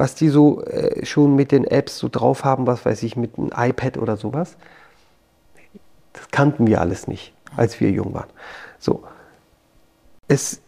was 0.00 0.14
die 0.14 0.30
so 0.30 0.64
äh, 0.64 1.04
schon 1.04 1.36
mit 1.36 1.52
den 1.52 1.64
Apps 1.64 1.98
so 1.98 2.08
drauf 2.08 2.42
haben, 2.42 2.66
was 2.66 2.86
weiß 2.86 3.02
ich, 3.02 3.16
mit 3.16 3.36
einem 3.36 3.50
iPad 3.54 3.98
oder 3.98 4.16
sowas, 4.16 4.56
kannten 6.30 6.66
wir 6.66 6.80
alles 6.80 7.06
nicht, 7.06 7.34
als 7.54 7.80
wir 7.80 7.90
jung 7.90 8.14
waren. 8.14 8.30
So. 8.78 9.04
Es 10.26 10.62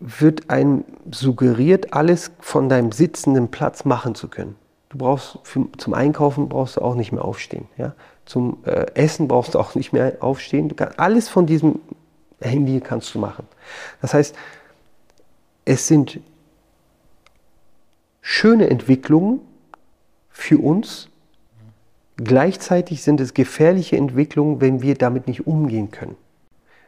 wird 0.00 0.48
einem 0.48 0.84
suggeriert, 1.10 1.92
alles 1.92 2.30
von 2.40 2.70
deinem 2.70 2.90
sitzenden 2.90 3.50
Platz 3.50 3.84
machen 3.84 4.14
zu 4.14 4.28
können. 4.28 4.56
Du 4.88 4.96
brauchst 4.96 5.38
für, 5.42 5.66
zum 5.76 5.92
Einkaufen 5.92 6.48
brauchst 6.48 6.78
du 6.78 6.80
auch 6.80 6.94
nicht 6.94 7.12
mehr 7.12 7.26
aufstehen. 7.26 7.68
Ja? 7.76 7.94
Zum 8.24 8.56
äh, 8.64 8.86
Essen 8.94 9.28
brauchst 9.28 9.54
du 9.54 9.58
auch 9.58 9.74
nicht 9.74 9.92
mehr 9.92 10.16
aufstehen. 10.20 10.70
Du 10.70 10.74
kannst, 10.74 10.98
alles 10.98 11.28
von 11.28 11.44
diesem 11.44 11.80
Handy 12.40 12.80
kannst 12.80 13.14
du 13.14 13.18
machen. 13.18 13.46
Das 14.00 14.14
heißt, 14.14 14.34
es 15.66 15.86
sind 15.86 16.20
schöne 18.28 18.68
Entwicklungen 18.68 19.40
für 20.28 20.58
uns. 20.58 21.08
Gleichzeitig 22.18 23.02
sind 23.02 23.22
es 23.22 23.32
gefährliche 23.32 23.96
Entwicklungen, 23.96 24.60
wenn 24.60 24.82
wir 24.82 24.96
damit 24.96 25.28
nicht 25.28 25.46
umgehen 25.46 25.90
können. 25.90 26.14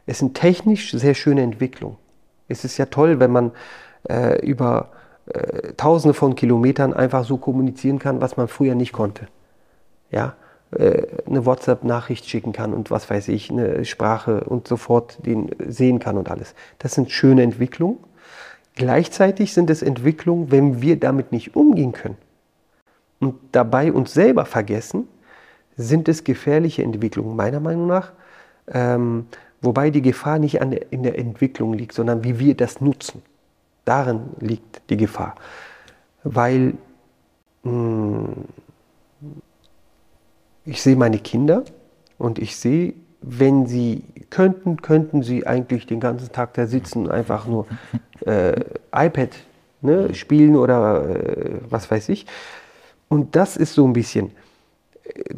Es 0.05 0.19
sind 0.19 0.35
technisch 0.35 0.93
sehr 0.93 1.15
schöne 1.15 1.41
Entwicklungen. 1.41 1.97
Es 2.49 2.67
ist 2.67 2.77
ja 2.77 2.87
toll, 2.87 3.21
wenn 3.21 3.31
man 3.33 3.53
äh, 4.07 4.39
über 4.45 4.91
äh, 5.33 5.73
Tausende 5.79 6.13
von 6.13 6.35
Kilometern 6.35 6.93
einfach 6.93 7.25
so 7.25 7.39
kommunizieren 7.39 7.99
kann, 7.99 8.21
was 8.21 8.37
man 8.37 8.47
früher 8.47 8.75
nicht 8.75 8.93
konnte. 8.93 9.27
Ja, 10.11 10.35
äh, 10.73 11.07
eine 11.27 11.47
WhatsApp-Nachricht 11.47 12.29
schicken 12.29 12.53
kann 12.53 12.75
und 12.75 12.91
was 12.91 13.09
weiß 13.09 13.29
ich, 13.29 13.51
eine 13.51 13.87
Sprache 13.87 14.45
und 14.45 14.69
sofort 14.69 15.25
den 15.25 15.49
sehen 15.67 16.01
kann 16.01 16.19
und 16.19 16.31
alles. 16.31 16.55
Das 16.79 16.93
sind 16.93 17.11
schöne 17.11 17.43
Entwicklungen. 17.43 17.97
Gleichzeitig 18.75 19.53
sind 19.53 19.69
es 19.71 19.83
Entwicklungen, 19.83 20.51
wenn 20.51 20.81
wir 20.81 20.99
damit 20.99 21.33
nicht 21.33 21.57
umgehen 21.57 21.93
können 21.93 22.17
und 23.21 23.37
dabei 23.53 23.93
uns 23.93 24.13
selber 24.13 24.47
vergessen, 24.47 25.07
sind 25.77 26.09
es 26.09 26.25
gefährliche 26.25 26.83
Entwicklungen, 26.83 27.37
meiner 27.37 27.61
Meinung 27.61 27.87
nach. 27.87 28.13
Ähm, 28.69 29.27
wobei 29.61 29.91
die 29.91 30.03
Gefahr 30.03 30.39
nicht 30.39 30.55
der, 30.55 30.93
in 30.93 31.03
der 31.03 31.19
Entwicklung 31.19 31.75
liegt, 31.75 31.93
sondern 31.95 32.25
wie 32.25 32.39
wir 32.39 32.55
das 32.57 32.81
nutzen. 32.81 33.23
Darin 33.85 34.31
liegt 34.41 34.83
die 34.91 34.97
Gefahr. 34.97 35.37
Weil 36.23 36.75
mh, 37.63 37.71
hm, 37.73 38.45
ich 40.65 40.83
sehe 40.83 40.97
meine 40.97 41.19
Kinder 41.19 41.65
und 42.19 42.39
ich 42.39 42.57
sehe, 42.57 42.95
wenn 43.23 43.67
sie 43.67 44.05
könnten, 44.31 44.81
könnten 44.81 45.23
sie 45.23 45.47
eigentlich 45.47 45.87
den 45.87 46.01
ganzen 46.01 46.33
Tag 46.33 46.55
da 46.55 46.67
sitzen 46.67 47.07
und 47.07 47.11
einfach 47.11 47.47
nur 47.47 47.67
äh, 48.27 48.61
iPad 48.95 49.31
ne, 49.83 50.15
spielen 50.15 50.57
oder 50.57 51.09
äh, 51.09 51.59
was 51.69 51.91
weiß 51.91 52.09
ich. 52.11 52.27
Und 53.09 53.35
das 53.37 53.57
ist 53.57 53.75
so 53.75 53.87
ein 53.87 53.93
bisschen. 53.93 54.31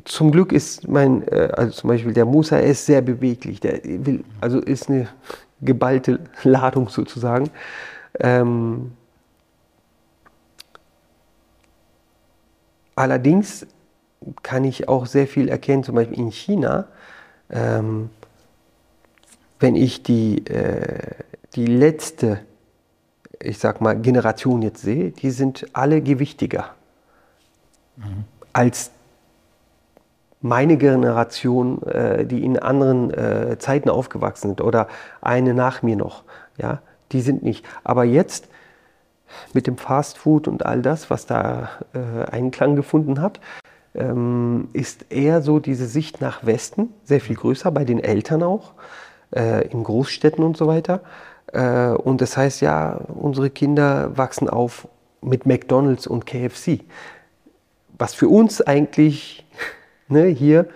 Zum 0.04 0.30
Glück 0.30 0.52
ist 0.52 0.88
mein, 0.88 1.26
äh, 1.28 1.48
also 1.56 1.72
zum 1.72 1.88
Beispiel 1.88 2.12
der 2.12 2.26
Musa, 2.26 2.58
er 2.58 2.70
ist 2.70 2.84
sehr 2.84 3.00
beweglich. 3.00 3.60
Der 3.60 3.80
will, 3.84 4.24
also 4.40 4.60
ist 4.60 4.90
eine 4.90 5.08
geballte 5.60 6.20
Ladung 6.42 6.88
sozusagen. 6.88 7.50
Ähm, 8.20 8.92
allerdings 12.94 13.66
kann 14.42 14.64
ich 14.64 14.88
auch 14.88 15.06
sehr 15.06 15.26
viel 15.26 15.48
erkennen, 15.48 15.82
zum 15.82 15.94
Beispiel 15.94 16.18
in 16.18 16.30
China, 16.30 16.88
ähm, 17.50 18.10
wenn 19.58 19.76
ich 19.76 20.02
die, 20.02 20.44
äh, 20.46 21.14
die 21.54 21.66
letzte, 21.66 22.40
ich 23.42 23.58
sag 23.58 23.80
mal, 23.80 23.96
Generation 23.98 24.62
jetzt 24.62 24.82
sehe, 24.82 25.10
die 25.10 25.30
sind 25.30 25.66
alle 25.72 26.00
gewichtiger 26.00 26.70
mhm. 27.96 28.24
als 28.52 28.90
meine 30.42 30.76
Generation, 30.76 31.82
äh, 31.84 32.26
die 32.26 32.44
in 32.44 32.58
anderen 32.58 33.14
äh, 33.14 33.58
Zeiten 33.58 33.88
aufgewachsen 33.88 34.48
sind 34.48 34.60
oder 34.60 34.88
eine 35.20 35.54
nach 35.54 35.82
mir 35.82 35.96
noch. 35.96 36.24
Ja, 36.58 36.80
die 37.12 37.20
sind 37.20 37.42
nicht. 37.42 37.64
Aber 37.84 38.04
jetzt 38.04 38.48
mit 39.54 39.66
dem 39.66 39.78
Fast 39.78 40.18
Food 40.18 40.48
und 40.48 40.66
all 40.66 40.82
das, 40.82 41.08
was 41.08 41.26
da 41.26 41.70
äh, 41.94 42.30
Einklang 42.30 42.76
gefunden 42.76 43.22
hat, 43.22 43.40
ähm, 43.94 44.68
ist 44.72 45.06
eher 45.10 45.42
so 45.42 45.58
diese 45.60 45.86
Sicht 45.86 46.20
nach 46.20 46.44
Westen, 46.44 46.92
sehr 47.04 47.20
viel 47.20 47.36
größer, 47.36 47.70
bei 47.70 47.84
den 47.84 48.00
Eltern 48.00 48.42
auch, 48.42 48.72
in 49.34 49.82
Großstädten 49.82 50.44
und 50.44 50.58
so 50.58 50.66
weiter. 50.66 51.00
Äh, 51.52 51.90
und 51.90 52.20
das 52.20 52.36
heißt 52.36 52.60
ja, 52.60 53.00
unsere 53.08 53.50
Kinder 53.50 54.16
wachsen 54.16 54.48
auf 54.48 54.88
mit 55.20 55.46
McDonald's 55.46 56.06
und 56.06 56.26
KFC 56.26 56.80
was 58.02 58.14
für 58.14 58.28
uns 58.28 58.60
eigentlich 58.60 59.46
ne, 60.08 60.26
hier 60.26 60.66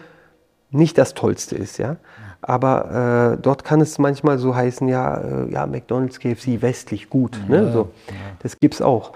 nicht 0.70 0.96
das 0.96 1.14
Tollste 1.14 1.56
ist, 1.56 1.78
ja. 1.78 1.96
Aber 2.40 3.34
äh, 3.34 3.42
dort 3.42 3.64
kann 3.64 3.80
es 3.80 3.98
manchmal 3.98 4.38
so 4.38 4.54
heißen, 4.54 4.86
ja, 4.86 5.16
äh, 5.16 5.52
ja 5.52 5.66
McDonald's, 5.66 6.20
KFC, 6.20 6.62
westlich 6.62 7.10
gut. 7.10 7.36
Ja, 7.48 7.62
ne, 7.62 7.72
so. 7.72 7.90
Ja. 8.06 8.14
Das 8.40 8.60
gibt 8.60 8.74
es 8.74 8.82
auch. 8.82 9.12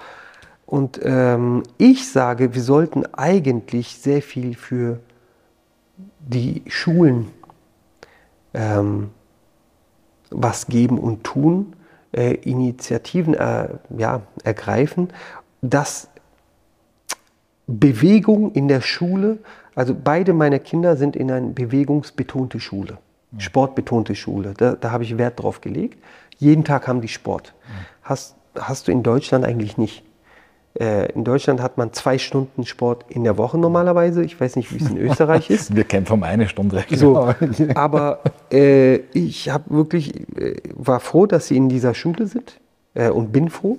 Und 0.67 1.01
ähm, 1.05 1.63
ich 1.79 2.11
sage, 2.11 2.55
wir 2.55 2.63
sollten 2.63 3.05
eigentlich 3.15 3.99
sehr 3.99 4.23
viel 4.23 4.57
für 4.57 4.99
die 6.19 6.63
Schulen 6.67 7.29
ähm, 8.53 9.11
was 10.31 10.67
geben 10.67 10.99
und 10.99 11.25
tun, 11.25 11.75
äh, 12.13 12.35
Initiativen 12.35 13.35
äh, 13.35 13.69
ja, 13.97 14.23
ergreifen, 14.45 15.09
dass 15.63 16.09
Bewegung 17.67 18.53
in 18.53 18.69
der 18.69 18.81
Schule, 18.81 19.39
also 19.75 19.95
beide 19.95 20.33
meiner 20.33 20.59
Kinder 20.59 20.97
sind 20.97 21.17
in 21.17 21.31
eine 21.31 21.49
bewegungsbetonte 21.49 22.59
Schule, 22.59 22.99
mhm. 23.31 23.41
sportbetonte 23.41 24.15
Schule. 24.15 24.55
Da, 24.57 24.73
da 24.75 24.91
habe 24.91 25.05
ich 25.05 25.19
Wert 25.19 25.41
drauf 25.41 25.61
gelegt. 25.61 26.03
Jeden 26.39 26.65
Tag 26.65 26.89
haben 26.89 27.01
die 27.01 27.09
Sport. 27.09 27.55
Mhm. 27.55 27.87
Hast, 28.03 28.37
hast 28.59 28.89
du 28.89 28.93
in 28.93 29.03
Deutschland 29.03 29.45
eigentlich 29.45 29.79
nicht. 29.79 30.03
Äh, 30.79 31.11
in 31.13 31.25
Deutschland 31.25 31.61
hat 31.61 31.79
man 31.79 31.93
zwei 31.93 32.19
Stunden 32.19 32.65
Sport 32.65 33.05
in 33.09 33.25
der 33.25 33.37
Woche 33.37 33.59
normalerweise. 33.59 34.23
Ich 34.23 34.41
weiß 34.41 34.55
nicht, 34.57 34.73
wie 34.73 34.83
es 34.83 34.89
in 34.89 34.99
Österreich 34.99 35.51
ist. 35.51 35.75
Wir 35.75 35.85
kämpfen 35.85 36.15
um 36.15 36.23
eine 36.23 36.49
Stunde. 36.49 36.85
So, 36.91 37.35
aber 37.75 38.21
äh, 38.53 38.97
ich 39.13 39.51
habe 39.51 39.65
wirklich 39.71 40.29
äh, 40.39 40.57
war 40.75 41.01
froh, 41.01 41.27
dass 41.27 41.49
sie 41.49 41.57
in 41.57 41.69
dieser 41.69 41.95
Schule 41.95 42.27
sind 42.27 42.61
äh, 42.95 43.11
und 43.11 43.33
bin 43.33 43.51
froh. 43.51 43.79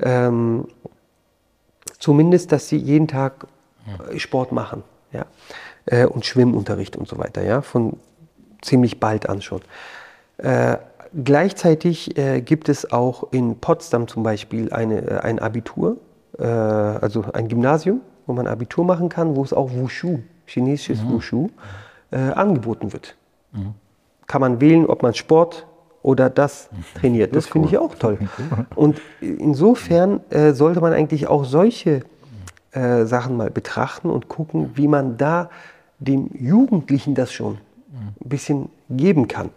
Ähm, 0.00 0.68
zumindest, 1.98 2.52
dass 2.52 2.68
sie 2.68 2.76
jeden 2.76 3.08
Tag 3.08 3.46
äh, 4.12 4.18
Sport 4.18 4.52
machen 4.52 4.84
ja? 5.12 5.26
Äh, 5.86 6.06
und 6.06 6.24
Schwimmunterricht 6.24 6.96
und 6.96 7.08
so 7.08 7.18
weiter, 7.18 7.42
ja? 7.42 7.62
von 7.62 7.96
ziemlich 8.60 9.00
bald 9.00 9.28
an 9.28 9.42
schon. 9.42 9.60
Gleichzeitig 11.24 12.14
gibt 12.44 12.68
es 12.68 12.90
auch 12.90 13.32
in 13.32 13.58
Potsdam 13.58 14.08
zum 14.08 14.22
Beispiel 14.22 14.72
eine, 14.72 15.22
ein 15.22 15.38
Abitur, 15.40 15.98
äh, 16.38 16.44
also 16.44 17.24
ein 17.32 17.48
Gymnasium, 17.48 18.00
wo 18.26 18.32
man 18.32 18.46
Abitur 18.46 18.84
machen 18.84 19.08
kann, 19.08 19.36
wo 19.36 19.42
es 19.42 19.52
auch 19.52 19.70
Wushu, 19.72 20.20
chinesisches 20.46 21.02
mhm. 21.02 21.10
Wushu, 21.10 21.48
angeboten 22.10 22.92
wird. 22.92 23.16
Mhm. 23.52 23.72
Kann 24.26 24.42
man 24.42 24.60
wählen, 24.60 24.84
ob 24.84 25.02
man 25.02 25.14
Sport 25.14 25.66
oder 26.02 26.28
das 26.28 26.68
trainiert. 26.94 27.34
Das, 27.34 27.44
das 27.44 27.52
finde 27.52 27.68
ich 27.68 27.78
auch 27.78 27.94
toll. 27.94 28.18
Und 28.74 29.00
insofern 29.20 30.20
äh, 30.30 30.52
sollte 30.52 30.80
man 30.80 30.92
eigentlich 30.92 31.28
auch 31.28 31.44
solche 31.44 32.02
äh, 32.72 33.04
Sachen 33.04 33.36
mal 33.36 33.50
betrachten 33.50 34.10
und 34.10 34.28
gucken, 34.28 34.72
wie 34.74 34.88
man 34.88 35.16
da 35.16 35.50
den 35.98 36.30
Jugendlichen 36.34 37.14
das 37.14 37.32
schon 37.32 37.58
ein 37.92 38.28
bisschen 38.28 38.70
geben 38.88 39.28
kann. 39.28 39.50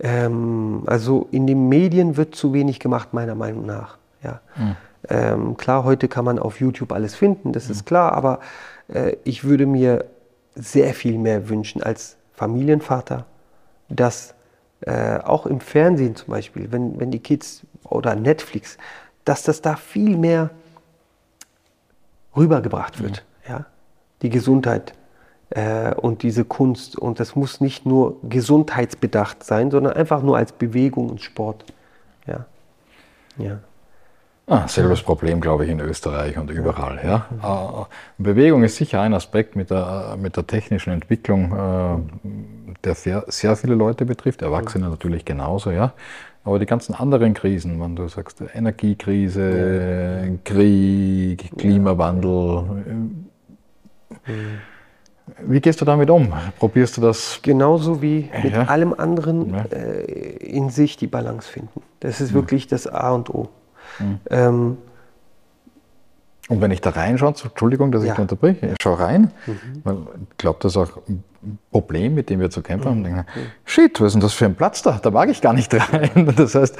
Ähm, 0.00 0.82
also 0.86 1.28
in 1.30 1.46
den 1.46 1.68
Medien 1.68 2.16
wird 2.16 2.34
zu 2.34 2.52
wenig 2.52 2.80
gemacht, 2.80 3.12
meiner 3.12 3.34
Meinung 3.34 3.66
nach. 3.66 3.98
Ja. 4.22 4.40
Mhm. 4.56 4.76
Ähm, 5.08 5.56
klar, 5.56 5.84
heute 5.84 6.08
kann 6.08 6.24
man 6.24 6.38
auf 6.38 6.60
YouTube 6.60 6.92
alles 6.92 7.14
finden, 7.14 7.52
das 7.52 7.68
ist 7.68 7.86
klar, 7.86 8.12
aber 8.12 8.40
äh, 8.88 9.16
ich 9.24 9.44
würde 9.44 9.66
mir 9.66 10.04
sehr 10.54 10.94
viel 10.94 11.18
mehr 11.18 11.48
wünschen 11.48 11.82
als 11.82 12.16
Familienvater, 12.34 13.26
dass 13.88 14.34
äh, 14.82 15.18
auch 15.18 15.46
im 15.46 15.60
Fernsehen 15.60 16.16
zum 16.16 16.32
Beispiel, 16.32 16.70
wenn, 16.70 16.98
wenn 16.98 17.10
die 17.10 17.20
Kids 17.20 17.62
oder 17.84 18.14
Netflix, 18.14 18.78
dass 19.24 19.42
das 19.42 19.60
da 19.62 19.76
viel 19.76 20.16
mehr 20.16 20.50
rübergebracht 22.36 23.02
wird. 23.02 23.24
Mhm. 23.46 23.52
Ja? 23.52 23.66
Die 24.22 24.30
Gesundheit 24.30 24.94
äh, 25.50 25.94
und 25.94 26.22
diese 26.22 26.44
Kunst. 26.44 26.96
Und 26.96 27.20
das 27.20 27.36
muss 27.36 27.60
nicht 27.60 27.86
nur 27.86 28.16
gesundheitsbedacht 28.22 29.44
sein, 29.44 29.70
sondern 29.70 29.94
einfach 29.94 30.22
nur 30.22 30.36
als 30.36 30.52
Bewegung 30.52 31.10
und 31.10 31.20
Sport. 31.20 31.64
Ja. 32.26 32.46
ja. 33.38 33.58
Ah, 34.52 34.68
selbes 34.68 35.02
Problem, 35.02 35.40
glaube 35.40 35.64
ich, 35.64 35.70
in 35.70 35.80
Österreich 35.80 36.36
und 36.36 36.50
überall. 36.50 37.00
Ja. 37.02 37.86
Äh, 37.88 38.22
Bewegung 38.22 38.64
ist 38.64 38.76
sicher 38.76 39.00
ein 39.00 39.14
Aspekt 39.14 39.56
mit 39.56 39.70
der, 39.70 40.18
mit 40.20 40.36
der 40.36 40.46
technischen 40.46 40.92
Entwicklung, 40.92 41.52
äh, 41.52 42.76
der 42.84 42.94
sehr 42.94 43.56
viele 43.56 43.74
Leute 43.74 44.04
betrifft, 44.04 44.42
Erwachsene 44.42 44.90
natürlich 44.90 45.24
genauso. 45.24 45.70
Ja. 45.70 45.94
Aber 46.44 46.58
die 46.58 46.66
ganzen 46.66 46.94
anderen 46.94 47.32
Krisen, 47.32 47.80
wenn 47.80 47.96
du 47.96 48.08
sagst 48.08 48.42
Energiekrise, 48.52 50.26
ja. 50.26 50.36
Krieg, 50.44 51.50
Klimawandel, 51.56 52.64
ja. 54.26 54.32
Wie 55.46 55.60
gehst 55.62 55.80
du 55.80 55.86
damit 55.86 56.10
um? 56.10 56.30
Probierst 56.58 56.98
du 56.98 57.00
das? 57.00 57.40
Genauso 57.40 58.02
wie 58.02 58.28
mit 58.42 58.52
ja. 58.52 58.64
allem 58.64 58.92
anderen 58.92 59.54
äh, 59.54 60.02
in 60.02 60.68
sich 60.68 60.98
die 60.98 61.06
Balance 61.06 61.50
finden. 61.50 61.80
Das 62.00 62.20
ist 62.20 62.32
mhm. 62.32 62.34
wirklich 62.34 62.66
das 62.66 62.86
A 62.86 63.12
und 63.12 63.30
O. 63.30 63.48
Mhm. 63.98 64.20
Ähm, 64.30 64.78
und 66.48 66.60
wenn 66.60 66.70
ich 66.70 66.80
da 66.80 66.90
reinschaue, 66.90 67.34
Entschuldigung, 67.44 67.92
dass 67.92 68.02
ich 68.02 68.08
ja. 68.08 68.14
da 68.14 68.22
unterbreche, 68.22 68.66
ich 68.66 68.76
schaue 68.82 68.98
rein, 68.98 69.30
mhm. 69.46 69.56
weil 69.84 69.96
ich 70.30 70.36
glaube, 70.38 70.58
das 70.60 70.72
ist 70.72 70.76
auch 70.76 70.98
ein 71.08 71.24
Problem, 71.70 72.14
mit 72.14 72.30
dem 72.30 72.40
wir 72.40 72.50
zu 72.50 72.62
kämpfen 72.62 72.90
haben. 72.90 72.98
Und 72.98 73.04
denke, 73.04 73.20
mhm. 73.20 73.40
shit, 73.64 74.00
was 74.00 74.08
ist 74.08 74.12
denn 74.14 74.20
das 74.20 74.34
für 74.34 74.46
ein 74.46 74.54
Platz 74.54 74.82
da? 74.82 74.98
Da 75.00 75.10
mag 75.10 75.28
ich 75.28 75.40
gar 75.40 75.54
nicht 75.54 75.72
rein. 75.92 76.32
Das 76.36 76.54
heißt, 76.54 76.76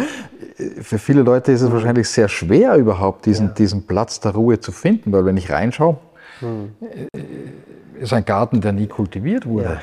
für 0.83 0.99
viele 0.99 1.23
Leute 1.23 1.53
ist 1.53 1.63
es 1.63 1.69
mhm. 1.69 1.75
wahrscheinlich 1.75 2.09
sehr 2.09 2.29
schwer, 2.29 2.77
überhaupt 2.77 3.25
diesen, 3.27 3.49
ja. 3.49 3.53
diesen 3.55 3.87
Platz 3.87 4.21
der 4.21 4.33
Ruhe 4.33 4.61
zu 4.61 4.73
finden, 4.73 5.13
weil 5.13 5.25
wenn 5.25 5.37
ich 5.37 5.51
reinschaue, 5.51 5.97
mhm. 6.41 6.73
ist 7.99 8.13
ein 8.13 8.25
Garten, 8.25 8.61
der 8.61 8.73
nie 8.73 8.89
kultiviert 8.89 9.47
wurde. 9.47 9.81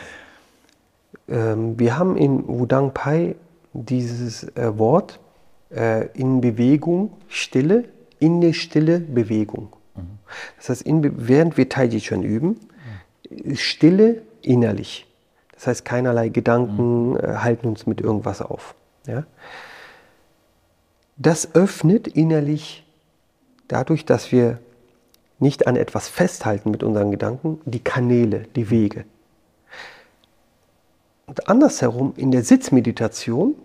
Ja. 1.28 1.54
Ähm, 1.54 1.80
wir 1.80 1.98
haben 1.98 2.18
in 2.18 2.48
Wudang 2.48 2.94
Pai 2.94 3.36
dieses 3.74 4.44
äh, 4.56 4.78
Wort 4.78 5.20
äh, 5.72 6.08
in 6.14 6.42
Bewegung, 6.42 7.14
Stille, 7.28 7.86
in 8.20 8.42
der 8.42 8.54
Stille 8.54 9.00
Bewegung. 9.00 9.74
Das 10.58 10.70
heißt, 10.70 10.82
in, 10.84 11.28
während 11.28 11.58
wir 11.58 11.70
Tai 11.70 11.88
Chi 11.88 12.00
Chuan 12.00 12.24
üben, 12.24 12.60
ist 13.30 13.62
Stille 13.62 14.22
innerlich. 14.42 15.06
Das 15.54 15.68
heißt, 15.68 15.86
keinerlei 15.86 16.30
Gedanken 16.30 17.18
äh, 17.18 17.36
halten 17.38 17.68
uns 17.68 17.86
mit 17.86 18.02
irgendwas 18.02 18.42
auf. 18.42 18.76
Ja? 19.08 19.26
Das 21.18 21.54
öffnet 21.54 22.08
innerlich, 22.08 22.86
dadurch, 23.68 24.06
dass 24.06 24.32
wir 24.32 24.60
nicht 25.40 25.68
an 25.68 25.76
etwas 25.76 26.08
festhalten 26.08 26.72
mit 26.72 26.84
unseren 26.84 27.12
Gedanken, 27.12 27.62
die 27.66 27.80
Kanäle, 27.80 28.46
die 28.56 28.70
Wege. 28.70 29.06
Und 31.26 31.48
andersherum, 31.48 32.14
in 32.16 32.32
der 32.32 32.44
Sitzmeditation, 32.44 33.56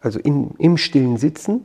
also 0.00 0.18
in, 0.18 0.50
im 0.58 0.76
stillen 0.76 1.16
Sitzen, 1.16 1.64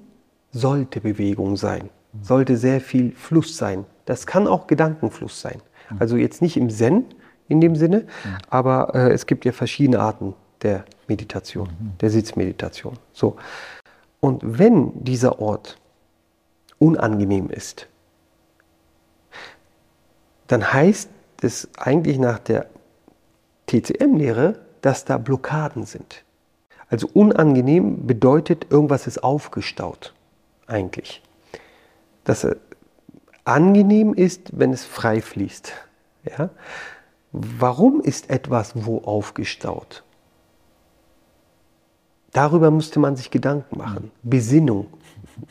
sollte 0.51 1.01
Bewegung 1.01 1.57
sein 1.57 1.89
sollte 2.21 2.57
sehr 2.57 2.81
viel 2.81 3.11
Fluss 3.11 3.57
sein. 3.57 3.85
Das 4.05 4.27
kann 4.27 4.47
auch 4.47 4.67
Gedankenfluss 4.67 5.41
sein. 5.41 5.61
Also 5.99 6.17
jetzt 6.17 6.41
nicht 6.41 6.57
im 6.57 6.69
Zen 6.69 7.05
in 7.47 7.61
dem 7.61 7.75
Sinne, 7.75 8.07
aber 8.49 8.95
äh, 8.95 9.11
es 9.11 9.25
gibt 9.27 9.45
ja 9.45 9.51
verschiedene 9.51 9.99
Arten 9.99 10.33
der 10.63 10.85
Meditation, 11.07 11.69
der 12.01 12.09
Sitzmeditation. 12.09 12.97
So. 13.13 13.35
Und 14.19 14.41
wenn 14.57 15.03
dieser 15.03 15.39
Ort 15.39 15.77
unangenehm 16.79 17.49
ist, 17.49 17.87
dann 20.47 20.73
heißt 20.73 21.09
es 21.41 21.69
eigentlich 21.77 22.17
nach 22.17 22.39
der 22.39 22.67
TCM-Lehre, 23.67 24.59
dass 24.81 25.05
da 25.05 25.17
Blockaden 25.17 25.85
sind. 25.85 26.23
Also 26.89 27.09
unangenehm 27.13 28.05
bedeutet, 28.05 28.67
irgendwas 28.69 29.07
ist 29.07 29.23
aufgestaut, 29.23 30.13
eigentlich 30.67 31.21
dass 32.25 32.43
er 32.43 32.57
angenehm 33.45 34.13
ist, 34.13 34.59
wenn 34.59 34.73
es 34.73 34.83
frei 34.83 35.21
fließt. 35.21 35.71
Ja? 36.37 36.49
Warum 37.31 38.01
ist 38.01 38.29
etwas 38.29 38.73
wo 38.85 38.97
aufgestaut? 38.97 40.03
Darüber 42.33 42.69
müsste 42.71 42.99
man 42.99 43.15
sich 43.15 43.31
Gedanken 43.31 43.77
machen. 43.77 44.11
Besinnung. 44.23 44.87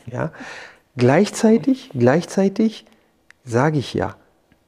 Ja? 0.07 0.33
Gleichzeitig, 0.97 1.91
gleichzeitig 1.95 2.85
sage 3.45 3.79
ich 3.79 3.95
ja, 3.95 4.17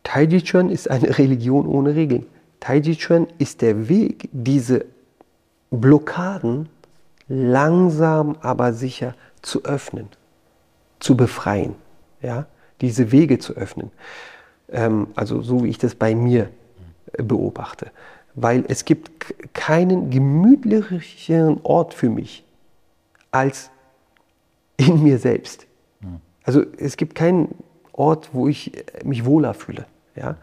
Taiji 0.03 0.43
Chuan 0.43 0.71
ist 0.71 0.89
eine 0.89 1.19
Religion 1.19 1.67
ohne 1.67 1.95
Regeln. 1.95 2.27
Taiji 2.61 2.97
Chuan 2.97 3.27
ist 3.39 3.61
der 3.61 3.89
Weg, 3.89 4.29
diese 4.33 4.87
Blockaden 5.71 6.69
langsam 7.29 8.37
aber 8.41 8.73
sicher 8.73 9.15
zu 9.43 9.65
öffnen, 9.65 10.09
zu 11.01 11.17
befreien 11.17 11.75
ja, 12.23 12.47
diese 12.81 13.13
Wege 13.13 13.39
zu 13.39 13.55
öffnen. 13.55 13.91
Ähm, 14.71 15.09
also 15.15 15.43
so 15.43 15.65
wie 15.65 15.69
ich 15.69 15.79
das 15.79 15.95
bei 15.95 16.15
mir 16.15 16.51
äh, 17.13 17.23
beobachte. 17.23 17.91
Weil 18.35 18.65
es 18.69 18.85
gibt 18.85 19.11
keinen 19.55 20.11
gemütlicheren 20.11 21.61
Ort 21.63 21.95
für 21.95 22.11
mich 22.11 22.45
als 23.31 23.71
in 24.77 25.03
mir 25.03 25.19
selbst. 25.19 25.67
Also 26.45 26.63
es 26.79 26.97
gibt 26.97 27.15
keinen 27.15 27.55
Ort, 27.93 28.31
wo 28.33 28.47
ich 28.49 28.77
äh, 28.77 29.05
mich 29.05 29.25
wohler 29.25 29.55
fühle. 29.55 29.87
Ja? 30.15 30.37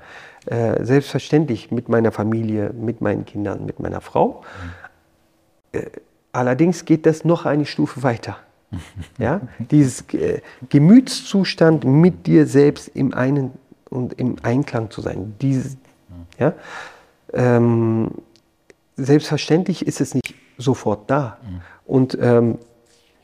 Äh, 0.45 0.83
selbstverständlich 0.83 1.71
mit 1.71 1.87
meiner 1.89 2.11
Familie, 2.11 2.71
mit 2.73 3.01
meinen 3.01 3.25
Kindern, 3.25 3.65
mit 3.65 3.79
meiner 3.79 4.01
Frau. 4.01 4.43
Äh, 4.43 4.82
allerdings 6.31 6.85
geht 6.85 7.05
das 7.05 7.25
noch 7.25 7.45
eine 7.45 7.65
Stufe 7.65 8.03
weiter. 8.03 8.37
Ja? 9.17 9.41
Dieses 9.59 10.01
äh, 10.13 10.41
Gemütszustand 10.69 11.85
mit 11.85 12.27
dir 12.27 12.47
selbst 12.47 12.89
im 12.89 13.13
einen 13.13 13.51
und 13.89 14.13
im 14.13 14.37
Einklang 14.41 14.89
zu 14.89 15.01
sein. 15.01 15.35
Dieses, 15.41 15.77
ja? 16.39 16.53
Ähm, 17.31 18.11
selbstverständlich 18.95 19.85
ist 19.85 20.01
es 20.01 20.13
nicht 20.13 20.33
sofort 20.57 21.09
da. 21.09 21.37
Und 21.85 22.17
ähm, 22.19 22.57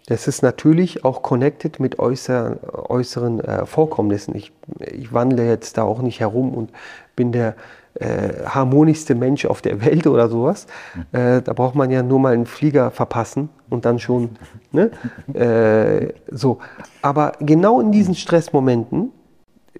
das 0.07 0.27
ist 0.27 0.41
natürlich 0.41 1.05
auch 1.05 1.21
connected 1.21 1.79
mit 1.79 1.99
äußer, 1.99 2.89
äußeren 2.89 3.39
äh, 3.41 3.65
Vorkommnissen. 3.65 4.35
Ich, 4.35 4.51
ich 4.79 5.13
wandle 5.13 5.47
jetzt 5.47 5.77
da 5.77 5.83
auch 5.83 6.01
nicht 6.01 6.19
herum 6.19 6.53
und 6.53 6.71
bin 7.15 7.31
der 7.31 7.55
äh, 7.99 8.45
harmonischste 8.45 9.13
Mensch 9.15 9.45
auf 9.45 9.61
der 9.61 9.83
Welt 9.85 10.07
oder 10.07 10.29
sowas. 10.29 10.67
Äh, 11.11 11.41
da 11.41 11.53
braucht 11.53 11.75
man 11.75 11.91
ja 11.91 12.01
nur 12.01 12.19
mal 12.19 12.33
einen 12.33 12.45
Flieger 12.45 12.91
verpassen 12.91 13.49
und 13.69 13.85
dann 13.85 13.99
schon. 13.99 14.31
Ne? 14.71 14.91
Äh, 15.33 16.13
so. 16.31 16.59
Aber 17.01 17.33
genau 17.39 17.79
in 17.79 17.91
diesen 17.91 18.15
Stressmomenten 18.15 19.11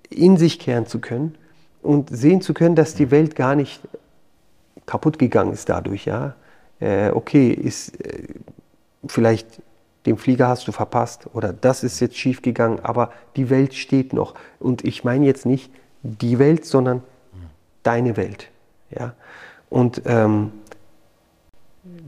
in 0.09 0.37
sich 0.37 0.59
kehren 0.59 0.85
zu 0.85 0.99
können 0.99 1.35
und 1.81 2.09
sehen 2.09 2.41
zu 2.41 2.53
können, 2.53 2.75
dass 2.75 2.95
die 2.95 3.11
Welt 3.11 3.35
gar 3.35 3.55
nicht 3.55 3.81
kaputt 4.85 5.19
gegangen 5.19 5.53
ist 5.53 5.69
dadurch. 5.69 6.05
Ja? 6.05 6.35
Äh, 6.79 7.11
okay, 7.11 7.51
ist 7.51 8.03
äh, 8.05 8.23
vielleicht 9.07 9.61
den 10.05 10.17
Flieger 10.17 10.47
hast 10.47 10.67
du 10.67 10.71
verpasst 10.71 11.27
oder 11.33 11.53
das 11.53 11.83
ist 11.83 11.99
jetzt 11.99 12.17
schief 12.17 12.41
gegangen, 12.41 12.79
aber 12.81 13.11
die 13.35 13.49
Welt 13.49 13.73
steht 13.73 14.13
noch. 14.13 14.33
Und 14.59 14.83
ich 14.83 15.03
meine 15.03 15.25
jetzt 15.25 15.45
nicht 15.45 15.71
die 16.03 16.39
Welt, 16.39 16.65
sondern 16.65 17.03
deine 17.89 18.17
Welt. 18.17 18.51
Ja? 18.91 19.13
Und 19.69 20.03
ähm, 20.05 20.51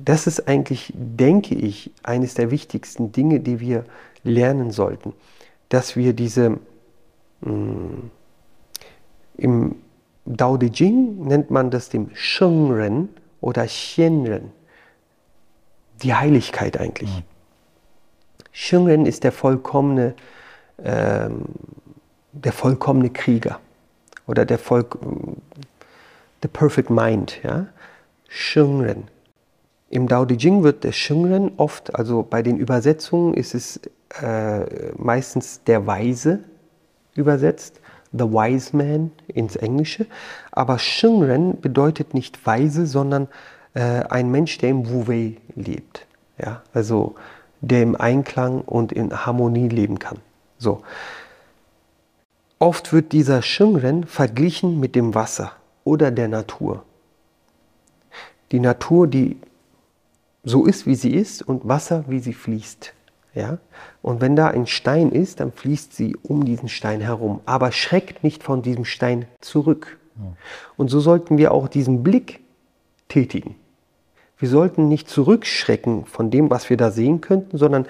das 0.06 0.28
ist 0.28 0.48
eigentlich, 0.48 0.94
denke 0.96 1.56
ich, 1.56 1.92
eines 2.04 2.36
der 2.36 2.52
wichtigsten 2.52 3.12
Dinge, 3.12 3.40
die 3.40 3.60
wir 3.60 3.86
lernen 4.24 4.70
sollten, 4.70 5.14
dass 5.70 5.96
wir 5.96 6.14
diese 6.14 6.60
mh, 7.42 7.52
mm, 7.52 8.12
im 9.38 9.76
Dao 10.26 10.56
De 10.58 10.70
Jing 10.70 11.26
nennt 11.26 11.50
man 11.50 11.72
das 11.72 11.90
dem 11.90 12.12
Shengren 12.14 13.10
oder 13.40 13.66
Xianren, 13.66 14.52
die 16.04 16.14
Heiligkeit 16.14 16.80
eigentlich. 16.80 17.10
Mhm. 17.10 17.24
Shengren 18.52 19.06
ist 19.08 19.24
der 19.24 19.32
vollkommene, 19.32 20.14
ähm, 20.84 21.46
der 22.34 22.54
vollkommene 22.54 23.10
Krieger 23.10 23.60
oder 24.28 24.46
der 24.46 24.60
Volk, 24.60 24.98
the 26.42 26.48
perfect 26.48 26.90
mind, 26.90 27.40
ja, 27.44 27.68
Shengren. 28.28 29.06
Im 29.90 30.08
Dao 30.08 30.26
De 30.26 30.38
Jing 30.38 30.64
wird 30.64 30.84
der 30.84 30.94
Shengren 30.94 31.52
oft, 31.58 31.96
also 31.96 32.24
bei 32.24 32.42
den 32.42 32.58
Übersetzungen 32.58 33.34
ist 33.34 33.54
es 33.54 33.80
äh, 34.22 34.94
meistens 34.98 35.64
der 35.66 35.86
Weise 35.86 36.40
übersetzt, 37.16 37.82
the 38.14 38.24
wise 38.24 38.76
man 38.76 39.12
ins 39.28 39.56
Englische, 39.56 40.06
aber 40.52 40.80
Shengren 40.80 41.60
bedeutet 41.60 42.14
nicht 42.14 42.46
weise, 42.46 42.86
sondern 42.86 43.28
äh, 43.74 44.04
ein 44.10 44.32
Mensch, 44.32 44.58
der 44.60 44.70
im 44.70 44.90
Wu 44.90 45.08
Wei 45.08 45.38
lebt, 45.56 46.08
ja, 46.38 46.62
also 46.74 47.16
der 47.60 47.84
im 47.84 47.96
Einklang 47.96 48.62
und 48.62 48.92
in 48.92 49.26
Harmonie 49.26 49.68
leben 49.68 50.00
kann. 50.00 50.18
So. 50.58 50.82
Oft 52.60 52.94
wird 52.94 53.12
dieser 53.12 53.42
Shengren 53.42 54.06
verglichen 54.06 54.80
mit 54.80 54.96
dem 54.96 55.16
Wasser 55.16 55.52
oder 55.84 56.12
der 56.12 56.28
Natur. 56.28 56.84
Die 58.52 58.60
Natur, 58.60 59.08
die 59.08 59.38
so 60.44 60.66
ist, 60.66 60.86
wie 60.86 60.96
sie 60.96 61.14
ist 61.14 61.42
und 61.42 61.68
Wasser, 61.68 62.06
wie 62.08 62.20
sie 62.20 62.34
fließt. 62.34 62.94
Ja? 63.34 63.60
Und 64.02 64.22
wenn 64.22 64.36
da 64.36 64.48
ein 64.48 64.68
Stein 64.68 65.12
ist, 65.12 65.40
dann 65.40 65.52
fließt 65.52 65.94
sie 65.94 66.16
um 66.24 66.46
diesen 66.46 66.70
Stein 66.70 67.02
herum, 67.02 67.42
aber 67.46 67.72
schreckt 67.72 68.24
nicht 68.24 68.44
von 68.44 68.62
diesem 68.62 68.86
Stein 68.86 69.26
zurück. 69.40 69.98
Und 70.78 70.90
so 70.90 71.00
sollten 71.00 71.38
wir 71.38 71.52
auch 71.52 71.68
diesen 71.68 72.04
Blick 72.04 72.42
tätigen. 73.08 73.56
Wir 74.38 74.50
sollten 74.50 74.88
nicht 74.88 75.10
zurückschrecken 75.10 76.06
von 76.06 76.32
dem, 76.32 76.50
was 76.50 76.70
wir 76.70 76.78
da 76.78 76.92
sehen 76.92 77.22
könnten, 77.22 77.58
sondern 77.58 77.86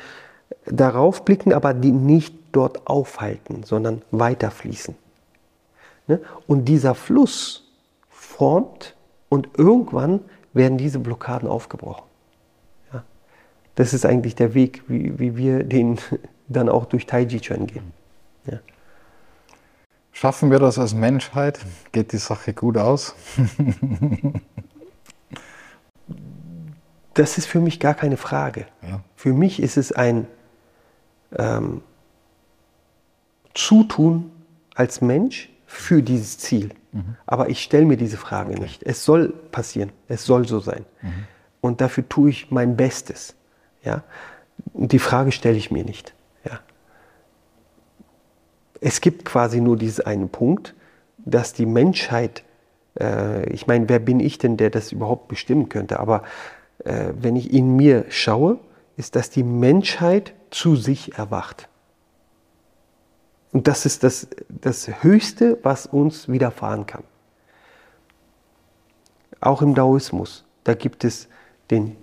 darauf 0.65 1.25
blicken, 1.25 1.53
aber 1.53 1.73
die 1.73 1.91
nicht 1.91 2.35
dort 2.51 2.87
aufhalten, 2.87 3.63
sondern 3.63 4.01
weiterfließen. 4.11 4.95
Ne? 6.07 6.19
Und 6.47 6.65
dieser 6.65 6.95
Fluss 6.95 7.60
formt 8.41 8.95
Und 9.29 9.49
irgendwann 9.59 10.21
werden 10.53 10.79
diese 10.79 10.97
Blockaden 10.97 11.47
aufgebrochen. 11.47 12.05
Ja? 12.91 13.03
Das 13.75 13.93
ist 13.93 14.03
eigentlich 14.03 14.33
der 14.33 14.55
Weg, 14.55 14.81
wie, 14.87 15.19
wie 15.19 15.37
wir 15.37 15.63
den 15.63 15.99
dann 16.47 16.67
auch 16.67 16.85
durch 16.85 17.05
Taiji 17.05 17.39
Chuan 17.39 17.67
gehen. 17.67 17.93
Ja. 18.47 18.57
Schaffen 20.11 20.49
wir 20.49 20.57
das 20.57 20.79
als 20.79 20.95
Menschheit? 20.95 21.59
Geht 21.91 22.13
die 22.13 22.17
Sache 22.17 22.55
gut 22.55 22.77
aus? 22.77 23.13
das 27.13 27.37
ist 27.37 27.45
für 27.45 27.59
mich 27.59 27.79
gar 27.79 27.93
keine 27.93 28.17
Frage. 28.17 28.65
Ja. 28.81 29.01
Für 29.15 29.33
mich 29.33 29.61
ist 29.61 29.77
es 29.77 29.91
ein 29.91 30.25
ähm, 31.37 31.83
Zutun 33.53 34.31
als 34.73 34.99
Mensch 34.99 35.51
für 35.71 36.03
dieses 36.03 36.37
Ziel. 36.37 36.71
Mhm. 36.91 37.15
Aber 37.25 37.49
ich 37.49 37.63
stelle 37.63 37.85
mir 37.85 37.95
diese 37.95 38.17
Frage 38.17 38.51
okay. 38.51 38.61
nicht. 38.61 38.83
Es 38.83 39.05
soll 39.05 39.29
passieren, 39.29 39.91
es 40.09 40.25
soll 40.25 40.45
so 40.45 40.59
sein. 40.59 40.85
Mhm. 41.01 41.25
Und 41.61 41.79
dafür 41.79 42.07
tue 42.07 42.29
ich 42.29 42.51
mein 42.51 42.75
Bestes. 42.75 43.35
Ja? 43.81 44.03
Und 44.73 44.91
die 44.91 44.99
Frage 44.99 45.31
stelle 45.31 45.55
ich 45.57 45.71
mir 45.71 45.85
nicht. 45.85 46.13
Ja? 46.43 46.59
Es 48.81 48.99
gibt 48.99 49.23
quasi 49.23 49.61
nur 49.61 49.77
diesen 49.77 50.05
einen 50.05 50.29
Punkt, 50.29 50.75
dass 51.17 51.53
die 51.53 51.65
Menschheit, 51.65 52.43
äh, 52.99 53.49
ich 53.49 53.65
meine, 53.65 53.87
wer 53.87 53.99
bin 53.99 54.19
ich 54.19 54.39
denn, 54.39 54.57
der 54.57 54.71
das 54.71 54.91
überhaupt 54.91 55.29
bestimmen 55.29 55.69
könnte? 55.69 56.01
Aber 56.01 56.23
äh, 56.83 57.13
wenn 57.17 57.37
ich 57.37 57.53
in 57.53 57.77
mir 57.77 58.05
schaue, 58.09 58.59
ist, 58.97 59.15
dass 59.15 59.29
die 59.29 59.43
Menschheit 59.43 60.33
zu 60.49 60.75
sich 60.75 61.17
erwacht. 61.17 61.69
Und 63.51 63.67
das 63.67 63.85
ist 63.85 64.03
das, 64.03 64.27
das 64.49 65.03
Höchste, 65.03 65.57
was 65.63 65.85
uns 65.85 66.29
widerfahren 66.29 66.85
kann. 66.85 67.03
Auch 69.41 69.61
im 69.61 69.75
Daoismus, 69.75 70.45
da 70.63 70.73
gibt 70.73 71.03
es 71.03 71.27
den 71.69 71.97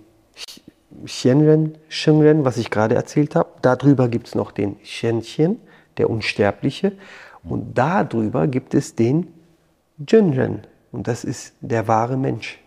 Xianren, 1.05 1.77
Shengren, 1.87 2.45
was 2.45 2.57
ich 2.57 2.69
gerade 2.69 2.95
erzählt 2.95 3.35
habe. 3.35 3.49
Darüber 3.61 4.07
gibt 4.09 4.27
es 4.27 4.35
noch 4.35 4.51
den 4.51 4.77
Shenxian, 4.83 5.57
der 5.97 6.09
Unsterbliche. 6.09 6.93
Und 7.43 7.77
darüber 7.77 8.47
gibt 8.47 8.73
es 8.73 8.95
den 8.95 9.33
Jinren. 9.97 10.67
Und 10.91 11.07
das 11.07 11.23
ist 11.23 11.53
der 11.61 11.87
wahre 11.87 12.17
Mensch. 12.17 12.59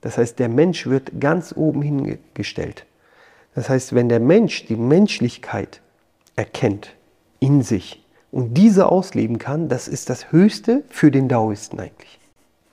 Das 0.00 0.16
heißt, 0.16 0.38
der 0.38 0.48
Mensch 0.48 0.86
wird 0.86 1.20
ganz 1.20 1.52
oben 1.56 1.82
hingestellt. 1.82 2.86
Das 3.54 3.68
heißt, 3.68 3.94
wenn 3.94 4.08
der 4.08 4.20
Mensch 4.20 4.66
die 4.66 4.76
Menschlichkeit 4.76 5.80
erkennt 6.36 6.94
in 7.40 7.62
sich 7.62 8.04
und 8.30 8.54
diese 8.54 8.86
ausleben 8.86 9.38
kann, 9.38 9.68
das 9.68 9.88
ist 9.88 10.10
das 10.10 10.32
Höchste 10.32 10.82
für 10.90 11.10
den 11.10 11.28
Daoisten 11.28 11.80
eigentlich. 11.80 12.18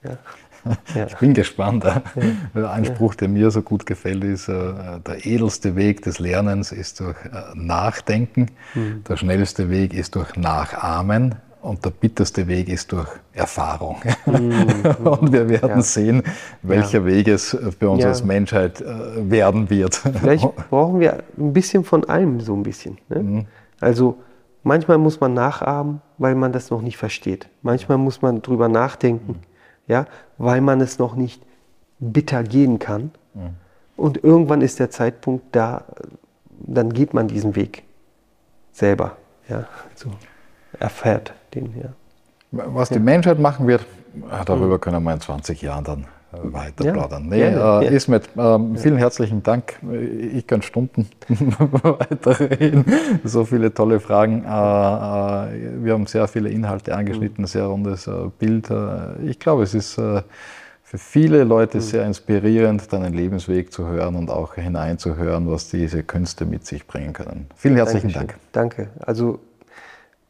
Ja. 0.04 0.18
Ja. 0.96 1.06
Ich 1.06 1.18
bin 1.18 1.36
gespannt. 1.36 1.84
Ja. 1.84 2.72
Ein 2.72 2.86
Spruch, 2.86 3.14
der 3.14 3.28
mir 3.28 3.52
so 3.52 3.62
gut 3.62 3.86
gefällt, 3.86 4.24
ist, 4.24 4.48
äh, 4.48 4.74
der 5.06 5.24
edelste 5.24 5.76
Weg 5.76 6.02
des 6.02 6.18
Lernens 6.18 6.72
ist 6.72 7.02
durch 7.02 7.24
äh, 7.26 7.54
Nachdenken, 7.54 8.48
mhm. 8.74 9.04
der 9.08 9.16
schnellste 9.16 9.70
Weg 9.70 9.94
ist 9.94 10.16
durch 10.16 10.36
Nachahmen 10.36 11.36
und 11.62 11.84
der 11.84 11.90
bitterste 11.90 12.48
Weg 12.48 12.70
ist 12.70 12.92
durch 12.92 13.10
Erfahrung. 13.34 13.98
Mhm. 14.26 14.64
und 15.04 15.32
wir 15.32 15.50
werden 15.50 15.70
ja. 15.70 15.82
sehen, 15.82 16.24
welcher 16.62 17.00
ja. 17.00 17.06
Weg 17.06 17.28
es 17.28 17.58
für 17.80 17.90
uns 17.90 18.04
ja. 18.04 18.10
als 18.10 18.24
Menschheit 18.24 18.82
äh, 18.82 19.30
werden 19.30 19.70
wird. 19.70 19.96
Vielleicht 19.96 20.48
brauchen 20.70 21.00
wir 21.00 21.24
ein 21.38 21.54
bisschen 21.54 21.84
von 21.84 22.08
allem 22.10 22.40
so 22.40 22.56
ein 22.56 22.64
bisschen. 22.64 22.98
Ne? 23.10 23.20
Mhm. 23.20 23.46
Also 23.80 24.18
manchmal 24.66 24.98
muss 24.98 25.22
man 25.22 25.34
nachahmen, 25.34 26.02
weil 26.18 26.36
man 26.36 26.52
das 26.52 26.70
noch 26.70 26.82
nicht 26.82 26.98
versteht. 26.98 27.48
Manchmal 27.62 27.98
muss 27.98 28.22
man 28.22 28.42
drüber 28.42 28.68
nachdenken, 28.68 29.34
mhm. 29.34 29.40
ja, 29.88 30.06
weil 30.38 30.60
man 30.60 30.82
es 30.82 31.00
noch 31.00 31.16
nicht 31.16 31.42
bitter 32.00 32.44
gehen 32.44 32.80
kann. 32.80 33.12
Mhm. 33.34 33.56
Und 33.96 34.24
irgendwann 34.24 34.62
ist 34.62 34.80
der 34.80 34.90
Zeitpunkt 34.90 35.56
da, 35.56 35.86
dann 36.60 36.92
geht 36.92 37.14
man 37.14 37.30
diesen 37.30 37.56
Weg 37.56 37.84
selber. 38.74 39.16
Ja, 39.48 39.66
so 39.94 40.10
erfährt 40.80 41.34
den 41.54 41.68
hier. 41.68 41.94
Was 42.52 42.90
die 42.90 43.00
Menschheit 43.00 43.40
machen 43.40 43.68
wird, 43.68 43.86
darüber 44.46 44.80
können 44.80 45.04
wir 45.04 45.14
in 45.14 45.22
20 45.22 45.62
Jahren 45.62 45.84
dann 45.84 46.08
weiter 46.44 46.92
plaudern. 46.92 47.28
Nee, 47.28 47.52
ja, 47.52 47.82
äh, 47.82 47.96
Ismet, 47.96 48.30
äh, 48.36 48.60
vielen 48.76 48.98
herzlichen 48.98 49.44
Dank. 49.44 49.80
Ich 50.34 50.48
kann 50.48 50.62
Stunden 50.62 51.08
weiterreden. 51.30 52.86
So 53.24 53.46
viele 53.46 53.74
tolle 53.74 54.00
Fragen. 54.00 54.44
Äh, 54.44 54.48
äh, 54.48 55.84
wir 55.84 55.94
haben 55.94 56.06
sehr 56.06 56.28
viele 56.28 56.50
Inhalte 56.50 56.96
angeschnitten, 56.96 57.44
mhm. 57.44 57.48
sehr 57.48 57.66
rundes 57.66 58.08
äh, 58.08 58.12
Bild. 58.40 58.70
ich 59.26 59.40
glaube, 59.40 59.64
es 59.64 59.74
ist 59.74 59.96
für 59.96 60.98
viele 60.98 61.44
Leute 61.44 61.78
mhm. 61.78 61.82
sehr 61.82 62.06
inspirierend, 62.06 62.92
deinen 62.94 63.14
Lebensweg 63.14 63.74
zu 63.74 63.88
hören 63.88 64.16
und 64.16 64.30
auch 64.30 64.56
hineinzuhören, 64.56 65.50
was 65.50 65.70
diese 65.70 66.04
Künste 66.04 66.46
mit 66.46 66.66
sich 66.66 66.88
bringen 66.88 67.14
können. 67.14 67.48
Vielen 67.56 67.76
herzlichen 67.76 68.12
Dankeschön. 68.12 68.42
Dank. 68.52 68.76
Danke. 68.76 68.90
Also 69.00 69.40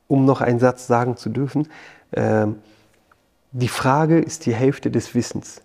um 0.08 0.26
noch 0.26 0.42
einen 0.42 0.60
Satz 0.60 0.88
sagen 0.88 1.18
zu 1.18 1.30
dürfen, 1.30 1.68
äh, 2.12 2.48
die 3.52 3.68
Frage 3.68 4.20
ist 4.20 4.46
die 4.46 4.54
Hälfte 4.54 4.92
des 4.92 5.16
Wissens. 5.16 5.62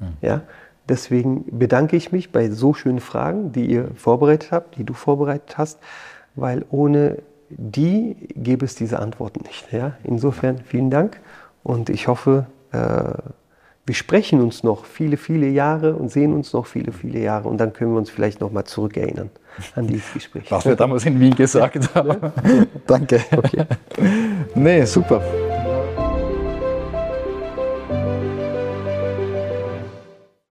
Mhm. 0.00 0.16
Ja? 0.22 0.42
Deswegen 0.88 1.44
bedanke 1.58 1.96
ich 1.96 2.10
mich 2.10 2.32
bei 2.32 2.50
so 2.50 2.74
schönen 2.74 3.00
Fragen, 3.00 3.52
die 3.52 3.66
ihr 3.66 3.88
vorbereitet 3.94 4.50
habt, 4.50 4.76
die 4.76 4.84
du 4.84 4.92
vorbereitet 4.92 5.56
hast, 5.56 5.78
weil 6.34 6.64
ohne 6.70 7.18
die 7.48 8.16
gäbe 8.34 8.64
es 8.64 8.74
diese 8.74 8.98
Antworten 8.98 9.44
nicht. 9.46 9.72
Ja? 9.72 9.92
Insofern 10.04 10.58
vielen 10.58 10.90
Dank 10.90 11.20
und 11.62 11.90
ich 11.90 12.08
hoffe, 12.08 12.46
äh, 12.72 13.12
wir 13.86 13.94
sprechen 13.94 14.40
uns 14.40 14.62
noch 14.62 14.84
viele, 14.84 15.16
viele 15.16 15.48
Jahre 15.48 15.94
und 15.94 16.10
sehen 16.10 16.32
uns 16.32 16.52
noch 16.52 16.66
viele, 16.66 16.92
viele 16.92 17.18
Jahre 17.18 17.48
und 17.48 17.58
dann 17.58 17.72
können 17.72 17.92
wir 17.92 17.98
uns 17.98 18.10
vielleicht 18.10 18.40
noch 18.40 18.52
mal 18.52 18.64
zurückerinnern 18.64 19.30
an 19.74 19.86
dieses 19.86 20.12
Gespräch. 20.14 20.50
Was 20.50 20.64
wir 20.64 20.76
damals 20.76 21.04
in 21.06 21.18
Wien 21.18 21.34
gesagt 21.34 21.90
haben. 21.94 22.32
Danke. 22.86 23.20
Okay. 23.36 23.64
Nee, 24.54 24.84
super. 24.84 25.22